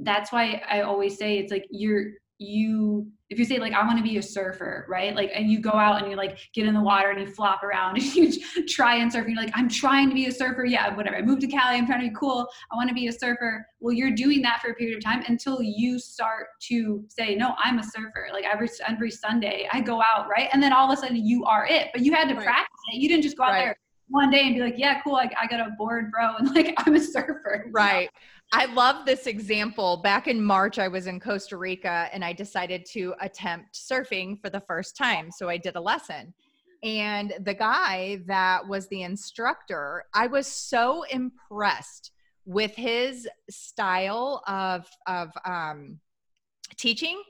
that's 0.03 0.31
why 0.31 0.61
i 0.69 0.81
always 0.81 1.17
say 1.17 1.37
it's 1.37 1.51
like 1.51 1.65
you're 1.69 2.11
you 2.41 3.07
if 3.29 3.37
you 3.37 3.45
say 3.45 3.59
like 3.59 3.71
i 3.73 3.85
want 3.85 3.97
to 3.97 4.03
be 4.03 4.17
a 4.17 4.21
surfer 4.21 4.85
right 4.89 5.15
like 5.15 5.29
and 5.33 5.49
you 5.49 5.59
go 5.59 5.69
out 5.69 6.01
and 6.01 6.09
you 6.09 6.17
like 6.17 6.39
get 6.53 6.65
in 6.65 6.73
the 6.73 6.81
water 6.81 7.11
and 7.11 7.21
you 7.21 7.27
flop 7.33 7.61
around 7.61 7.95
and 8.01 8.15
you 8.15 8.31
try 8.67 8.95
and 8.95 9.11
surf 9.11 9.25
and 9.25 9.35
you're 9.35 9.43
like 9.43 9.53
i'm 9.55 9.69
trying 9.69 10.09
to 10.09 10.15
be 10.15 10.25
a 10.25 10.31
surfer 10.31 10.65
yeah 10.65 10.93
whatever 10.95 11.15
i 11.15 11.21
moved 11.21 11.41
to 11.41 11.47
cali 11.47 11.77
i'm 11.77 11.85
trying 11.85 12.01
to 12.01 12.09
be 12.09 12.15
cool 12.19 12.47
i 12.71 12.75
want 12.75 12.89
to 12.89 12.95
be 12.95 13.07
a 13.07 13.11
surfer 13.11 13.63
well 13.79 13.93
you're 13.93 14.11
doing 14.11 14.41
that 14.41 14.59
for 14.59 14.71
a 14.71 14.73
period 14.73 14.97
of 14.97 15.03
time 15.03 15.23
until 15.27 15.61
you 15.61 15.99
start 15.99 16.47
to 16.59 17.05
say 17.09 17.35
no 17.35 17.53
i'm 17.63 17.77
a 17.77 17.83
surfer 17.83 18.27
like 18.33 18.43
every 18.43 18.67
every 18.87 19.11
sunday 19.11 19.67
i 19.71 19.79
go 19.79 20.01
out 20.01 20.27
right 20.27 20.49
and 20.51 20.63
then 20.63 20.73
all 20.73 20.91
of 20.91 20.97
a 20.97 20.99
sudden 20.99 21.15
you 21.15 21.45
are 21.45 21.67
it 21.67 21.89
but 21.93 22.01
you 22.01 22.11
had 22.11 22.27
to 22.27 22.33
right. 22.33 22.43
practice 22.43 22.79
it 22.91 22.97
you 22.97 23.07
didn't 23.07 23.23
just 23.23 23.37
go 23.37 23.43
out 23.43 23.51
right. 23.51 23.65
there 23.65 23.77
one 24.11 24.29
day 24.29 24.45
and 24.45 24.55
be 24.55 24.61
like, 24.61 24.75
yeah, 24.77 25.01
cool, 25.01 25.15
I, 25.15 25.29
I 25.41 25.47
got 25.47 25.59
a 25.59 25.71
board, 25.77 26.11
bro, 26.11 26.35
and 26.39 26.53
like 26.53 26.73
I'm 26.77 26.95
a 26.95 26.99
surfer. 26.99 27.67
Right. 27.71 28.09
I 28.53 28.65
love 28.65 29.05
this 29.05 29.27
example. 29.27 29.97
Back 29.97 30.27
in 30.27 30.43
March, 30.43 30.77
I 30.77 30.89
was 30.89 31.07
in 31.07 31.19
Costa 31.19 31.57
Rica 31.57 32.09
and 32.11 32.23
I 32.23 32.33
decided 32.33 32.85
to 32.91 33.13
attempt 33.21 33.75
surfing 33.75 34.41
for 34.41 34.49
the 34.49 34.59
first 34.59 34.97
time. 34.97 35.31
So 35.31 35.47
I 35.47 35.57
did 35.57 35.77
a 35.77 35.81
lesson. 35.81 36.33
And 36.83 37.33
the 37.39 37.53
guy 37.53 38.21
that 38.25 38.67
was 38.67 38.87
the 38.89 39.03
instructor, 39.03 40.03
I 40.13 40.27
was 40.27 40.47
so 40.47 41.03
impressed 41.03 42.11
with 42.45 42.75
his 42.75 43.27
style 43.49 44.43
of, 44.47 44.85
of 45.07 45.31
um, 45.45 45.99
teaching 46.77 47.21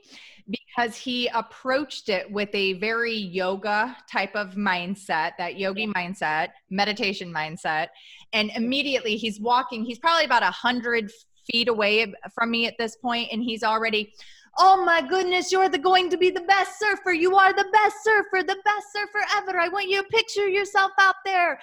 because 0.74 0.96
he 0.96 1.28
approached 1.28 2.08
it 2.08 2.30
with 2.30 2.48
a 2.54 2.74
very 2.74 3.14
yoga 3.14 3.96
type 4.10 4.34
of 4.34 4.54
mindset, 4.54 5.32
that 5.38 5.58
yogi 5.58 5.86
mindset, 5.86 6.48
meditation 6.70 7.32
mindset. 7.32 7.88
And 8.32 8.50
immediately 8.56 9.16
he's 9.16 9.40
walking, 9.40 9.84
he's 9.84 9.98
probably 9.98 10.24
about 10.24 10.42
a 10.42 10.50
hundred 10.50 11.10
feet 11.50 11.68
away 11.68 12.12
from 12.34 12.50
me 12.50 12.66
at 12.66 12.74
this 12.78 12.96
point, 12.96 13.28
and 13.32 13.42
he's 13.42 13.62
already 13.62 14.12
Oh 14.58 14.84
my 14.84 15.00
goodness, 15.00 15.50
you're 15.50 15.68
the 15.68 15.78
going 15.78 16.10
to 16.10 16.18
be 16.18 16.30
the 16.30 16.42
best 16.42 16.78
surfer. 16.78 17.12
You 17.12 17.36
are 17.36 17.52
the 17.54 17.66
best 17.72 17.96
surfer, 18.04 18.42
the 18.46 18.58
best 18.64 18.92
surfer 18.92 19.24
ever. 19.36 19.58
I 19.58 19.68
want 19.68 19.88
you 19.88 20.02
to 20.02 20.08
picture 20.08 20.46
yourself 20.46 20.90
out 21.00 21.14
there 21.24 21.58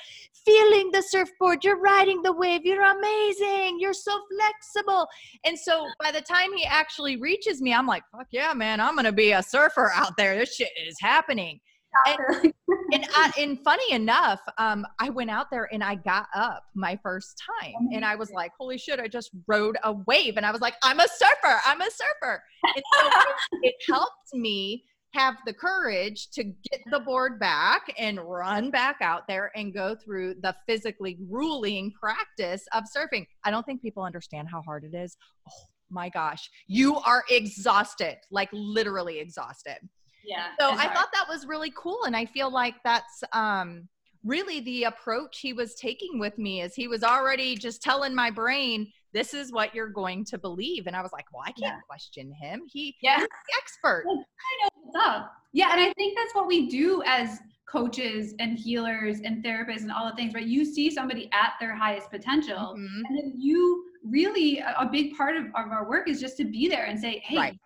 feeling 0.45 0.89
the 0.91 1.01
surfboard. 1.01 1.63
You're 1.63 1.79
riding 1.79 2.23
the 2.23 2.33
wave. 2.33 2.61
You're 2.63 2.83
amazing. 2.83 3.77
You're 3.79 3.93
so 3.93 4.19
flexible. 4.35 5.07
And 5.45 5.57
so 5.57 5.87
by 5.99 6.11
the 6.11 6.21
time 6.21 6.51
he 6.55 6.65
actually 6.65 7.17
reaches 7.17 7.61
me, 7.61 7.73
I'm 7.73 7.85
like, 7.85 8.03
fuck 8.11 8.27
yeah, 8.31 8.53
man, 8.53 8.79
I'm 8.79 8.95
going 8.95 9.05
to 9.05 9.11
be 9.11 9.33
a 9.33 9.43
surfer 9.43 9.91
out 9.93 10.17
there. 10.17 10.35
This 10.35 10.55
shit 10.55 10.71
is 10.87 10.95
happening 10.99 11.59
and, 12.05 12.53
and, 12.93 13.07
I, 13.15 13.31
and, 13.37 13.59
funny 13.63 13.91
enough, 13.91 14.39
um, 14.57 14.85
I 14.99 15.09
went 15.09 15.29
out 15.29 15.47
there 15.51 15.69
and 15.71 15.83
I 15.83 15.95
got 15.95 16.27
up 16.35 16.63
my 16.75 16.99
first 17.01 17.41
time, 17.61 17.89
and 17.93 18.05
I 18.05 18.15
was 18.15 18.31
like, 18.31 18.51
"Holy 18.59 18.77
shit!" 18.77 18.99
I 18.99 19.07
just 19.07 19.31
rode 19.47 19.77
a 19.83 19.93
wave, 20.07 20.37
and 20.37 20.45
I 20.45 20.51
was 20.51 20.61
like, 20.61 20.75
"I'm 20.83 20.99
a 20.99 21.07
surfer! 21.07 21.59
I'm 21.65 21.81
a 21.81 21.89
surfer!" 21.89 22.43
And 22.63 22.83
so 22.93 23.07
it, 23.07 23.25
it 23.63 23.75
helped 23.87 24.33
me 24.33 24.83
have 25.13 25.35
the 25.45 25.53
courage 25.53 26.29
to 26.31 26.43
get 26.43 26.81
the 26.91 26.99
board 26.99 27.39
back 27.39 27.91
and 27.97 28.19
run 28.19 28.69
back 28.69 28.97
out 29.01 29.23
there 29.27 29.51
and 29.55 29.73
go 29.73 29.95
through 29.95 30.35
the 30.41 30.55
physically 30.67 31.17
grueling 31.29 31.91
practice 31.99 32.63
of 32.73 32.83
surfing. 32.95 33.25
I 33.43 33.49
don't 33.51 33.65
think 33.65 33.81
people 33.81 34.03
understand 34.03 34.49
how 34.49 34.61
hard 34.61 34.83
it 34.83 34.95
is. 34.95 35.17
Oh 35.47 35.65
my 35.89 36.09
gosh, 36.09 36.49
you 36.67 36.97
are 36.97 37.23
exhausted, 37.29 38.17
like 38.29 38.49
literally 38.53 39.19
exhausted. 39.19 39.77
Yeah. 40.25 40.47
So 40.59 40.71
I 40.71 40.87
thought 40.93 41.09
that 41.13 41.25
was 41.27 41.45
really 41.45 41.71
cool. 41.75 42.03
And 42.05 42.15
I 42.15 42.25
feel 42.25 42.51
like 42.51 42.75
that's 42.83 43.23
um, 43.33 43.87
really 44.23 44.59
the 44.61 44.83
approach 44.83 45.39
he 45.39 45.53
was 45.53 45.75
taking 45.75 46.19
with 46.19 46.37
me 46.37 46.61
is 46.61 46.75
he 46.75 46.87
was 46.87 47.03
already 47.03 47.55
just 47.55 47.81
telling 47.81 48.13
my 48.13 48.29
brain, 48.29 48.91
this 49.13 49.33
is 49.33 49.51
what 49.51 49.73
you're 49.73 49.89
going 49.89 50.23
to 50.25 50.37
believe. 50.37 50.87
And 50.87 50.95
I 50.95 51.01
was 51.01 51.11
like, 51.11 51.25
well, 51.33 51.43
I 51.43 51.51
can't 51.51 51.75
yeah. 51.75 51.79
question 51.87 52.31
him. 52.31 52.63
He, 52.67 52.95
yeah. 53.01 53.17
he's 53.17 53.27
the 53.27 53.57
expert. 53.57 54.03
I 54.07 54.13
know 54.13 54.69
what's 54.83 55.07
up. 55.07 55.31
Yeah. 55.51 55.71
And 55.71 55.81
I 55.81 55.91
think 55.93 56.17
that's 56.17 56.35
what 56.35 56.47
we 56.47 56.69
do 56.69 57.01
as 57.05 57.39
coaches 57.67 58.35
and 58.39 58.57
healers 58.57 59.19
and 59.23 59.43
therapists 59.43 59.81
and 59.81 59.91
all 59.91 60.09
the 60.09 60.15
things, 60.15 60.33
right? 60.33 60.45
You 60.45 60.65
see 60.65 60.91
somebody 60.91 61.29
at 61.33 61.53
their 61.59 61.75
highest 61.75 62.11
potential. 62.11 62.75
Mm-hmm. 62.77 63.05
And 63.07 63.17
then 63.17 63.33
you 63.37 63.85
really, 64.03 64.59
a 64.59 64.87
big 64.91 65.15
part 65.15 65.35
of, 65.37 65.45
of 65.45 65.71
our 65.71 65.87
work 65.89 66.07
is 66.07 66.19
just 66.19 66.37
to 66.37 66.45
be 66.45 66.67
there 66.67 66.85
and 66.85 66.99
say, 66.99 67.23
hey, 67.25 67.37
right 67.37 67.59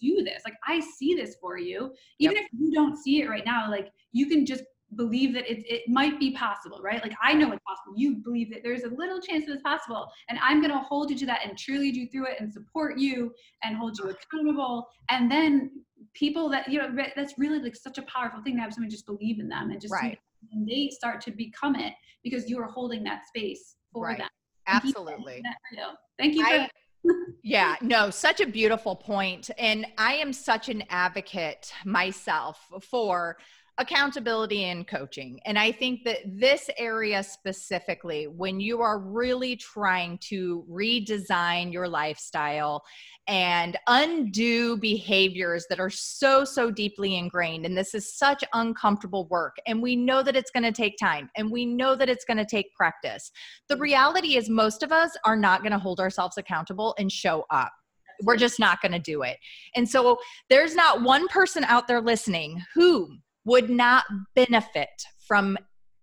do 0.00 0.22
this. 0.22 0.42
Like 0.44 0.54
I 0.66 0.80
see 0.80 1.14
this 1.14 1.36
for 1.40 1.58
you. 1.58 1.92
Even 2.18 2.36
yep. 2.36 2.44
if 2.44 2.58
you 2.58 2.70
don't 2.72 2.96
see 2.96 3.22
it 3.22 3.28
right 3.28 3.44
now, 3.44 3.70
like 3.70 3.90
you 4.12 4.26
can 4.26 4.44
just 4.46 4.64
believe 4.96 5.34
that 5.34 5.50
it, 5.50 5.64
it 5.66 5.82
might 5.88 6.18
be 6.18 6.32
possible, 6.32 6.80
right? 6.82 7.02
Like 7.02 7.14
I 7.22 7.32
know 7.32 7.52
it's 7.52 7.62
possible. 7.66 7.94
You 7.96 8.16
believe 8.16 8.50
that 8.52 8.62
there's 8.62 8.82
a 8.82 8.88
little 8.88 9.20
chance 9.20 9.46
that 9.46 9.52
it's 9.52 9.62
possible. 9.62 10.08
And 10.28 10.38
I'm 10.42 10.60
going 10.60 10.72
to 10.72 10.78
hold 10.78 11.10
you 11.10 11.16
to 11.18 11.26
that 11.26 11.40
and 11.44 11.56
cheerlead 11.56 11.94
you 11.94 12.08
through 12.08 12.26
it 12.26 12.36
and 12.40 12.52
support 12.52 12.98
you 12.98 13.32
and 13.62 13.76
hold 13.76 13.98
you 13.98 14.10
accountable. 14.10 14.88
And 15.08 15.30
then 15.30 15.70
people 16.14 16.48
that, 16.50 16.68
you 16.68 16.78
know, 16.78 16.90
that's 17.14 17.34
really 17.38 17.60
like 17.60 17.76
such 17.76 17.98
a 17.98 18.02
powerful 18.02 18.42
thing 18.42 18.56
to 18.56 18.62
have 18.62 18.74
someone 18.74 18.90
just 18.90 19.06
believe 19.06 19.38
in 19.38 19.48
them 19.48 19.70
and 19.70 19.80
just, 19.80 19.92
right. 19.92 20.18
and 20.52 20.66
they 20.66 20.90
start 20.90 21.20
to 21.22 21.30
become 21.30 21.76
it 21.76 21.92
because 22.24 22.50
you 22.50 22.58
are 22.60 22.66
holding 22.66 23.04
that 23.04 23.26
space 23.26 23.76
for 23.92 24.06
right. 24.06 24.18
them. 24.18 24.28
Absolutely. 24.66 25.42
Thank 26.18 26.34
you. 26.34 26.44
For- 26.44 26.68
yeah, 27.42 27.76
no, 27.80 28.10
such 28.10 28.40
a 28.40 28.46
beautiful 28.46 28.94
point. 28.94 29.50
And 29.58 29.86
I 29.98 30.14
am 30.14 30.32
such 30.32 30.68
an 30.68 30.84
advocate 30.90 31.72
myself 31.84 32.58
for 32.82 33.38
accountability 33.80 34.64
and 34.64 34.86
coaching. 34.86 35.40
And 35.46 35.58
I 35.58 35.72
think 35.72 36.04
that 36.04 36.18
this 36.26 36.68
area 36.76 37.22
specifically, 37.22 38.26
when 38.26 38.60
you 38.60 38.82
are 38.82 38.98
really 39.00 39.56
trying 39.56 40.18
to 40.28 40.66
redesign 40.70 41.72
your 41.72 41.88
lifestyle 41.88 42.82
and 43.26 43.78
undo 43.86 44.76
behaviors 44.76 45.64
that 45.70 45.80
are 45.80 45.88
so, 45.88 46.44
so 46.44 46.70
deeply 46.70 47.16
ingrained, 47.16 47.64
and 47.64 47.76
this 47.76 47.94
is 47.94 48.14
such 48.14 48.44
uncomfortable 48.52 49.26
work, 49.28 49.56
and 49.66 49.80
we 49.80 49.96
know 49.96 50.22
that 50.22 50.36
it's 50.36 50.50
going 50.50 50.62
to 50.62 50.72
take 50.72 50.98
time 50.98 51.30
and 51.36 51.50
we 51.50 51.64
know 51.64 51.96
that 51.96 52.10
it's 52.10 52.26
going 52.26 52.36
to 52.36 52.44
take 52.44 52.74
practice. 52.74 53.32
The 53.68 53.78
reality 53.78 54.36
is, 54.36 54.50
most 54.50 54.82
of 54.82 54.92
us 54.92 55.16
are 55.24 55.36
not 55.36 55.62
going 55.62 55.72
to 55.72 55.78
hold 55.78 56.00
ourselves 56.00 56.36
accountable 56.36 56.94
and 56.98 57.10
show 57.10 57.46
up 57.50 57.72
we're 58.22 58.36
just 58.36 58.58
not 58.58 58.82
going 58.82 58.92
to 58.92 58.98
do 58.98 59.22
it. 59.22 59.38
And 59.74 59.88
so 59.88 60.18
there's 60.50 60.74
not 60.74 61.00
one 61.00 61.26
person 61.28 61.64
out 61.64 61.88
there 61.88 62.02
listening 62.02 62.62
who 62.74 63.16
would 63.44 63.70
not 63.70 64.04
benefit 64.34 64.88
from 65.26 65.56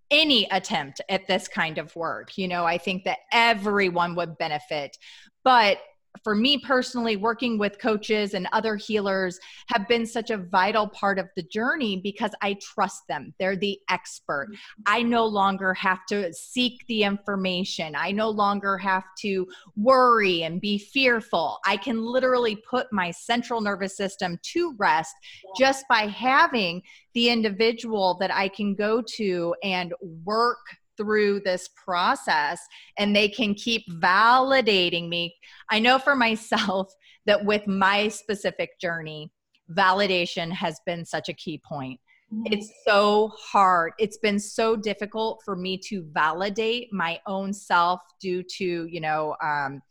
any 0.10 0.48
attempt 0.52 1.02
at 1.10 1.28
this 1.28 1.48
kind 1.48 1.78
of 1.78 1.96
work. 1.96 2.38
You 2.38 2.48
know, 2.48 2.66
I 2.66 2.78
think 2.78 3.04
that 3.04 3.20
everyone 3.32 4.16
would 4.16 4.38
benefit. 4.38 4.98
But 5.44 5.80
for 6.24 6.36
me 6.36 6.58
personally, 6.58 7.16
working 7.16 7.58
with 7.58 7.80
coaches 7.80 8.34
and 8.34 8.48
other 8.52 8.76
healers 8.76 9.40
have 9.68 9.88
been 9.88 10.06
such 10.06 10.30
a 10.30 10.38
vital 10.38 10.88
part 10.88 11.20
of 11.20 11.30
the 11.36 11.44
journey 11.44 11.98
because 11.98 12.32
I 12.42 12.58
trust 12.62 13.08
them. 13.08 13.34
They're 13.40 13.56
the 13.56 13.80
expert. 13.90 14.50
Mm-hmm. 14.50 14.82
I 14.86 15.04
no 15.04 15.26
longer 15.26 15.74
have 15.74 16.06
to 16.10 16.34
seek 16.34 16.86
the 16.88 17.04
information. 17.04 17.96
I 17.96 18.12
no 18.12 18.30
longer 18.30 18.78
have 18.78 19.04
to 19.20 19.48
worry 19.76 20.44
and 20.44 20.62
be 20.62 20.78
fearful. 20.78 21.60
I 21.66 21.78
can 21.78 22.02
literally 22.02 22.56
put 22.56 22.92
my 22.92 23.12
central 23.12 23.62
nervous 23.62 23.96
system 23.96 24.40
to 24.54 24.76
rest 24.78 25.16
just 25.58 25.86
by 25.90 26.08
having 26.08 26.82
the 27.14 27.30
individual 27.30 28.18
that 28.20 28.34
I 28.34 28.48
can 28.48 28.76
go 28.76 29.02
to 29.16 29.56
and 29.64 29.94
work 30.24 30.60
through 30.98 31.42
this 31.42 31.70
process 31.70 32.60
and 32.98 33.16
they 33.16 33.30
can 33.30 33.54
keep 33.54 33.84
validating 34.02 35.08
me. 35.08 35.36
I 35.70 35.80
know 35.80 36.00
for 36.00 36.16
myself 36.28 36.94
that 37.26 37.44
with 37.44 37.68
my 37.68 38.08
specific 38.08 38.80
journey, 38.80 39.32
validation 39.72 40.52
has 40.52 40.80
been 40.86 41.06
such 41.06 41.30
a 41.30 41.34
key 41.34 41.62
point. 41.68 42.00
Mm-hmm. 42.34 42.54
It's 42.54 42.72
so 42.86 43.32
hard. 43.38 43.94
It's 44.00 44.18
been 44.18 44.40
so 44.40 44.76
difficult 44.76 45.42
for 45.46 45.56
me 45.56 45.78
to 45.90 46.06
validate 46.12 46.92
my 46.92 47.20
own 47.26 47.54
self 47.54 48.02
due 48.20 48.44
to, 48.58 48.86
you 48.86 49.00
know, 49.00 49.36
um, 49.42 49.82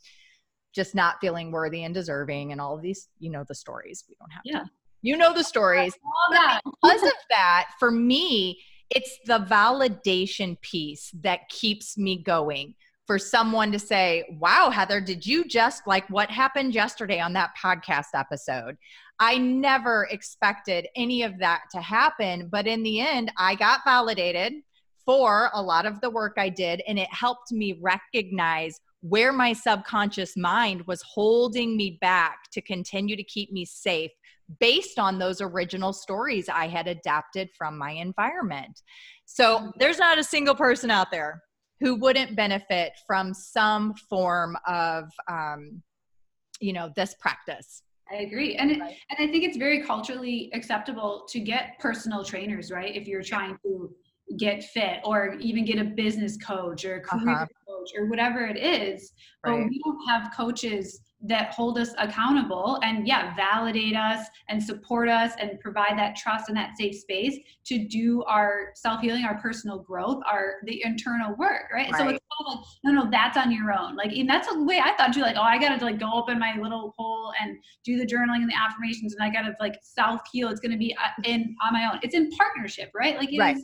just 0.74 0.94
not 0.94 1.16
feeling 1.20 1.50
worthy 1.50 1.84
and 1.84 1.94
deserving 1.94 2.52
and 2.52 2.60
all 2.60 2.74
of 2.74 2.82
these, 2.82 3.08
you 3.18 3.30
know, 3.30 3.44
the 3.48 3.54
stories. 3.54 4.04
We 4.08 4.16
don't 4.20 4.30
have 4.30 4.42
yeah. 4.44 4.58
to. 4.60 4.70
You 5.02 5.16
know 5.16 5.32
the 5.32 5.44
stories. 5.44 5.94
because 6.82 7.02
of 7.02 7.12
that, 7.30 7.68
for 7.78 7.90
me, 7.90 8.58
it's 8.90 9.18
the 9.26 9.40
validation 9.40 10.60
piece 10.60 11.10
that 11.22 11.48
keeps 11.48 11.98
me 11.98 12.22
going 12.22 12.74
for 13.06 13.18
someone 13.18 13.70
to 13.72 13.78
say, 13.78 14.24
Wow, 14.40 14.70
Heather, 14.70 15.00
did 15.00 15.24
you 15.24 15.44
just 15.44 15.86
like 15.86 16.08
what 16.10 16.30
happened 16.30 16.74
yesterday 16.74 17.20
on 17.20 17.32
that 17.34 17.50
podcast 17.60 18.08
episode? 18.14 18.76
I 19.18 19.38
never 19.38 20.08
expected 20.10 20.88
any 20.94 21.22
of 21.22 21.38
that 21.38 21.62
to 21.72 21.80
happen. 21.80 22.48
But 22.48 22.66
in 22.66 22.82
the 22.82 23.00
end, 23.00 23.32
I 23.38 23.54
got 23.54 23.80
validated 23.84 24.54
for 25.04 25.50
a 25.54 25.62
lot 25.62 25.86
of 25.86 26.00
the 26.00 26.10
work 26.10 26.34
I 26.36 26.48
did, 26.48 26.82
and 26.86 26.98
it 26.98 27.08
helped 27.12 27.52
me 27.52 27.78
recognize 27.80 28.80
where 29.00 29.32
my 29.32 29.52
subconscious 29.52 30.36
mind 30.36 30.84
was 30.86 31.00
holding 31.02 31.76
me 31.76 31.96
back 32.00 32.50
to 32.50 32.60
continue 32.60 33.16
to 33.16 33.22
keep 33.22 33.52
me 33.52 33.64
safe 33.64 34.10
based 34.60 34.98
on 34.98 35.18
those 35.18 35.40
original 35.40 35.92
stories 35.92 36.48
I 36.48 36.68
had 36.68 36.86
adapted 36.86 37.50
from 37.56 37.76
my 37.78 37.90
environment. 37.90 38.80
So 39.24 39.58
mm-hmm. 39.58 39.70
there's 39.78 39.98
not 39.98 40.18
a 40.18 40.24
single 40.24 40.54
person 40.54 40.90
out 40.90 41.10
there 41.10 41.42
who 41.80 41.96
wouldn't 41.96 42.36
benefit 42.36 42.92
from 43.06 43.34
some 43.34 43.94
form 44.08 44.56
of, 44.66 45.04
um, 45.30 45.82
you 46.60 46.72
know, 46.72 46.90
this 46.96 47.14
practice. 47.20 47.82
I 48.10 48.16
agree. 48.16 48.54
And, 48.54 48.70
and 48.70 48.82
I 49.18 49.26
think 49.26 49.44
it's 49.44 49.56
very 49.56 49.82
culturally 49.82 50.50
acceptable 50.54 51.26
to 51.28 51.40
get 51.40 51.78
personal 51.80 52.24
trainers, 52.24 52.70
right? 52.70 52.94
If 52.94 53.08
you're 53.08 53.22
trying 53.22 53.58
to 53.64 53.90
get 54.38 54.64
fit 54.64 54.98
or 55.04 55.34
even 55.40 55.64
get 55.64 55.78
a 55.78 55.84
business 55.84 56.36
coach 56.36 56.84
or 56.84 56.96
a 56.96 57.00
career 57.00 57.30
uh-huh. 57.30 57.46
coach 57.68 57.90
or 57.96 58.06
whatever 58.06 58.46
it 58.46 58.56
is. 58.56 59.12
Right. 59.44 59.58
But 59.58 59.68
we 59.68 59.80
don't 59.84 60.08
have 60.08 60.32
coaches 60.36 61.00
that 61.22 61.52
hold 61.52 61.78
us 61.78 61.92
accountable 61.98 62.78
and 62.82 63.06
yeah 63.06 63.34
validate 63.34 63.96
us 63.96 64.26
and 64.48 64.62
support 64.62 65.08
us 65.08 65.32
and 65.40 65.58
provide 65.60 65.98
that 65.98 66.14
trust 66.14 66.48
and 66.48 66.56
that 66.56 66.76
safe 66.76 66.94
space 66.94 67.38
to 67.64 67.86
do 67.88 68.22
our 68.24 68.70
self-healing 68.74 69.24
our 69.24 69.38
personal 69.38 69.78
growth 69.78 70.22
our 70.30 70.56
the 70.64 70.82
internal 70.84 71.34
work 71.36 71.64
right, 71.72 71.90
right. 71.90 71.98
so 71.98 72.08
it's 72.08 72.24
all 72.38 72.54
like 72.54 72.64
no 72.84 72.92
no 72.92 73.10
that's 73.10 73.36
on 73.36 73.50
your 73.50 73.72
own. 73.72 73.96
Like 73.96 74.12
and 74.12 74.28
that's 74.28 74.46
the 74.48 74.62
way 74.62 74.78
i 74.78 74.94
thought 74.96 75.14
too 75.14 75.22
like 75.22 75.36
oh 75.36 75.42
i 75.42 75.58
gotta 75.58 75.82
like 75.84 75.98
go 75.98 76.10
up 76.18 76.28
in 76.28 76.38
my 76.38 76.54
little 76.60 76.92
hole 76.96 77.32
and 77.40 77.56
do 77.84 77.96
the 77.96 78.06
journaling 78.06 78.42
and 78.42 78.50
the 78.50 78.56
affirmations 78.56 79.14
and 79.14 79.22
i 79.22 79.30
gotta 79.30 79.54
like 79.60 79.78
self-heal. 79.82 80.48
It's 80.48 80.60
gonna 80.60 80.76
be 80.76 80.94
uh, 80.96 81.22
in 81.24 81.56
on 81.64 81.72
my 81.72 81.90
own. 81.90 82.00
It's 82.02 82.14
in 82.14 82.30
partnership 82.30 82.90
right? 82.94 83.16
Like 83.16 83.32
it 83.32 83.38
right. 83.38 83.56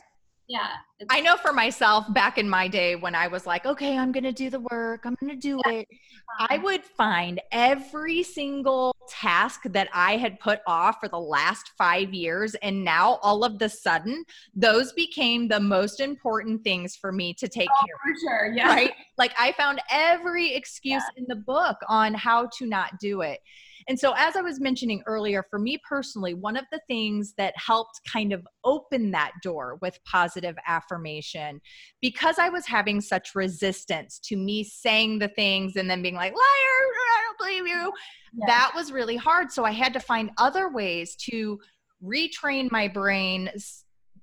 Yeah 0.47 0.77
i 1.09 1.19
know 1.19 1.35
for 1.37 1.53
myself 1.53 2.05
back 2.13 2.37
in 2.37 2.49
my 2.49 2.67
day 2.67 2.95
when 2.95 3.15
i 3.15 3.27
was 3.27 3.45
like 3.45 3.65
okay 3.65 3.97
i'm 3.97 4.11
gonna 4.11 4.31
do 4.31 4.49
the 4.49 4.59
work 4.71 5.01
i'm 5.05 5.15
gonna 5.19 5.35
do 5.35 5.59
it 5.65 5.87
i 6.39 6.57
would 6.57 6.83
find 6.83 7.41
every 7.51 8.23
single 8.23 8.95
task 9.09 9.61
that 9.65 9.87
i 9.93 10.15
had 10.15 10.39
put 10.39 10.59
off 10.67 10.99
for 10.99 11.07
the 11.07 11.19
last 11.19 11.71
five 11.77 12.13
years 12.13 12.55
and 12.55 12.83
now 12.83 13.19
all 13.21 13.43
of 13.43 13.59
the 13.59 13.69
sudden 13.69 14.23
those 14.55 14.93
became 14.93 15.47
the 15.47 15.59
most 15.59 15.99
important 15.99 16.63
things 16.63 16.95
for 16.95 17.11
me 17.11 17.33
to 17.33 17.47
take 17.47 17.69
oh, 17.69 17.85
care 17.85 17.95
of 17.95 18.01
for 18.01 18.19
sure 18.19 18.53
yeah. 18.53 18.67
right? 18.67 18.91
Like 19.17 19.33
i 19.37 19.51
found 19.53 19.81
every 19.91 20.53
excuse 20.55 21.03
yeah. 21.15 21.21
in 21.21 21.25
the 21.27 21.35
book 21.35 21.77
on 21.87 22.13
how 22.13 22.47
to 22.57 22.65
not 22.65 22.99
do 22.99 23.21
it 23.21 23.39
and 23.87 23.99
so, 23.99 24.13
as 24.17 24.35
I 24.35 24.41
was 24.41 24.59
mentioning 24.59 25.03
earlier, 25.05 25.43
for 25.49 25.59
me 25.59 25.77
personally, 25.87 26.33
one 26.33 26.57
of 26.57 26.65
the 26.71 26.81
things 26.87 27.33
that 27.37 27.53
helped 27.57 28.01
kind 28.11 28.33
of 28.33 28.45
open 28.63 29.11
that 29.11 29.31
door 29.41 29.77
with 29.81 29.99
positive 30.05 30.55
affirmation, 30.67 31.61
because 32.01 32.39
I 32.39 32.49
was 32.49 32.65
having 32.65 33.01
such 33.01 33.35
resistance 33.35 34.19
to 34.25 34.35
me 34.35 34.63
saying 34.63 35.19
the 35.19 35.29
things 35.29 35.75
and 35.75 35.89
then 35.89 36.01
being 36.01 36.15
like, 36.15 36.33
liar, 36.33 36.39
I 36.39 37.21
don't 37.25 37.37
believe 37.39 37.67
you, 37.67 37.93
yeah. 38.33 38.45
that 38.47 38.71
was 38.75 38.91
really 38.91 39.17
hard. 39.17 39.51
So, 39.51 39.65
I 39.65 39.71
had 39.71 39.93
to 39.93 39.99
find 39.99 40.31
other 40.37 40.71
ways 40.71 41.15
to 41.29 41.59
retrain 42.03 42.71
my 42.71 42.87
brain 42.87 43.49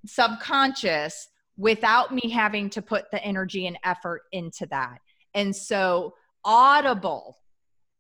subconscious 0.07 1.29
without 1.57 2.13
me 2.15 2.31
having 2.31 2.71
to 2.71 2.81
put 2.81 3.11
the 3.11 3.23
energy 3.23 3.67
and 3.67 3.79
effort 3.85 4.23
into 4.33 4.67
that. 4.71 4.99
And 5.35 5.55
so, 5.55 6.15
Audible 6.45 7.37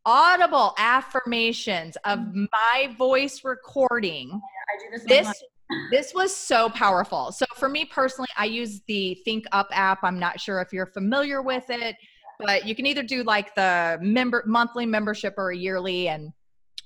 audible 0.06 0.74
affirmations 0.78 1.96
of 2.04 2.18
mm-hmm. 2.18 2.44
my 2.52 2.94
voice 2.96 3.44
recording. 3.44 4.30
I 4.32 4.96
do 4.96 5.06
this. 5.06 5.26
This, 5.26 5.44
this 5.90 6.14
was 6.14 6.34
so 6.34 6.68
powerful. 6.70 7.32
So 7.32 7.46
for 7.56 7.68
me 7.68 7.84
personally, 7.84 8.28
I 8.36 8.46
use 8.46 8.82
the 8.88 9.20
ThinkUp 9.26 9.66
app. 9.70 10.00
I'm 10.02 10.18
not 10.18 10.40
sure 10.40 10.60
if 10.60 10.72
you're 10.72 10.86
familiar 10.86 11.42
with 11.42 11.64
it, 11.68 11.96
but 12.38 12.66
you 12.66 12.74
can 12.74 12.86
either 12.86 13.02
do 13.02 13.22
like 13.22 13.54
the 13.54 13.98
member 14.00 14.42
monthly 14.46 14.86
membership 14.86 15.34
or 15.36 15.50
a 15.50 15.56
yearly 15.56 16.08
and 16.08 16.32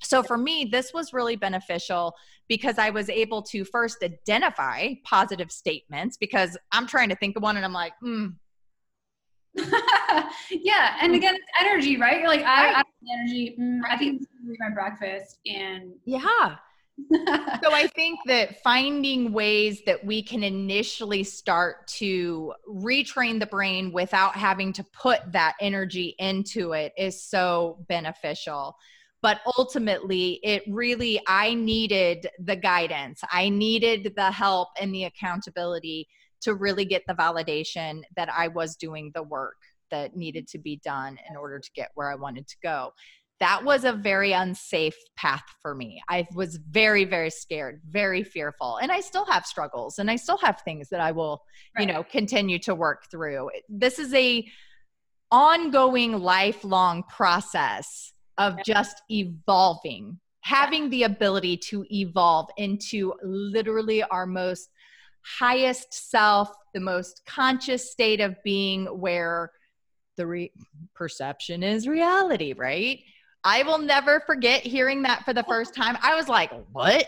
so 0.05 0.23
for 0.23 0.37
me, 0.37 0.69
this 0.71 0.93
was 0.93 1.13
really 1.13 1.37
beneficial 1.37 2.15
because 2.49 2.79
I 2.79 2.91
was 2.91 3.09
able 3.09 3.43
to 3.43 3.65
first 3.65 4.03
identify 4.03 4.95
positive 5.05 5.51
statements 5.51 6.17
because 6.17 6.57
I'm 6.73 6.87
trying 6.87 7.09
to 7.09 7.17
think 7.17 7.37
of 7.37 7.43
one 7.43 7.57
and 7.57 7.65
I'm 7.65 7.73
like, 7.73 7.95
hmm, 8.01 8.29
yeah, 10.51 10.97
and 11.01 11.15
again, 11.15 11.35
it's 11.35 11.47
energy, 11.61 11.97
right? 11.97 12.19
You're 12.19 12.29
like, 12.29 12.43
I, 12.43 12.71
I 12.71 12.73
have 12.79 12.87
energy. 13.13 13.57
Mm, 13.59 13.81
I 13.89 13.97
think 13.97 14.23
my 14.59 14.71
breakfast, 14.75 15.39
and 15.47 15.93
yeah. 16.05 16.57
so 17.13 17.73
I 17.73 17.89
think 17.95 18.21
that 18.27 18.63
finding 18.63 19.33
ways 19.33 19.83
that 19.85 20.05
we 20.05 20.23
can 20.23 20.45
initially 20.45 21.25
start 21.25 21.87
to 21.89 22.53
retrain 22.69 23.41
the 23.41 23.47
brain 23.47 23.93
without 23.93 24.37
having 24.37 24.73
to 24.75 24.85
put 24.93 25.21
that 25.33 25.55
energy 25.61 26.15
into 26.19 26.73
it 26.73 26.93
is 26.97 27.21
so 27.21 27.85
beneficial. 27.89 28.77
But 29.23 29.41
ultimately, 29.57 30.39
it 30.43 30.63
really, 30.69 31.21
I 31.27 31.55
needed 31.55 32.29
the 32.39 32.57
guidance. 32.57 33.23
I 33.33 33.49
needed 33.49 34.13
the 34.15 34.31
help 34.31 34.69
and 34.79 34.95
the 34.95 35.05
accountability 35.05 36.09
to 36.45 36.55
really 36.55 36.85
get 36.85 37.03
the 37.07 37.15
validation 37.15 38.03
that 38.17 38.33
I 38.33 38.49
was 38.49 38.77
doing 38.77 39.11
the 39.15 39.23
work 39.23 39.57
that 39.91 40.17
needed 40.17 40.49
to 40.49 40.59
be 40.59 40.81
done 40.85 41.19
in 41.29 41.37
order 41.37 41.59
to 41.59 41.71
get 41.75 41.91
where 41.95 42.11
I 42.11 42.15
wanted 42.15 42.47
to 42.49 42.57
go. 42.63 42.93
That 43.41 43.65
was 43.65 43.85
a 43.85 43.93
very 43.93 44.33
unsafe 44.33 44.97
path 45.17 45.43
for 45.61 45.75
me. 45.75 46.01
I 46.09 46.27
was 46.35 46.57
very, 46.57 47.05
very 47.05 47.31
scared, 47.31 47.81
very 47.89 48.23
fearful, 48.23 48.77
and 48.77 48.93
I 48.93 49.01
still 49.01 49.27
have 49.27 49.45
struggles 49.45 49.99
and 49.99 50.11
I 50.11 50.17
still 50.17 50.39
have 50.39 50.61
things 50.61 50.89
that 50.91 51.01
I 51.01 51.11
will, 51.11 51.43
right. 51.77 51.87
you 51.87 51.93
know, 51.93 52.05
continue 52.05 52.59
to 52.61 52.75
work 52.75 53.11
through. 53.11 53.51
This 53.69 53.99
is 53.99 54.15
a 54.15 54.47
ongoing 55.31 56.21
lifelong 56.21 57.03
process 57.05 58.13
of 58.39 58.57
just 58.65 59.03
evolving 59.11 60.19
having 60.45 60.91
the 60.91 61.05
ability 61.05 61.57
to 61.57 61.87
evolve 61.91 62.51
into 62.59 63.15
literally 63.23 64.03
our 64.05 64.27
most 64.27 64.69
highest 65.25 66.11
self, 66.11 66.51
the 66.75 66.81
most 66.81 67.23
conscious 67.27 67.91
state 67.91 68.21
of 68.21 68.37
being 68.43 68.87
where 68.87 69.51
the 70.17 70.27
re- 70.27 70.53
perception 70.95 71.63
is 71.63 71.89
reality, 71.89 72.53
right? 72.53 73.01
I 73.43 73.63
will 73.63 73.79
never 73.79 74.21
forget 74.21 74.63
hearing 74.63 75.03
that 75.03 75.25
for 75.25 75.33
the 75.33 75.45
first 75.45 75.75
time. 75.75 75.99
I 76.03 76.15
was 76.15 76.29
like, 76.29 76.51
what? 76.73 77.07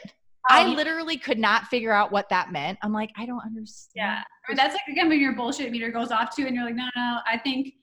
I 0.49 0.65
um, 0.65 0.77
literally 0.77 1.17
could 1.17 1.39
not 1.39 1.67
figure 1.67 1.93
out 1.93 2.13
what 2.13 2.29
that 2.29 2.53
meant. 2.53 2.79
I'm 2.83 2.93
like, 2.93 3.11
I 3.17 3.27
don't 3.27 3.43
understand. 3.45 3.93
Yeah. 3.97 4.55
That's 4.55 4.75
like, 4.75 4.83
again, 4.89 5.09
when 5.09 5.21
your 5.21 5.35
bullshit 5.35 5.71
meter 5.71 5.91
goes 5.91 6.11
off 6.11 6.35
too, 6.35 6.47
and 6.47 6.55
you're 6.55 6.65
like, 6.65 6.77
no, 6.77 6.89
no, 6.95 7.19
I 7.27 7.39
think 7.39 7.75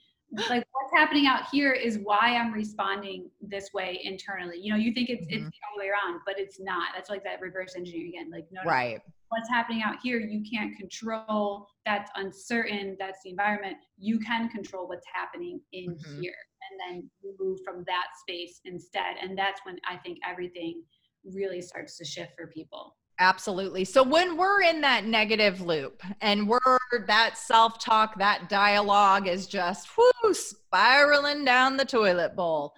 like 0.50 0.66
what's 0.72 0.92
happening 0.96 1.28
out 1.28 1.44
here 1.52 1.74
is 1.74 2.00
why 2.00 2.36
I'm 2.36 2.52
responding 2.52 3.30
this 3.42 3.70
way 3.74 4.00
internally. 4.04 4.58
You 4.60 4.74
know, 4.74 4.80
you 4.80 4.94
think 4.94 5.10
it's, 5.10 5.26
mm-hmm. 5.26 5.34
it's 5.34 5.46
the 5.46 5.52
other 5.72 5.80
way 5.80 5.90
around, 5.90 6.22
but 6.26 6.40
it's 6.40 6.60
not. 6.60 6.90
That's 6.96 7.10
like 7.10 7.24
that 7.24 7.42
reverse 7.42 7.76
engineering 7.76 8.14
again. 8.16 8.32
Like, 8.32 8.46
no, 8.52 8.62
right. 8.66 9.02
What's 9.34 9.50
happening 9.50 9.82
out 9.84 9.96
here 10.02 10.20
you 10.20 10.44
can't 10.50 10.78
control 10.78 11.68
that's 11.86 12.12
uncertain 12.16 12.96
that's 13.00 13.20
the 13.24 13.32
environment. 13.32 13.76
You 13.98 14.20
can 14.20 14.50
control 14.50 14.88
what's 14.88 15.06
happening 15.12 15.60
in 15.74 15.92
mm-hmm. 15.92 16.22
here 16.22 16.36
and 16.64 16.80
then 16.80 17.10
move 17.40 17.60
from 17.66 17.84
that 17.88 18.08
space 18.22 18.62
instead. 18.66 19.18
And 19.22 19.38
that's 19.38 19.62
when 19.66 19.78
i 19.90 19.98
think 19.98 20.20
everything 20.28 20.84
really 21.26 21.62
starts 21.62 21.98
to 21.98 22.06
shift 22.06 22.32
for 22.38 22.48
people 22.48 22.96
Absolutely. 23.20 23.86
So 23.86 24.02
when 24.02 24.38
we're 24.38 24.64
in 24.64 24.82
that 24.82 25.06
negative 25.06 25.62
loop 25.62 26.02
and 26.22 26.48
we're 26.48 26.60
that 27.06 27.38
self 27.38 27.80
talk, 27.80 28.18
that 28.18 28.50
dialogue 28.50 29.28
is 29.28 29.46
just 29.46 29.88
whoo, 29.96 30.34
spiraling 30.34 31.46
down 31.46 31.78
the 31.78 31.86
toilet 31.86 32.36
bowl. 32.36 32.74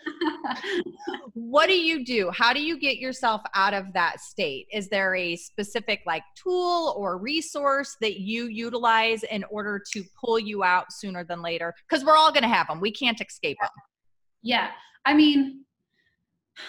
what 1.34 1.68
do 1.68 1.74
you 1.74 2.04
do? 2.04 2.30
How 2.32 2.52
do 2.52 2.62
you 2.62 2.78
get 2.78 2.98
yourself 2.98 3.42
out 3.54 3.74
of 3.74 3.94
that 3.94 4.20
state? 4.20 4.68
Is 4.74 4.90
there 4.90 5.16
a 5.16 5.38
specific 5.38 6.02
like 6.06 6.24
tool 6.36 6.94
or 6.98 7.18
resource 7.18 7.96
that 8.02 8.20
you 8.20 8.48
utilize 8.48 9.24
in 9.24 9.46
order 9.50 9.82
to 9.94 10.04
pull 10.22 10.38
you 10.38 10.66
out 10.66 10.92
sooner 10.92 11.24
than 11.24 11.42
later? 11.42 11.74
Because 11.88 12.04
we're 12.04 12.18
all 12.18 12.32
going 12.32 12.44
to 12.44 12.50
have 12.50 12.68
them. 12.68 12.82
We 12.82 12.92
can't 12.92 13.22
escape 13.22 13.58
them. 13.62 13.72
Yeah. 14.44 14.72
I 15.06 15.14
mean, 15.14 15.64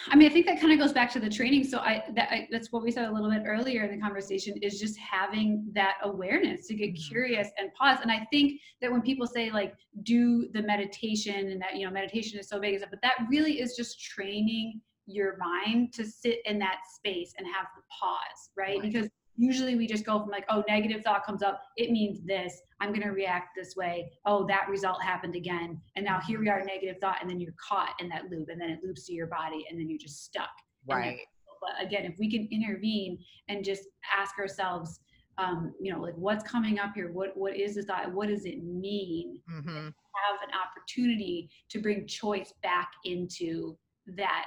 I 0.09 0.17
mean, 0.17 0.29
I 0.29 0.33
think 0.33 0.47
that 0.47 0.61
kind 0.61 0.73
of 0.73 0.79
goes 0.79 0.93
back 0.93 1.13
to 1.13 1.21
the 1.21 1.31
training. 1.31 1.65
So 1.65 1.79
I, 1.79 2.05
that, 2.15 2.29
I, 2.31 2.49
that's 2.51 2.73
what 2.73 2.83
we 2.83 2.91
said 2.91 3.09
a 3.09 3.13
little 3.13 3.31
bit 3.31 3.43
earlier 3.47 3.85
in 3.85 3.91
the 3.93 4.01
conversation 4.01 4.57
is 4.63 4.81
just 4.81 4.99
having 4.99 5.65
that 5.75 5.95
awareness 6.03 6.67
to 6.69 6.75
get 6.75 6.91
mm-hmm. 6.91 7.09
curious 7.09 7.49
and 7.59 7.73
pause. 7.75 7.99
And 8.03 8.11
I 8.11 8.27
think 8.31 8.61
that 8.81 8.91
when 8.91 9.03
people 9.03 9.27
say 9.27 9.51
like 9.51 9.75
do 10.03 10.49
the 10.53 10.63
meditation 10.63 11.51
and 11.51 11.61
that 11.61 11.77
you 11.77 11.87
know 11.87 11.93
meditation 11.93 12.39
is 12.39 12.49
so 12.49 12.61
big 12.61 12.75
and 12.75 12.81
stuff, 12.81 12.91
but 12.91 13.03
that 13.03 13.27
really 13.31 13.61
is 13.61 13.77
just 13.77 14.01
training 14.01 14.81
your 15.07 15.37
mind 15.39 15.93
to 15.95 16.05
sit 16.05 16.39
in 16.47 16.59
that 16.59 16.79
space 16.93 17.33
and 17.39 17.47
have 17.47 17.67
the 17.77 17.83
pause, 18.01 18.51
right? 18.57 18.81
right. 18.81 18.83
Because 18.83 19.09
usually 19.37 19.77
we 19.77 19.87
just 19.87 20.05
go 20.05 20.19
from 20.19 20.31
like 20.31 20.45
oh 20.51 20.63
negative 20.69 21.03
thought 21.03 21.25
comes 21.25 21.43
up 21.43 21.63
it 21.77 21.91
means 21.91 22.21
this 22.25 22.61
i'm 22.81 22.89
going 22.91 23.03
to 23.03 23.11
react 23.11 23.49
this 23.57 23.77
way 23.77 24.11
oh 24.25 24.47
that 24.47 24.69
result 24.69 25.03
happened 25.03 25.37
again 25.37 25.81
and 25.97 26.05
now 26.05 26.21
here 26.21 26.41
we 26.41 26.49
are 26.49 26.65
negative 26.65 26.97
thought 27.01 27.19
and 27.21 27.29
then 27.29 27.41
you're 27.41 27.55
caught 27.61 27.95
in 28.01 28.09
that 28.09 28.25
loop 28.31 28.49
and 28.49 28.61
then 28.61 28.71
it 28.71 28.81
loops 28.83 29.07
to 29.07 29.13
your 29.13 29.27
body 29.27 29.67
and 29.71 29.79
then 29.79 29.89
you're 29.89 29.99
just 29.99 30.25
stuck. 30.25 30.51
Right. 30.89 31.19
but 31.61 31.85
again 31.85 32.05
if 32.05 32.17
we 32.19 32.31
can 32.31 32.49
intervene 32.51 33.19
and 33.49 33.65
just 33.65 33.83
ask 34.17 34.39
ourselves 34.39 35.01
um, 35.39 35.75
you 35.81 35.93
know 35.93 36.01
like 36.01 36.15
what's 36.15 36.49
coming 36.49 36.79
up 36.79 36.93
here? 36.95 37.13
What 37.13 37.37
what 37.37 37.57
is 37.57 37.75
this 37.75 37.85
thought? 37.85 38.11
What 38.13 38.29
does 38.29 38.47
it 38.47 38.65
mean? 38.65 39.41
Mm-hmm. 39.53 39.89
have 39.89 40.41
an 40.43 40.55
opportunity 40.55 41.51
to 41.69 41.79
bring 41.79 42.07
choice 42.07 42.55
back 42.63 42.89
into 43.05 43.77
that 44.17 44.47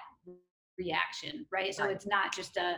reaction 0.80 1.46
right? 1.52 1.76
So 1.76 1.84
right. 1.84 1.92
it's 1.92 2.08
not 2.08 2.34
just 2.34 2.58
a 2.58 2.78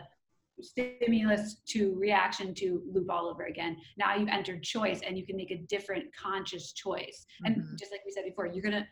stimulus 0.62 1.56
to 1.66 1.94
reaction 1.98 2.54
to 2.54 2.82
loop 2.92 3.10
all 3.10 3.26
over 3.26 3.44
again. 3.44 3.76
Now 3.96 4.14
you've 4.14 4.28
entered 4.28 4.62
choice 4.62 5.00
and 5.06 5.16
you 5.16 5.26
can 5.26 5.36
make 5.36 5.50
a 5.50 5.58
different 5.68 6.04
conscious 6.14 6.72
choice. 6.72 7.26
Mm-hmm. 7.44 7.60
And 7.60 7.78
just 7.78 7.92
like 7.92 8.02
we 8.04 8.12
said 8.12 8.24
before, 8.24 8.46
you're 8.46 8.62
going 8.62 8.82
to 8.82 8.86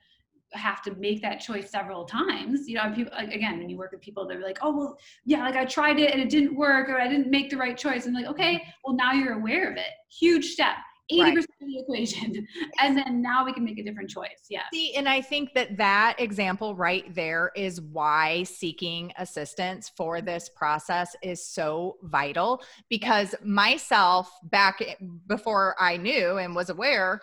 have 0.53 0.83
to 0.83 0.95
make 0.97 1.23
that 1.23 1.41
choice 1.41 1.71
several 1.71 2.05
times. 2.05 2.68
You 2.68 2.77
know, 2.77 2.93
people 2.95 3.12
again, 3.16 3.59
when 3.59 3.68
you 3.68 3.77
work 3.77 3.93
with 3.93 4.01
people, 4.01 4.27
they're 4.27 4.43
like, 4.43 4.59
"Oh, 4.62 4.77
well, 4.77 4.99
yeah, 5.25 5.41
like 5.41 5.57
I 5.57 5.64
tried 5.64 6.01
it 6.01 6.12
and 6.12 6.21
it 6.21 6.29
didn't 6.29 6.57
work, 6.57 6.89
or 6.89 7.01
I 7.01 7.09
didn't 7.09 7.31
make 7.31 7.51
the 7.51 7.57
right 7.57 7.77
choice." 7.77 8.07
And 8.07 8.14
like, 8.14 8.27
okay, 8.27 8.55
mm-hmm. 8.57 8.71
well, 8.85 8.97
now 8.97 9.12
you're 9.12 9.35
aware 9.35 9.71
of 9.71 9.77
it. 9.77 9.91
Huge 10.09 10.47
step. 10.47 10.77
80% 11.12 11.22
right. 11.22 11.38
of 11.38 11.46
the 11.61 11.78
equation 11.78 12.46
and 12.80 12.96
then 12.96 13.22
now 13.22 13.44
we 13.44 13.52
can 13.52 13.64
make 13.64 13.78
a 13.78 13.82
different 13.82 14.11
choice 14.11 14.46
yeah 14.48 14.62
see 14.72 14.94
and 14.94 15.08
i 15.08 15.20
think 15.20 15.54
that 15.54 15.76
that 15.76 16.16
example 16.18 16.74
right 16.74 17.14
there 17.14 17.50
is 17.56 17.80
why 17.80 18.42
seeking 18.44 19.12
assistance 19.18 19.90
for 19.96 20.20
this 20.20 20.48
process 20.48 21.14
is 21.22 21.44
so 21.44 21.96
vital 22.02 22.62
because 22.88 23.34
myself 23.44 24.30
back 24.44 24.82
before 25.26 25.74
i 25.78 25.96
knew 25.96 26.38
and 26.38 26.54
was 26.54 26.70
aware 26.70 27.20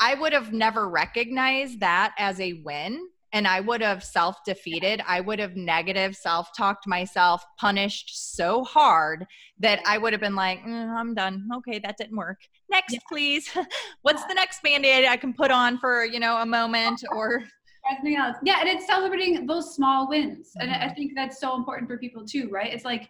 i 0.00 0.14
would 0.14 0.32
have 0.32 0.52
never 0.52 0.88
recognized 0.88 1.80
that 1.80 2.14
as 2.18 2.40
a 2.40 2.54
win 2.64 3.00
and 3.32 3.46
I 3.46 3.60
would 3.60 3.80
have 3.80 4.02
self 4.02 4.42
defeated. 4.44 5.02
I 5.06 5.20
would 5.20 5.38
have 5.38 5.56
negative 5.56 6.16
self 6.16 6.50
talked 6.56 6.86
myself, 6.86 7.44
punished 7.58 8.34
so 8.34 8.64
hard 8.64 9.26
that 9.58 9.80
I 9.86 9.98
would 9.98 10.12
have 10.12 10.20
been 10.20 10.34
like, 10.34 10.60
mm, 10.62 10.88
I'm 10.88 11.14
done. 11.14 11.48
Okay, 11.58 11.78
that 11.80 11.96
didn't 11.96 12.16
work. 12.16 12.40
Next, 12.70 12.92
yeah. 12.92 13.00
please. 13.08 13.50
What's 14.02 14.24
the 14.26 14.34
next 14.34 14.62
band 14.62 14.84
aid 14.86 15.06
I 15.06 15.16
can 15.16 15.32
put 15.32 15.50
on 15.50 15.78
for, 15.78 16.04
you 16.04 16.20
know, 16.20 16.36
a 16.38 16.46
moment 16.46 17.02
or. 17.12 17.42
Anything 17.90 18.16
else. 18.16 18.36
Yeah, 18.44 18.60
and 18.60 18.68
it's 18.68 18.86
celebrating 18.86 19.46
those 19.46 19.74
small 19.74 20.08
wins. 20.08 20.52
And 20.60 20.70
I 20.70 20.74
mm-hmm. 20.74 20.94
think 20.94 21.12
that's 21.16 21.40
so 21.40 21.56
important 21.56 21.88
for 21.88 21.96
people 21.96 22.24
too, 22.24 22.48
right? 22.50 22.72
It's 22.72 22.84
like, 22.84 23.08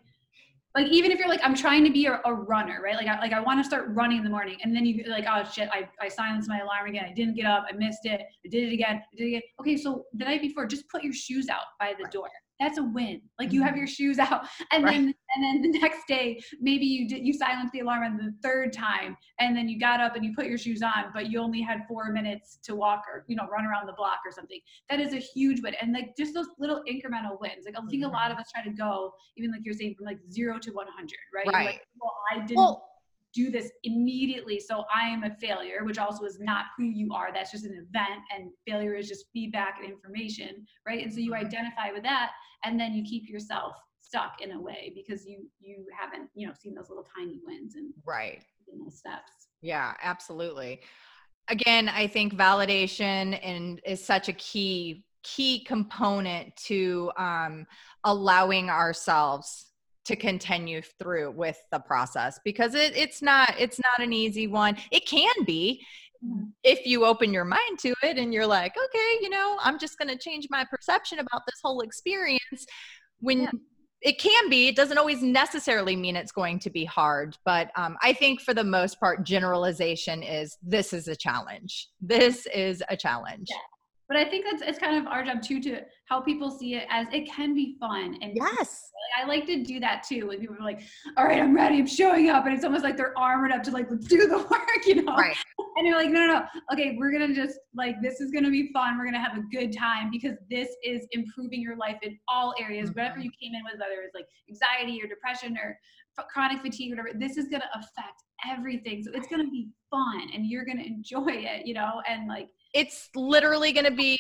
like 0.77 0.87
even 0.87 1.11
if 1.11 1.19
you're 1.19 1.29
like 1.29 1.41
i'm 1.43 1.55
trying 1.55 1.85
to 1.85 1.91
be 1.91 2.07
a, 2.07 2.21
a 2.25 2.33
runner 2.33 2.81
right 2.83 2.95
like 2.95 3.09
i 3.09 3.19
like 3.19 3.33
i 3.33 3.41
want 3.41 3.59
to 3.59 3.65
start 3.65 3.87
running 3.89 4.19
in 4.19 4.25
the 4.25 4.31
morning 4.31 4.57
and 4.63 4.75
then 4.75 4.85
you 4.85 5.03
like 5.09 5.25
oh 5.29 5.43
shit 5.43 5.69
I, 5.73 5.89
I 6.01 6.09
silenced 6.09 6.49
my 6.49 6.61
alarm 6.61 6.87
again 6.87 7.07
i 7.09 7.13
didn't 7.13 7.35
get 7.35 7.47
up 7.47 7.67
i 7.69 7.73
missed 7.73 8.05
it 8.05 8.21
i 8.21 8.49
did 8.49 8.69
it 8.69 8.73
again 8.73 9.03
i 9.13 9.17
did 9.17 9.25
it 9.25 9.29
again 9.29 9.43
okay 9.61 9.77
so 9.77 10.05
the 10.15 10.25
night 10.25 10.41
before 10.41 10.67
just 10.67 10.89
put 10.89 11.03
your 11.03 11.13
shoes 11.13 11.49
out 11.49 11.65
by 11.79 11.95
the 11.99 12.09
door 12.11 12.29
that's 12.61 12.79
a 12.79 12.83
win. 12.83 13.23
Like 13.39 13.53
you 13.53 13.63
have 13.63 13.71
mm-hmm. 13.71 13.79
your 13.79 13.87
shoes 13.87 14.19
out, 14.21 14.43
and 14.71 14.85
right. 14.85 14.93
then 14.93 15.15
and 15.35 15.65
then 15.65 15.73
the 15.73 15.79
next 15.79 16.07
day 16.07 16.41
maybe 16.61 16.85
you 16.85 17.09
did 17.09 17.27
you 17.27 17.33
silenced 17.33 17.73
the 17.73 17.81
alarm 17.81 18.05
on 18.05 18.17
the 18.17 18.35
third 18.43 18.73
time, 18.73 19.17
and 19.41 19.57
then 19.57 19.69
you 19.69 19.81
got 19.81 20.01
up 20.01 20.15
and 20.15 20.25
you 20.25 20.33
put 20.37 20.47
your 20.47 20.59
shoes 20.59 20.83
on, 20.83 21.07
but 21.15 21.31
you 21.31 21.41
only 21.41 21.63
had 21.63 21.81
four 21.89 22.13
minutes 22.13 22.59
to 22.65 22.77
walk 22.77 23.03
or 23.13 23.25
you 23.27 23.37
know 23.37 23.47
run 23.51 23.65
around 23.65 23.87
the 23.87 23.95
block 23.95 24.19
or 24.25 24.31
something. 24.31 24.61
That 24.91 25.01
is 25.01 25.13
a 25.15 25.19
huge 25.19 25.63
win, 25.63 25.75
and 25.81 25.93
like 25.93 26.17
just 26.17 26.35
those 26.35 26.49
little 26.59 26.83
incremental 26.89 27.41
wins. 27.41 27.65
Like 27.65 27.75
I 27.77 27.87
think 27.89 28.05
a 28.05 28.09
lot 28.09 28.25
mm-hmm. 28.25 28.33
of 28.33 28.39
us 28.39 28.51
try 28.55 28.63
to 28.63 28.71
go 28.71 29.13
even 29.37 29.51
like 29.51 29.63
you're 29.65 29.75
saying 29.75 29.95
from 29.97 30.07
like 30.07 30.19
zero 30.31 30.59
to 30.59 30.71
100, 30.71 31.11
right? 31.35 31.47
Right. 31.53 31.67
Like, 31.67 31.81
well, 32.01 32.15
I 32.31 32.41
didn't. 32.41 32.57
Well, 32.57 32.90
do 33.33 33.51
this 33.51 33.71
immediately. 33.85 34.59
So 34.59 34.85
i 34.95 35.09
am 35.09 35.25
a 35.25 35.35
failure 35.37 35.85
which 35.85 35.99
also 35.99 36.25
is 36.25 36.39
not 36.41 36.67
who 36.77 36.85
you 36.85 37.13
are. 37.13 37.33
That's 37.33 37.51
just 37.51 37.65
an 37.65 37.75
event 37.75 38.21
and 38.35 38.51
failure 38.67 38.95
is 38.95 39.09
just 39.09 39.27
feedback 39.33 39.79
and 39.83 39.91
information 39.91 40.67
right? 40.87 41.03
And 41.03 41.13
so 41.13 41.21
you 41.21 41.33
mm-hmm. 41.33 41.47
identify 41.47 41.91
with 41.93 42.03
that 42.03 42.31
and 42.65 42.79
then 42.79 42.95
you 42.95 43.05
keep 43.05 43.29
yourself 43.29 43.75
stuck 44.01 44.41
in 44.41 44.53
a 44.53 44.61
way 44.61 44.93
because 44.95 45.25
you 45.27 45.47
you 45.61 45.85
haven't 45.99 46.29
you 46.35 46.47
know 46.47 46.53
seen 46.53 46.75
those 46.75 46.89
little 46.89 47.07
tiny 47.17 47.41
wins 47.45 47.77
and 47.77 47.93
right. 48.05 48.43
those 48.85 48.99
steps. 48.99 49.49
Yeah 49.63 49.95
absolutely. 50.03 50.81
Again 51.49 51.89
i 51.89 52.07
think 52.07 52.35
validation 52.35 53.39
and 53.43 53.81
is 53.85 54.05
such 54.05 54.29
a 54.29 54.33
key 54.35 55.05
key 55.23 55.65
component 55.65 56.55
to 56.57 57.11
um, 57.17 57.67
allowing 58.05 58.71
ourselves 58.71 59.67
to 60.11 60.17
continue 60.17 60.83
through 60.99 61.31
with 61.31 61.57
the 61.71 61.79
process 61.79 62.41
because 62.45 62.75
it, 62.75 62.97
it's 62.97 63.23
not 63.23 63.55
it's 63.57 63.79
not 63.79 64.05
an 64.05 64.13
easy 64.13 64.49
one 64.49 64.77
it 64.91 65.07
can 65.07 65.31
be 65.47 65.81
mm-hmm. 66.25 66.47
if 66.65 66.85
you 66.85 67.05
open 67.05 67.33
your 67.33 67.45
mind 67.45 67.79
to 67.79 67.95
it 68.03 68.19
and 68.19 68.35
you're 68.35 68.47
like 68.47 68.73
okay 68.77 69.23
you 69.23 69.31
know 69.31 69.57
i'm 69.63 69.79
just 69.79 69.97
going 69.99 70.09
to 70.09 70.19
change 70.19 70.49
my 70.51 70.65
perception 70.69 71.21
about 71.21 71.43
this 71.47 71.61
whole 71.63 71.81
experience 71.81 72.67
when 73.21 73.43
yeah. 73.43 73.51
it 74.03 74.19
can 74.19 74.51
be 74.51 74.67
it 74.67 74.75
doesn't 74.75 74.99
always 74.99 75.23
necessarily 75.23 75.95
mean 75.95 76.17
it's 76.17 76.33
going 76.33 76.59
to 76.59 76.71
be 76.71 76.85
hard 76.85 77.37
but 77.45 77.71
um, 77.77 77.97
i 78.03 78.13
think 78.13 78.41
for 78.41 78.53
the 78.53 78.65
most 78.65 78.99
part 78.99 79.25
generalization 79.25 80.25
is 80.25 80.59
this 80.61 80.93
is 80.93 81.07
a 81.07 81.15
challenge 81.15 81.87
this 82.01 82.47
is 82.53 82.83
a 82.89 82.97
challenge 82.97 83.47
yeah 83.49 83.57
but 84.11 84.19
I 84.19 84.25
think 84.29 84.45
that's 84.45 84.61
it's 84.61 84.79
kind 84.81 84.97
of 84.97 85.07
our 85.07 85.23
job 85.25 85.41
too 85.41 85.61
to 85.63 85.83
help 86.07 86.25
people 86.25 86.51
see 86.51 86.75
it 86.75 86.85
as 86.91 87.07
it 87.13 87.31
can 87.31 87.55
be 87.55 87.77
fun. 87.79 88.19
And 88.21 88.33
yes, 88.35 88.91
I 89.17 89.25
like 89.25 89.47
to 89.47 89.63
do 89.63 89.79
that 89.79 90.03
too. 90.03 90.27
When 90.27 90.41
people 90.41 90.57
are 90.57 90.65
like, 90.65 90.81
"All 91.17 91.25
right, 91.25 91.41
I'm 91.41 91.55
ready, 91.55 91.79
I'm 91.79 91.87
showing 91.87 92.29
up," 92.29 92.45
and 92.45 92.53
it's 92.53 92.65
almost 92.65 92.83
like 92.83 92.97
they're 92.97 93.17
armored 93.17 93.53
up 93.53 93.63
to 93.63 93.71
like 93.71 93.87
let's 93.89 94.09
do 94.09 94.27
the 94.27 94.39
work, 94.51 94.85
you 94.85 95.05
know? 95.05 95.15
Right. 95.15 95.37
And 95.77 95.87
you're 95.87 95.97
like, 95.97 96.11
"No, 96.11 96.27
no, 96.27 96.41
no. 96.41 96.47
Okay, 96.73 96.97
we're 96.99 97.13
gonna 97.13 97.33
just 97.33 97.61
like 97.73 98.03
this 98.03 98.21
is 98.21 98.33
gonna 98.33 98.51
be 98.51 98.73
fun. 98.73 98.99
We're 98.99 99.05
gonna 99.05 99.23
have 99.23 99.39
a 99.39 99.43
good 99.57 99.73
time 99.73 100.11
because 100.11 100.37
this 100.51 100.71
is 100.83 101.07
improving 101.13 101.63
your 101.63 101.77
life 101.77 101.99
in 102.03 102.19
all 102.27 102.53
areas. 102.61 102.91
Mm-hmm. 102.91 102.99
Whatever 102.99 103.21
you 103.21 103.31
came 103.41 103.55
in 103.55 103.63
with, 103.63 103.79
whether 103.79 104.03
it's 104.03 104.17
like 104.17 104.27
anxiety 104.49 105.01
or 105.01 105.07
depression 105.07 105.57
or 105.57 105.79
chronic 106.35 106.61
fatigue, 106.63 106.91
whatever, 106.91 107.17
this 107.17 107.37
is 107.37 107.47
gonna 107.47 107.71
affect 107.75 108.25
everything. 108.51 109.05
So 109.05 109.13
it's 109.15 109.29
gonna 109.29 109.49
be 109.49 109.69
fun, 109.89 110.31
and 110.35 110.47
you're 110.47 110.65
gonna 110.65 110.83
enjoy 110.83 111.29
it, 111.29 111.65
you 111.65 111.75
know, 111.75 112.03
and 112.09 112.27
like." 112.27 112.49
It's 112.75 113.09
literally 113.15 113.73
going 113.73 113.85
to 113.85 113.91
be 113.91 114.19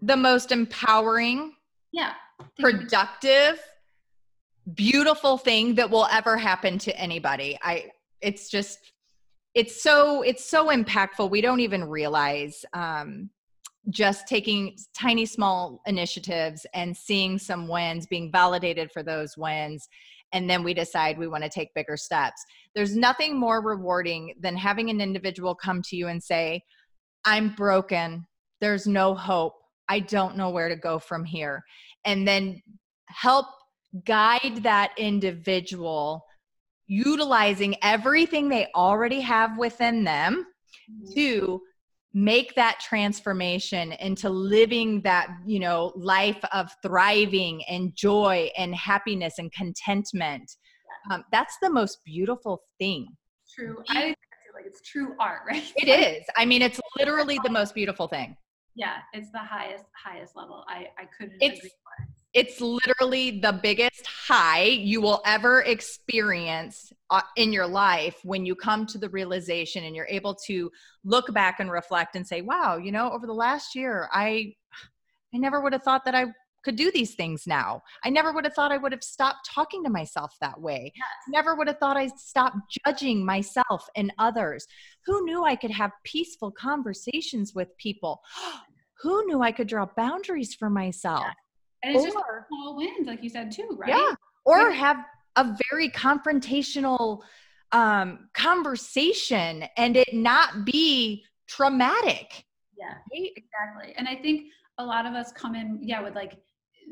the 0.00 0.16
most 0.16 0.52
empowering 0.52 1.52
yeah. 1.92 2.12
Productive 2.58 3.60
beautiful 4.74 5.38
thing 5.38 5.74
that 5.74 5.90
will 5.90 6.06
ever 6.10 6.36
happen 6.36 6.78
to 6.78 6.96
anybody. 6.98 7.58
I 7.62 7.86
it's 8.20 8.48
just 8.50 8.78
it's 9.54 9.82
so 9.82 10.22
it's 10.22 10.48
so 10.48 10.68
impactful. 10.68 11.30
We 11.30 11.40
don't 11.40 11.60
even 11.60 11.84
realize 11.84 12.64
um 12.72 13.30
just 13.88 14.28
taking 14.28 14.76
tiny 14.96 15.24
small 15.24 15.80
initiatives 15.86 16.66
and 16.74 16.94
seeing 16.94 17.38
some 17.38 17.66
wins 17.66 18.06
being 18.06 18.30
validated 18.30 18.92
for 18.92 19.02
those 19.02 19.36
wins 19.38 19.88
and 20.32 20.48
then 20.48 20.62
we 20.62 20.74
decide 20.74 21.18
we 21.18 21.26
want 21.26 21.42
to 21.42 21.50
take 21.50 21.74
bigger 21.74 21.96
steps. 21.96 22.44
There's 22.74 22.94
nothing 22.94 23.40
more 23.40 23.62
rewarding 23.62 24.34
than 24.38 24.56
having 24.56 24.90
an 24.90 25.00
individual 25.00 25.56
come 25.56 25.82
to 25.82 25.96
you 25.96 26.06
and 26.06 26.22
say 26.22 26.62
I'm 27.24 27.54
broken. 27.54 28.26
There's 28.60 28.86
no 28.86 29.14
hope. 29.14 29.54
I 29.88 30.00
don't 30.00 30.36
know 30.36 30.50
where 30.50 30.68
to 30.68 30.76
go 30.76 30.98
from 30.98 31.24
here. 31.24 31.62
And 32.04 32.26
then 32.26 32.62
help 33.06 33.46
guide 34.04 34.62
that 34.62 34.92
individual 34.96 36.24
utilizing 36.86 37.76
everything 37.82 38.48
they 38.48 38.66
already 38.74 39.20
have 39.20 39.56
within 39.58 40.04
them 40.04 40.44
mm-hmm. 40.90 41.14
to 41.14 41.60
make 42.12 42.54
that 42.56 42.80
transformation 42.80 43.92
into 43.92 44.28
living 44.28 45.00
that 45.02 45.28
you 45.46 45.60
know 45.60 45.92
life 45.94 46.42
of 46.52 46.68
thriving 46.82 47.62
and 47.68 47.94
joy 47.94 48.50
and 48.58 48.74
happiness 48.74 49.34
and 49.38 49.52
contentment 49.52 50.56
um, 51.12 51.22
that's 51.30 51.56
the 51.62 51.70
most 51.70 51.98
beautiful 52.04 52.62
thing 52.80 53.06
true 53.54 53.76
i 53.90 54.12
it's 54.70 54.80
true 54.88 55.14
art 55.18 55.40
right? 55.46 55.72
It 55.76 55.88
is. 55.88 56.24
I 56.36 56.44
mean 56.44 56.62
it's 56.62 56.80
literally 56.98 57.38
the 57.42 57.50
most 57.50 57.74
beautiful 57.74 58.08
thing. 58.08 58.36
Yeah 58.74 58.98
it's 59.12 59.30
the 59.30 59.38
highest 59.38 59.84
highest 59.94 60.36
level. 60.36 60.64
I 60.68 60.88
i 60.98 61.04
couldn't 61.16 61.36
it's, 61.40 61.58
agree 61.58 61.70
more. 61.84 62.08
it's 62.34 62.60
literally 62.60 63.40
the 63.40 63.58
biggest 63.62 64.06
high 64.06 64.62
you 64.62 65.00
will 65.00 65.20
ever 65.26 65.62
experience 65.62 66.92
uh, 67.10 67.20
in 67.36 67.52
your 67.52 67.66
life 67.66 68.16
when 68.22 68.46
you 68.46 68.54
come 68.54 68.86
to 68.86 68.98
the 68.98 69.08
realization 69.08 69.84
and 69.84 69.96
you're 69.96 70.06
able 70.08 70.34
to 70.46 70.70
look 71.04 71.32
back 71.34 71.58
and 71.58 71.70
reflect 71.70 72.14
and 72.14 72.26
say 72.26 72.40
wow 72.40 72.76
you 72.76 72.92
know 72.92 73.10
over 73.10 73.26
the 73.26 73.32
last 73.32 73.74
year 73.74 74.08
i 74.12 74.52
i 75.34 75.38
never 75.38 75.60
would 75.60 75.72
have 75.72 75.82
thought 75.82 76.04
that 76.04 76.14
i 76.14 76.24
could 76.62 76.76
do 76.76 76.90
these 76.90 77.14
things 77.14 77.46
now 77.46 77.82
i 78.04 78.10
never 78.10 78.32
would 78.32 78.44
have 78.44 78.54
thought 78.54 78.72
i 78.72 78.76
would 78.76 78.92
have 78.92 79.02
stopped 79.02 79.48
talking 79.48 79.82
to 79.82 79.90
myself 79.90 80.36
that 80.40 80.60
way 80.60 80.92
yes. 80.94 81.06
never 81.28 81.54
would 81.54 81.66
have 81.66 81.78
thought 81.78 81.96
i'd 81.96 82.18
stop 82.18 82.54
judging 82.84 83.24
myself 83.24 83.86
and 83.96 84.12
others 84.18 84.66
who 85.06 85.24
knew 85.24 85.44
i 85.44 85.56
could 85.56 85.70
have 85.70 85.90
peaceful 86.04 86.50
conversations 86.50 87.54
with 87.54 87.68
people 87.78 88.20
who 89.02 89.26
knew 89.26 89.42
i 89.42 89.52
could 89.52 89.66
draw 89.66 89.86
boundaries 89.96 90.54
for 90.54 90.68
myself 90.68 91.24
yes 91.26 91.34
and 91.82 91.94
it's 91.94 92.04
or, 92.04 92.08
just 92.08 92.48
small 92.48 92.76
wins, 92.76 93.06
like 93.06 93.22
you 93.22 93.30
said 93.30 93.50
too, 93.50 93.76
right? 93.78 93.90
Yeah. 93.90 94.14
Or 94.44 94.70
have 94.70 94.98
a 95.36 95.56
very 95.70 95.88
confrontational 95.90 97.20
um, 97.72 98.28
conversation 98.34 99.64
and 99.76 99.96
it 99.96 100.12
not 100.12 100.64
be 100.64 101.24
traumatic. 101.46 102.44
Yeah, 102.78 102.94
exactly. 103.12 103.94
And 103.96 104.08
I 104.08 104.16
think 104.16 104.48
a 104.78 104.84
lot 104.84 105.06
of 105.06 105.14
us 105.14 105.32
come 105.32 105.54
in, 105.54 105.78
yeah, 105.80 106.02
with 106.02 106.14
like 106.14 106.38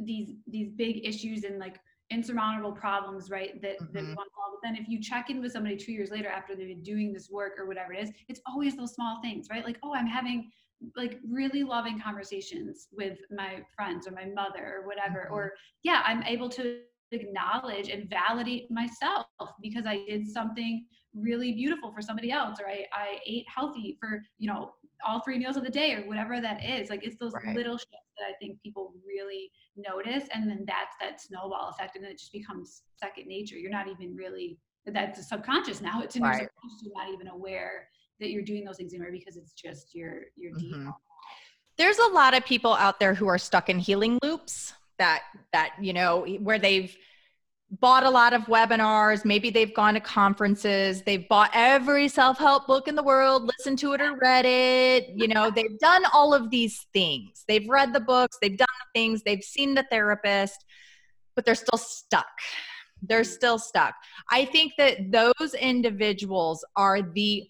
these 0.05 0.37
these 0.47 0.71
big 0.71 1.07
issues 1.07 1.45
and 1.45 1.59
like 1.59 1.81
insurmountable 2.11 2.73
problems, 2.73 3.31
right? 3.31 3.61
That 3.61 3.81
mm-hmm. 3.81 3.93
that 3.93 4.03
we 4.03 4.15
want 4.15 4.29
to 4.29 4.35
solve. 4.35 4.59
But 4.61 4.69
then 4.69 4.77
if 4.77 4.89
you 4.89 5.01
check 5.01 5.31
in 5.31 5.41
with 5.41 5.53
somebody 5.53 5.77
two 5.77 5.93
years 5.93 6.11
later 6.11 6.29
after 6.29 6.55
they've 6.55 6.69
been 6.69 6.83
doing 6.83 7.13
this 7.13 7.29
work 7.31 7.53
or 7.59 7.67
whatever 7.67 7.93
it 7.93 8.03
is, 8.03 8.11
it's 8.29 8.41
always 8.47 8.77
those 8.77 8.95
small 8.95 9.21
things, 9.23 9.49
right? 9.51 9.65
Like, 9.65 9.79
oh, 9.83 9.95
I'm 9.95 10.07
having 10.07 10.51
like 10.97 11.19
really 11.29 11.63
loving 11.63 12.01
conversations 12.01 12.89
with 12.93 13.19
my 13.31 13.63
friends 13.75 14.07
or 14.07 14.13
my 14.13 14.27
mother 14.27 14.77
or 14.77 14.87
whatever 14.87 15.25
mm-hmm. 15.25 15.35
or 15.35 15.53
yeah 15.83 16.03
i'm 16.07 16.23
able 16.23 16.49
to 16.49 16.81
acknowledge 17.11 17.89
and 17.89 18.09
validate 18.09 18.71
myself 18.71 19.27
because 19.61 19.87
i 19.87 20.05
did 20.09 20.27
something 20.27 20.85
really 21.15 21.53
beautiful 21.53 21.93
for 21.93 22.03
somebody 22.03 22.31
else 22.31 22.59
or 22.61 22.69
i, 22.69 22.85
I 22.93 23.19
ate 23.27 23.45
healthy 23.55 23.97
for 24.01 24.23
you 24.39 24.49
know 24.49 24.73
all 25.07 25.21
three 25.21 25.39
meals 25.39 25.57
of 25.57 25.65
the 25.65 25.71
day 25.71 25.95
or 25.95 26.07
whatever 26.07 26.41
that 26.41 26.65
is 26.65 26.91
like 26.91 27.05
it's 27.05 27.17
those 27.19 27.33
right. 27.33 27.55
little 27.55 27.79
shifts 27.79 28.13
that 28.19 28.25
i 28.29 28.33
think 28.41 28.61
people 28.63 28.93
really 29.07 29.51
notice 29.77 30.29
and 30.33 30.49
then 30.49 30.65
that's 30.67 30.97
that 31.01 31.21
snowball 31.21 31.71
effect 31.71 31.97
and 31.97 32.05
then 32.05 32.13
it 32.13 32.19
just 32.19 32.33
becomes 32.33 32.83
second 32.97 33.27
nature 33.27 33.57
you're 33.57 33.71
not 33.71 33.89
even 33.89 34.15
really 34.17 34.59
that's 34.87 35.29
subconscious 35.29 35.81
now 35.81 36.03
it's 36.03 36.17
in 36.17 36.23
right. 36.23 36.41
your 36.41 36.49
subconscious 36.49 36.83
you're 36.83 36.95
not 36.95 37.13
even 37.13 37.29
aware 37.29 37.89
that 38.21 38.31
you're 38.31 38.43
doing 38.43 38.65
those 38.65 38.77
things 38.77 38.93
anymore 38.93 39.13
because 39.13 39.37
it's 39.37 39.53
just 39.53 39.95
your 39.95 40.23
your 40.37 40.53
mm-hmm. 40.53 40.89
there's 41.77 41.99
a 41.99 42.09
lot 42.09 42.35
of 42.35 42.45
people 42.45 42.75
out 42.75 42.99
there 42.99 43.15
who 43.15 43.29
are 43.29 43.39
stuck 43.39 43.69
in 43.69 43.79
healing 43.79 44.19
loops 44.23 44.73
that 44.99 45.23
that 45.53 45.73
you 45.81 45.93
know 45.93 46.27
where 46.41 46.59
they've 46.59 46.97
bought 47.71 48.05
a 48.05 48.11
lot 48.11 48.33
of 48.33 48.43
webinars. 48.43 49.25
Maybe 49.25 49.51
they've 49.51 49.75
gone 49.75 49.95
to 49.95 50.01
conferences. 50.01 51.03
They've 51.03 51.29
bought 51.29 51.51
every 51.53 52.09
self-help 52.09 52.67
book 52.67 52.89
in 52.89 52.95
the 52.95 53.03
world 53.03 53.45
listened 53.59 53.79
to 53.81 53.93
it 53.93 54.01
or 54.01 54.17
read 54.17 54.47
it. 54.47 55.11
You 55.15 55.29
know 55.29 55.51
they've 55.51 55.79
done 55.79 56.05
all 56.13 56.33
of 56.33 56.51
these 56.51 56.87
things. 56.93 57.45
They've 57.47 57.69
read 57.69 57.93
the 57.93 58.01
books. 58.01 58.39
They've 58.41 58.57
done 58.57 58.67
the 58.67 58.99
things. 58.99 59.23
They've 59.23 59.43
seen 59.43 59.75
the 59.75 59.85
therapist 59.91 60.65
but 61.39 61.45
they're 61.45 61.55
still 61.55 61.79
stuck. 61.79 62.27
They're 63.01 63.23
still 63.23 63.61
stuck. 63.61 63.95
I 64.29 64.45
think 64.45 64.73
that 64.77 65.13
those 65.13 65.55
individuals 65.55 66.65
are 66.75 67.01
the 67.01 67.49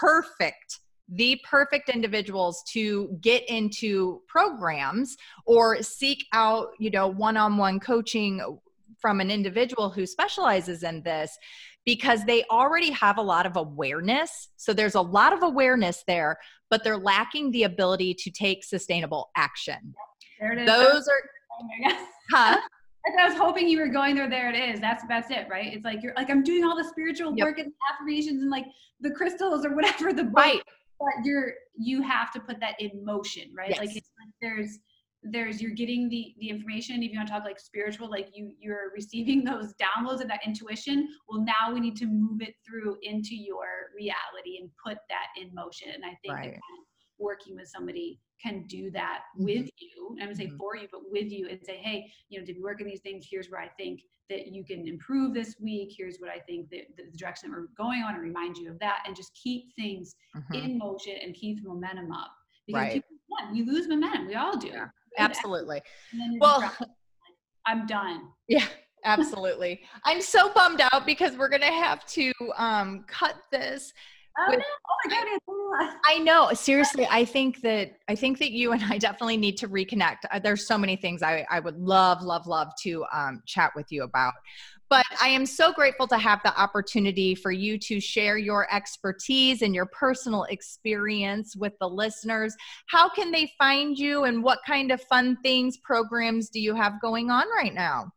perfect 0.00 0.80
the 1.08 1.38
perfect 1.48 1.88
individuals 1.88 2.64
to 2.72 3.16
get 3.20 3.48
into 3.48 4.22
programs 4.26 5.16
or 5.44 5.80
seek 5.82 6.24
out 6.32 6.68
you 6.80 6.90
know 6.90 7.06
one-on-one 7.06 7.78
coaching 7.78 8.40
from 9.00 9.20
an 9.20 9.30
individual 9.30 9.90
who 9.90 10.06
specializes 10.06 10.82
in 10.82 11.02
this 11.02 11.36
because 11.84 12.24
they 12.24 12.42
already 12.50 12.90
have 12.90 13.18
a 13.18 13.22
lot 13.22 13.46
of 13.46 13.56
awareness 13.56 14.48
so 14.56 14.72
there's 14.72 14.94
a 14.94 15.00
lot 15.00 15.32
of 15.32 15.42
awareness 15.42 16.02
there 16.06 16.36
but 16.70 16.82
they're 16.82 16.98
lacking 16.98 17.50
the 17.50 17.62
ability 17.64 18.14
to 18.14 18.30
take 18.30 18.64
sustainable 18.64 19.30
action 19.36 19.94
there 20.40 20.52
it 20.52 20.60
is. 20.60 20.66
those 20.66 21.08
are 21.08 21.96
huh 22.30 22.58
I 23.18 23.28
was 23.28 23.36
hoping 23.36 23.68
you 23.68 23.78
were 23.78 23.88
going 23.88 24.16
there. 24.16 24.28
There 24.28 24.52
it 24.52 24.56
is. 24.56 24.80
That's 24.80 25.04
that's 25.08 25.30
it, 25.30 25.46
right? 25.48 25.72
It's 25.72 25.84
like 25.84 26.02
you're 26.02 26.14
like 26.16 26.30
I'm 26.30 26.42
doing 26.42 26.64
all 26.64 26.76
the 26.76 26.84
spiritual 26.84 27.34
yep. 27.36 27.46
work 27.46 27.58
and 27.58 27.72
affirmations 27.92 28.42
and 28.42 28.50
like 28.50 28.66
the 29.00 29.10
crystals 29.10 29.64
or 29.64 29.74
whatever 29.74 30.12
the 30.12 30.24
book, 30.24 30.36
right. 30.36 30.62
But 30.98 31.24
you're 31.24 31.52
you 31.78 32.02
have 32.02 32.32
to 32.32 32.40
put 32.40 32.58
that 32.60 32.74
in 32.80 33.04
motion, 33.04 33.52
right? 33.56 33.70
Yes. 33.70 33.78
Like 33.78 33.96
it's 33.96 34.10
like 34.18 34.34
there's 34.42 34.78
there's 35.22 35.60
you're 35.60 35.72
getting 35.72 36.08
the 36.08 36.34
the 36.38 36.48
information. 36.48 37.02
If 37.02 37.12
you 37.12 37.18
want 37.18 37.28
to 37.28 37.34
talk 37.34 37.44
like 37.44 37.58
spiritual, 37.58 38.10
like 38.10 38.28
you 38.32 38.52
you're 38.60 38.92
receiving 38.94 39.44
those 39.44 39.74
downloads 39.74 40.20
of 40.20 40.28
that 40.28 40.40
intuition. 40.46 41.08
Well, 41.28 41.42
now 41.42 41.72
we 41.72 41.80
need 41.80 41.96
to 41.96 42.06
move 42.06 42.40
it 42.40 42.54
through 42.66 42.96
into 43.02 43.34
your 43.34 43.66
reality 43.94 44.58
and 44.60 44.70
put 44.84 44.98
that 45.08 45.26
in 45.40 45.54
motion. 45.54 45.88
And 45.94 46.04
I 46.04 46.16
think 46.22 46.34
right. 46.34 46.60
working 47.18 47.56
with 47.56 47.68
somebody 47.68 48.20
can 48.42 48.64
do 48.68 48.90
that 48.92 49.20
mm-hmm. 49.36 49.44
with 49.44 49.70
you. 49.78 50.16
I'm 50.20 50.26
gonna 50.26 50.34
say 50.34 50.46
mm-hmm. 50.46 50.56
for 50.56 50.76
you, 50.76 50.88
but 50.90 51.00
with 51.10 51.30
you 51.30 51.48
and 51.48 51.58
say, 51.64 51.76
hey, 51.76 52.10
you 52.28 52.38
know, 52.38 52.46
did 52.46 52.56
we 52.56 52.62
work 52.62 52.80
on 52.80 52.86
these 52.86 53.00
things? 53.00 53.26
Here's 53.30 53.48
where 53.48 53.60
I 53.60 53.68
think 53.78 54.00
that 54.28 54.48
you 54.48 54.64
can 54.64 54.86
improve 54.88 55.34
this 55.34 55.56
week. 55.60 55.94
Here's 55.96 56.18
what 56.18 56.30
I 56.30 56.38
think 56.40 56.68
that 56.70 56.96
the 56.96 57.16
direction 57.16 57.50
that 57.50 57.56
we're 57.56 57.68
going 57.76 58.02
on 58.02 58.14
and 58.14 58.22
remind 58.22 58.56
you 58.56 58.70
of 58.70 58.78
that 58.80 59.04
and 59.06 59.14
just 59.14 59.32
keep 59.40 59.74
things 59.76 60.14
mm-hmm. 60.36 60.54
in 60.54 60.78
motion 60.78 61.14
and 61.22 61.34
keep 61.34 61.62
the 61.62 61.68
momentum 61.68 62.12
up. 62.12 62.32
Because 62.66 62.80
right. 62.80 62.92
people, 62.94 63.08
yeah, 63.38 63.52
you 63.52 63.64
lose 63.64 63.86
momentum. 63.86 64.26
We 64.26 64.34
all 64.34 64.56
do. 64.56 64.68
Yeah, 64.68 64.86
absolutely. 65.18 65.82
Well, 66.40 66.72
I'm 67.66 67.86
done. 67.86 68.28
Yeah. 68.48 68.66
Absolutely. 69.04 69.82
I'm 70.04 70.20
so 70.20 70.52
bummed 70.52 70.80
out 70.92 71.06
because 71.06 71.36
we're 71.36 71.48
going 71.48 71.60
to 71.60 71.66
have 71.66 72.04
to 72.06 72.32
um, 72.56 73.04
cut 73.06 73.36
this 73.52 73.92
Oh, 74.38 74.44
with, 74.50 74.58
no. 74.58 74.64
oh 74.64 75.08
my 75.08 75.80
goodness. 75.80 75.94
I 76.04 76.18
know. 76.18 76.52
Seriously, 76.52 77.06
I 77.10 77.24
think 77.24 77.62
that 77.62 77.92
I 78.08 78.14
think 78.14 78.38
that 78.38 78.52
you 78.52 78.72
and 78.72 78.82
I 78.84 78.98
definitely 78.98 79.38
need 79.38 79.56
to 79.58 79.68
reconnect. 79.68 80.18
Uh, 80.30 80.38
there's 80.38 80.66
so 80.66 80.76
many 80.76 80.96
things 80.96 81.22
I, 81.22 81.46
I 81.50 81.60
would 81.60 81.78
love, 81.78 82.22
love, 82.22 82.46
love 82.46 82.68
to 82.82 83.04
um, 83.12 83.42
chat 83.46 83.72
with 83.74 83.86
you 83.90 84.02
about. 84.02 84.34
But 84.88 85.04
I 85.20 85.28
am 85.28 85.46
so 85.46 85.72
grateful 85.72 86.06
to 86.08 86.18
have 86.18 86.40
the 86.44 86.58
opportunity 86.58 87.34
for 87.34 87.50
you 87.50 87.78
to 87.78 88.00
share 88.00 88.38
your 88.38 88.72
expertise 88.72 89.62
and 89.62 89.74
your 89.74 89.86
personal 89.86 90.44
experience 90.44 91.56
with 91.56 91.72
the 91.80 91.88
listeners. 91.88 92.54
How 92.88 93.08
can 93.08 93.32
they 93.32 93.52
find 93.58 93.98
you 93.98 94.24
and 94.24 94.44
what 94.44 94.60
kind 94.66 94.92
of 94.92 95.00
fun 95.02 95.38
things, 95.42 95.76
programs 95.78 96.50
do 96.50 96.60
you 96.60 96.74
have 96.74 97.00
going 97.00 97.30
on 97.30 97.46
right 97.56 97.74
now? 97.74 98.10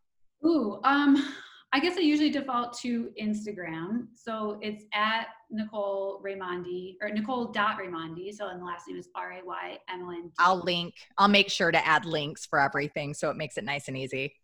Ooh, 0.46 0.80
um, 0.84 1.34
I 1.72 1.80
guess 1.80 1.98
I 1.98 2.02
usually 2.02 2.30
default 2.32 2.78
to 2.80 3.12
Instagram. 3.22 4.08
So 4.16 4.58
it's 4.62 4.86
at 4.94 5.28
Nicole 5.52 6.22
Raymondi 6.26 6.96
or 7.02 7.10
Nicole 7.10 7.52
dot 7.52 7.78
Raymondi. 7.80 8.34
So 8.34 8.48
and 8.48 8.60
the 8.62 8.66
last 8.66 8.88
name 8.88 8.98
is 8.98 9.10
R 9.16 9.34
A 9.34 9.46
Y 9.46 9.78
M 9.90 10.04
O 10.04 10.10
N 10.10 10.24
D. 10.24 10.34
I'll 10.40 10.60
link. 10.60 10.96
I'll 11.18 11.28
make 11.28 11.50
sure 11.50 11.72
to 11.72 11.88
add 11.88 12.06
links 12.06 12.46
for 12.46 12.60
everything 12.60 13.14
so 13.14 13.30
it 13.30 13.38
makes 13.38 13.58
it 13.58 13.64
nice 13.64 13.88
and 13.88 13.98
easy. 13.98 14.36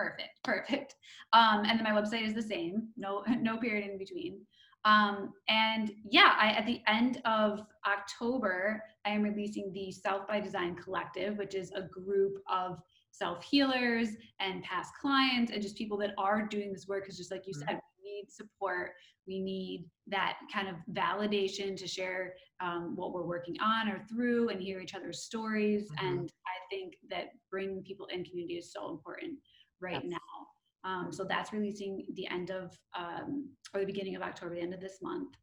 Perfect. 0.00 0.42
Perfect. 0.44 0.94
Um, 1.32 1.64
and 1.66 1.78
then 1.78 1.84
my 1.84 2.00
website 2.00 2.26
is 2.26 2.34
the 2.34 2.42
same. 2.42 2.88
No, 2.96 3.22
no 3.40 3.58
period 3.58 3.90
in 3.90 3.98
between. 3.98 4.40
Um, 4.86 5.34
and 5.48 5.92
yeah, 6.08 6.34
I, 6.38 6.52
at 6.52 6.64
the 6.64 6.80
end 6.86 7.20
of 7.26 7.60
October, 7.86 8.82
I 9.04 9.10
am 9.10 9.22
releasing 9.22 9.72
the 9.74 9.92
Self 9.92 10.26
by 10.26 10.40
Design 10.40 10.74
Collective, 10.74 11.36
which 11.36 11.54
is 11.54 11.70
a 11.72 11.82
group 11.82 12.38
of 12.50 12.78
self 13.12 13.44
healers 13.44 14.08
and 14.38 14.62
past 14.62 14.92
clients 14.98 15.52
and 15.52 15.60
just 15.60 15.76
people 15.76 15.98
that 15.98 16.14
are 16.16 16.46
doing 16.46 16.72
this 16.72 16.86
work. 16.88 17.04
Because 17.04 17.18
just 17.18 17.30
like 17.30 17.46
you 17.46 17.52
mm-hmm. 17.52 17.68
said, 17.68 17.80
we 18.02 18.10
need 18.10 18.30
support. 18.30 18.92
We 19.26 19.40
need 19.40 19.84
that 20.06 20.38
kind 20.52 20.68
of 20.68 20.76
validation 20.94 21.76
to 21.76 21.86
share 21.86 22.34
um, 22.60 22.96
what 22.96 23.12
we're 23.12 23.26
working 23.26 23.56
on 23.60 23.88
or 23.88 24.02
through 24.08 24.48
and 24.48 24.62
hear 24.62 24.80
each 24.80 24.94
other's 24.94 25.22
stories. 25.24 25.90
Mm-hmm. 25.90 26.06
And 26.06 26.32
I 26.46 26.74
think 26.74 26.94
that 27.10 27.32
bringing 27.50 27.82
people 27.82 28.06
in 28.06 28.24
community 28.24 28.54
is 28.54 28.72
so 28.72 28.88
important 28.88 29.34
right 29.80 30.00
yes. 30.02 30.12
now. 30.12 30.88
Um, 30.90 31.12
so 31.12 31.24
that's 31.24 31.52
releasing 31.52 32.06
the 32.14 32.26
end 32.28 32.50
of 32.50 32.76
um, 32.98 33.50
or 33.74 33.80
the 33.80 33.86
beginning 33.86 34.16
of 34.16 34.22
October, 34.22 34.54
the 34.54 34.62
end 34.62 34.74
of 34.74 34.80
this 34.80 34.98
month. 35.02 35.36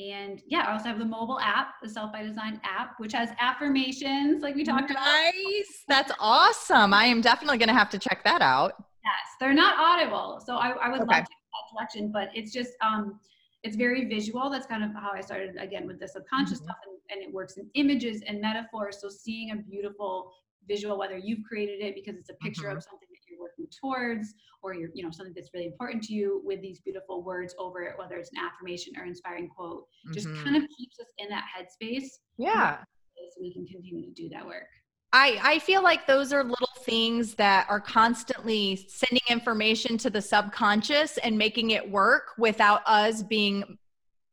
And 0.00 0.42
yeah, 0.46 0.60
I 0.60 0.72
also 0.72 0.88
have 0.88 0.98
the 0.98 1.04
mobile 1.04 1.38
app, 1.40 1.74
the 1.82 1.88
Self 1.88 2.12
by 2.12 2.22
Design 2.22 2.60
app, 2.64 2.94
which 2.98 3.12
has 3.12 3.30
affirmations 3.40 4.42
like 4.42 4.54
we 4.54 4.64
talked 4.64 4.90
nice. 4.90 4.90
about. 4.90 5.04
Nice. 5.04 5.84
That's 5.88 6.12
awesome. 6.18 6.92
I 6.92 7.04
am 7.04 7.20
definitely 7.20 7.58
going 7.58 7.68
to 7.68 7.74
have 7.74 7.90
to 7.90 7.98
check 7.98 8.24
that 8.24 8.42
out. 8.42 8.72
Yes, 8.78 9.36
they're 9.40 9.54
not 9.54 9.78
audible. 9.78 10.42
So 10.44 10.56
I, 10.56 10.70
I 10.70 10.88
would 10.88 11.02
okay. 11.02 11.16
love 11.16 11.24
to 11.24 11.32
direction, 11.76 12.10
but 12.12 12.28
it's 12.34 12.52
just 12.52 12.70
um, 12.80 13.18
it's 13.62 13.76
very 13.76 14.06
visual. 14.06 14.50
That's 14.50 14.66
kind 14.66 14.84
of 14.84 14.92
how 14.94 15.10
I 15.14 15.20
started 15.20 15.56
again 15.58 15.86
with 15.86 16.00
the 16.00 16.08
subconscious 16.08 16.58
mm-hmm. 16.58 16.64
stuff, 16.64 16.76
and, 16.86 17.20
and 17.20 17.28
it 17.28 17.32
works 17.32 17.56
in 17.56 17.68
images 17.74 18.22
and 18.26 18.40
metaphors. 18.40 19.00
So 19.00 19.08
seeing 19.08 19.50
a 19.50 19.56
beautiful 19.56 20.32
visual, 20.68 20.98
whether 20.98 21.16
you've 21.16 21.44
created 21.46 21.80
it 21.80 21.94
because 21.94 22.18
it's 22.18 22.30
a 22.30 22.34
picture 22.34 22.68
mm-hmm. 22.68 22.76
of 22.76 22.82
something 22.82 23.08
that 23.10 23.11
working 23.42 23.66
towards, 23.80 24.34
or 24.62 24.74
you're 24.74 24.90
you 24.94 25.02
know 25.02 25.10
something 25.10 25.34
that's 25.34 25.50
really 25.52 25.66
important 25.66 26.02
to 26.04 26.14
you, 26.14 26.40
with 26.44 26.62
these 26.62 26.80
beautiful 26.80 27.22
words 27.22 27.54
over 27.58 27.82
it, 27.82 27.94
whether 27.98 28.16
it's 28.16 28.30
an 28.32 28.38
affirmation 28.38 28.92
or 28.98 29.04
inspiring 29.04 29.48
quote, 29.48 29.82
mm-hmm. 30.06 30.14
just 30.14 30.28
kind 30.44 30.56
of 30.56 30.62
keeps 30.76 30.98
us 31.00 31.08
in 31.18 31.28
that 31.28 31.44
headspace. 31.54 32.08
Yeah, 32.38 32.78
so 32.78 33.40
we 33.40 33.52
can 33.52 33.66
continue 33.66 34.06
to 34.06 34.12
do 34.12 34.28
that 34.30 34.46
work. 34.46 34.68
I, 35.14 35.38
I 35.42 35.58
feel 35.58 35.82
like 35.82 36.06
those 36.06 36.32
are 36.32 36.42
little 36.42 36.70
things 36.80 37.34
that 37.34 37.66
are 37.68 37.80
constantly 37.80 38.86
sending 38.88 39.20
information 39.28 39.98
to 39.98 40.10
the 40.10 40.22
subconscious 40.22 41.18
and 41.18 41.36
making 41.36 41.72
it 41.72 41.90
work 41.90 42.28
without 42.38 42.80
us 42.86 43.22
being 43.22 43.76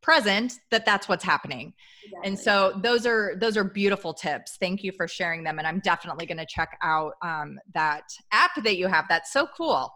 present 0.02 0.54
that 0.72 0.86
that's 0.86 1.10
what's 1.10 1.24
happening 1.24 1.74
exactly. 2.04 2.28
and 2.28 2.39
so 2.39 2.80
those 2.82 3.06
are 3.06 3.36
those 3.38 3.58
are 3.58 3.64
beautiful 3.64 4.14
tips 4.14 4.58
thank 4.60 4.84
you 4.84 4.91
for 4.91 5.08
sharing 5.08 5.43
them 5.43 5.60
and 5.60 5.68
i'm 5.68 5.80
definitely 5.82 6.26
going 6.26 6.38
to 6.38 6.47
check 6.47 6.78
out 6.82 7.14
um, 7.22 7.60
that 7.74 8.04
app 8.32 8.52
that 8.64 8.78
you 8.78 8.88
have 8.88 9.06
that's 9.10 9.32
so 9.34 9.47
cool 9.58 9.91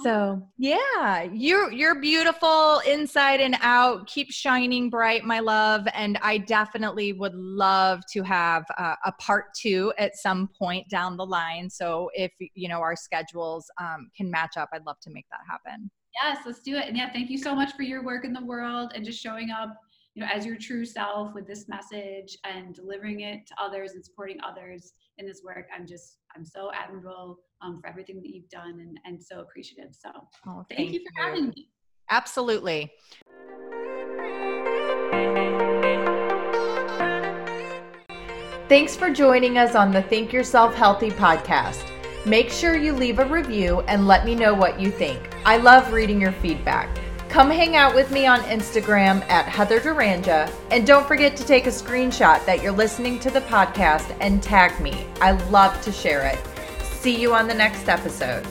so 0.00 0.42
yeah, 0.58 1.22
you're 1.22 1.70
you're 1.70 2.00
beautiful 2.00 2.80
inside 2.86 3.40
and 3.40 3.56
out. 3.60 4.06
Keep 4.06 4.32
shining 4.32 4.90
bright, 4.90 5.24
my 5.24 5.40
love. 5.40 5.86
And 5.94 6.18
I 6.22 6.38
definitely 6.38 7.12
would 7.12 7.34
love 7.34 8.00
to 8.12 8.22
have 8.22 8.64
uh, 8.78 8.96
a 9.04 9.12
part 9.12 9.54
two 9.54 9.92
at 9.98 10.16
some 10.16 10.48
point 10.58 10.88
down 10.88 11.16
the 11.16 11.26
line. 11.26 11.68
So 11.68 12.10
if 12.14 12.32
you 12.54 12.68
know 12.68 12.80
our 12.80 12.96
schedules 12.96 13.70
um, 13.80 14.10
can 14.16 14.30
match 14.30 14.56
up, 14.56 14.70
I'd 14.72 14.86
love 14.86 14.98
to 15.02 15.10
make 15.10 15.26
that 15.30 15.40
happen. 15.48 15.90
Yes, 16.20 16.38
let's 16.44 16.60
do 16.60 16.76
it. 16.76 16.86
And 16.88 16.96
yeah, 16.96 17.10
thank 17.12 17.30
you 17.30 17.38
so 17.38 17.54
much 17.54 17.74
for 17.74 17.82
your 17.82 18.04
work 18.04 18.24
in 18.24 18.32
the 18.32 18.44
world 18.44 18.92
and 18.94 19.04
just 19.04 19.20
showing 19.20 19.50
up, 19.50 19.74
you 20.14 20.22
know, 20.22 20.28
as 20.32 20.44
your 20.44 20.56
true 20.56 20.84
self 20.84 21.34
with 21.34 21.46
this 21.46 21.68
message 21.68 22.36
and 22.44 22.74
delivering 22.74 23.20
it 23.20 23.46
to 23.46 23.54
others 23.60 23.92
and 23.92 24.04
supporting 24.04 24.38
others 24.46 24.92
in 25.18 25.26
this 25.26 25.42
work. 25.44 25.66
I'm 25.74 25.86
just 25.86 26.18
I'm 26.36 26.44
so 26.44 26.70
admirable 26.74 27.38
um, 27.62 27.80
for 27.80 27.88
everything 27.88 28.16
that 28.16 28.28
you've 28.28 28.48
done 28.50 28.80
and, 28.80 28.98
and 29.04 29.22
so 29.22 29.40
appreciative. 29.40 29.94
So 29.94 30.10
oh, 30.46 30.64
thank, 30.68 30.78
thank, 30.78 30.92
you 30.92 31.00
for 31.00 31.22
you. 31.22 31.28
having 31.28 31.48
me. 31.48 31.68
Absolutely. 32.10 32.92
Thanks 38.68 38.96
for 38.96 39.10
joining 39.10 39.58
us 39.58 39.74
on 39.74 39.90
the 39.90 40.02
Think 40.02 40.32
Yourself 40.32 40.74
Healthy 40.74 41.10
podcast. 41.10 41.86
Make 42.24 42.50
sure 42.50 42.74
you 42.74 42.92
leave 42.94 43.18
a 43.18 43.26
review 43.26 43.80
and 43.82 44.06
let 44.06 44.24
me 44.24 44.34
know 44.34 44.54
what 44.54 44.80
you 44.80 44.90
think. 44.90 45.31
I 45.44 45.56
love 45.56 45.92
reading 45.92 46.20
your 46.20 46.32
feedback. 46.32 46.88
Come 47.28 47.50
hang 47.50 47.76
out 47.76 47.94
with 47.94 48.10
me 48.10 48.26
on 48.26 48.40
Instagram 48.40 49.22
at 49.28 49.46
Heather 49.46 49.80
Duranja. 49.80 50.52
And 50.70 50.86
don't 50.86 51.08
forget 51.08 51.36
to 51.36 51.44
take 51.44 51.66
a 51.66 51.70
screenshot 51.70 52.44
that 52.44 52.62
you're 52.62 52.72
listening 52.72 53.18
to 53.20 53.30
the 53.30 53.40
podcast 53.40 54.14
and 54.20 54.42
tag 54.42 54.78
me. 54.80 55.06
I 55.20 55.32
love 55.48 55.80
to 55.82 55.90
share 55.90 56.26
it. 56.26 56.38
See 56.84 57.18
you 57.20 57.34
on 57.34 57.48
the 57.48 57.54
next 57.54 57.88
episode. 57.88 58.46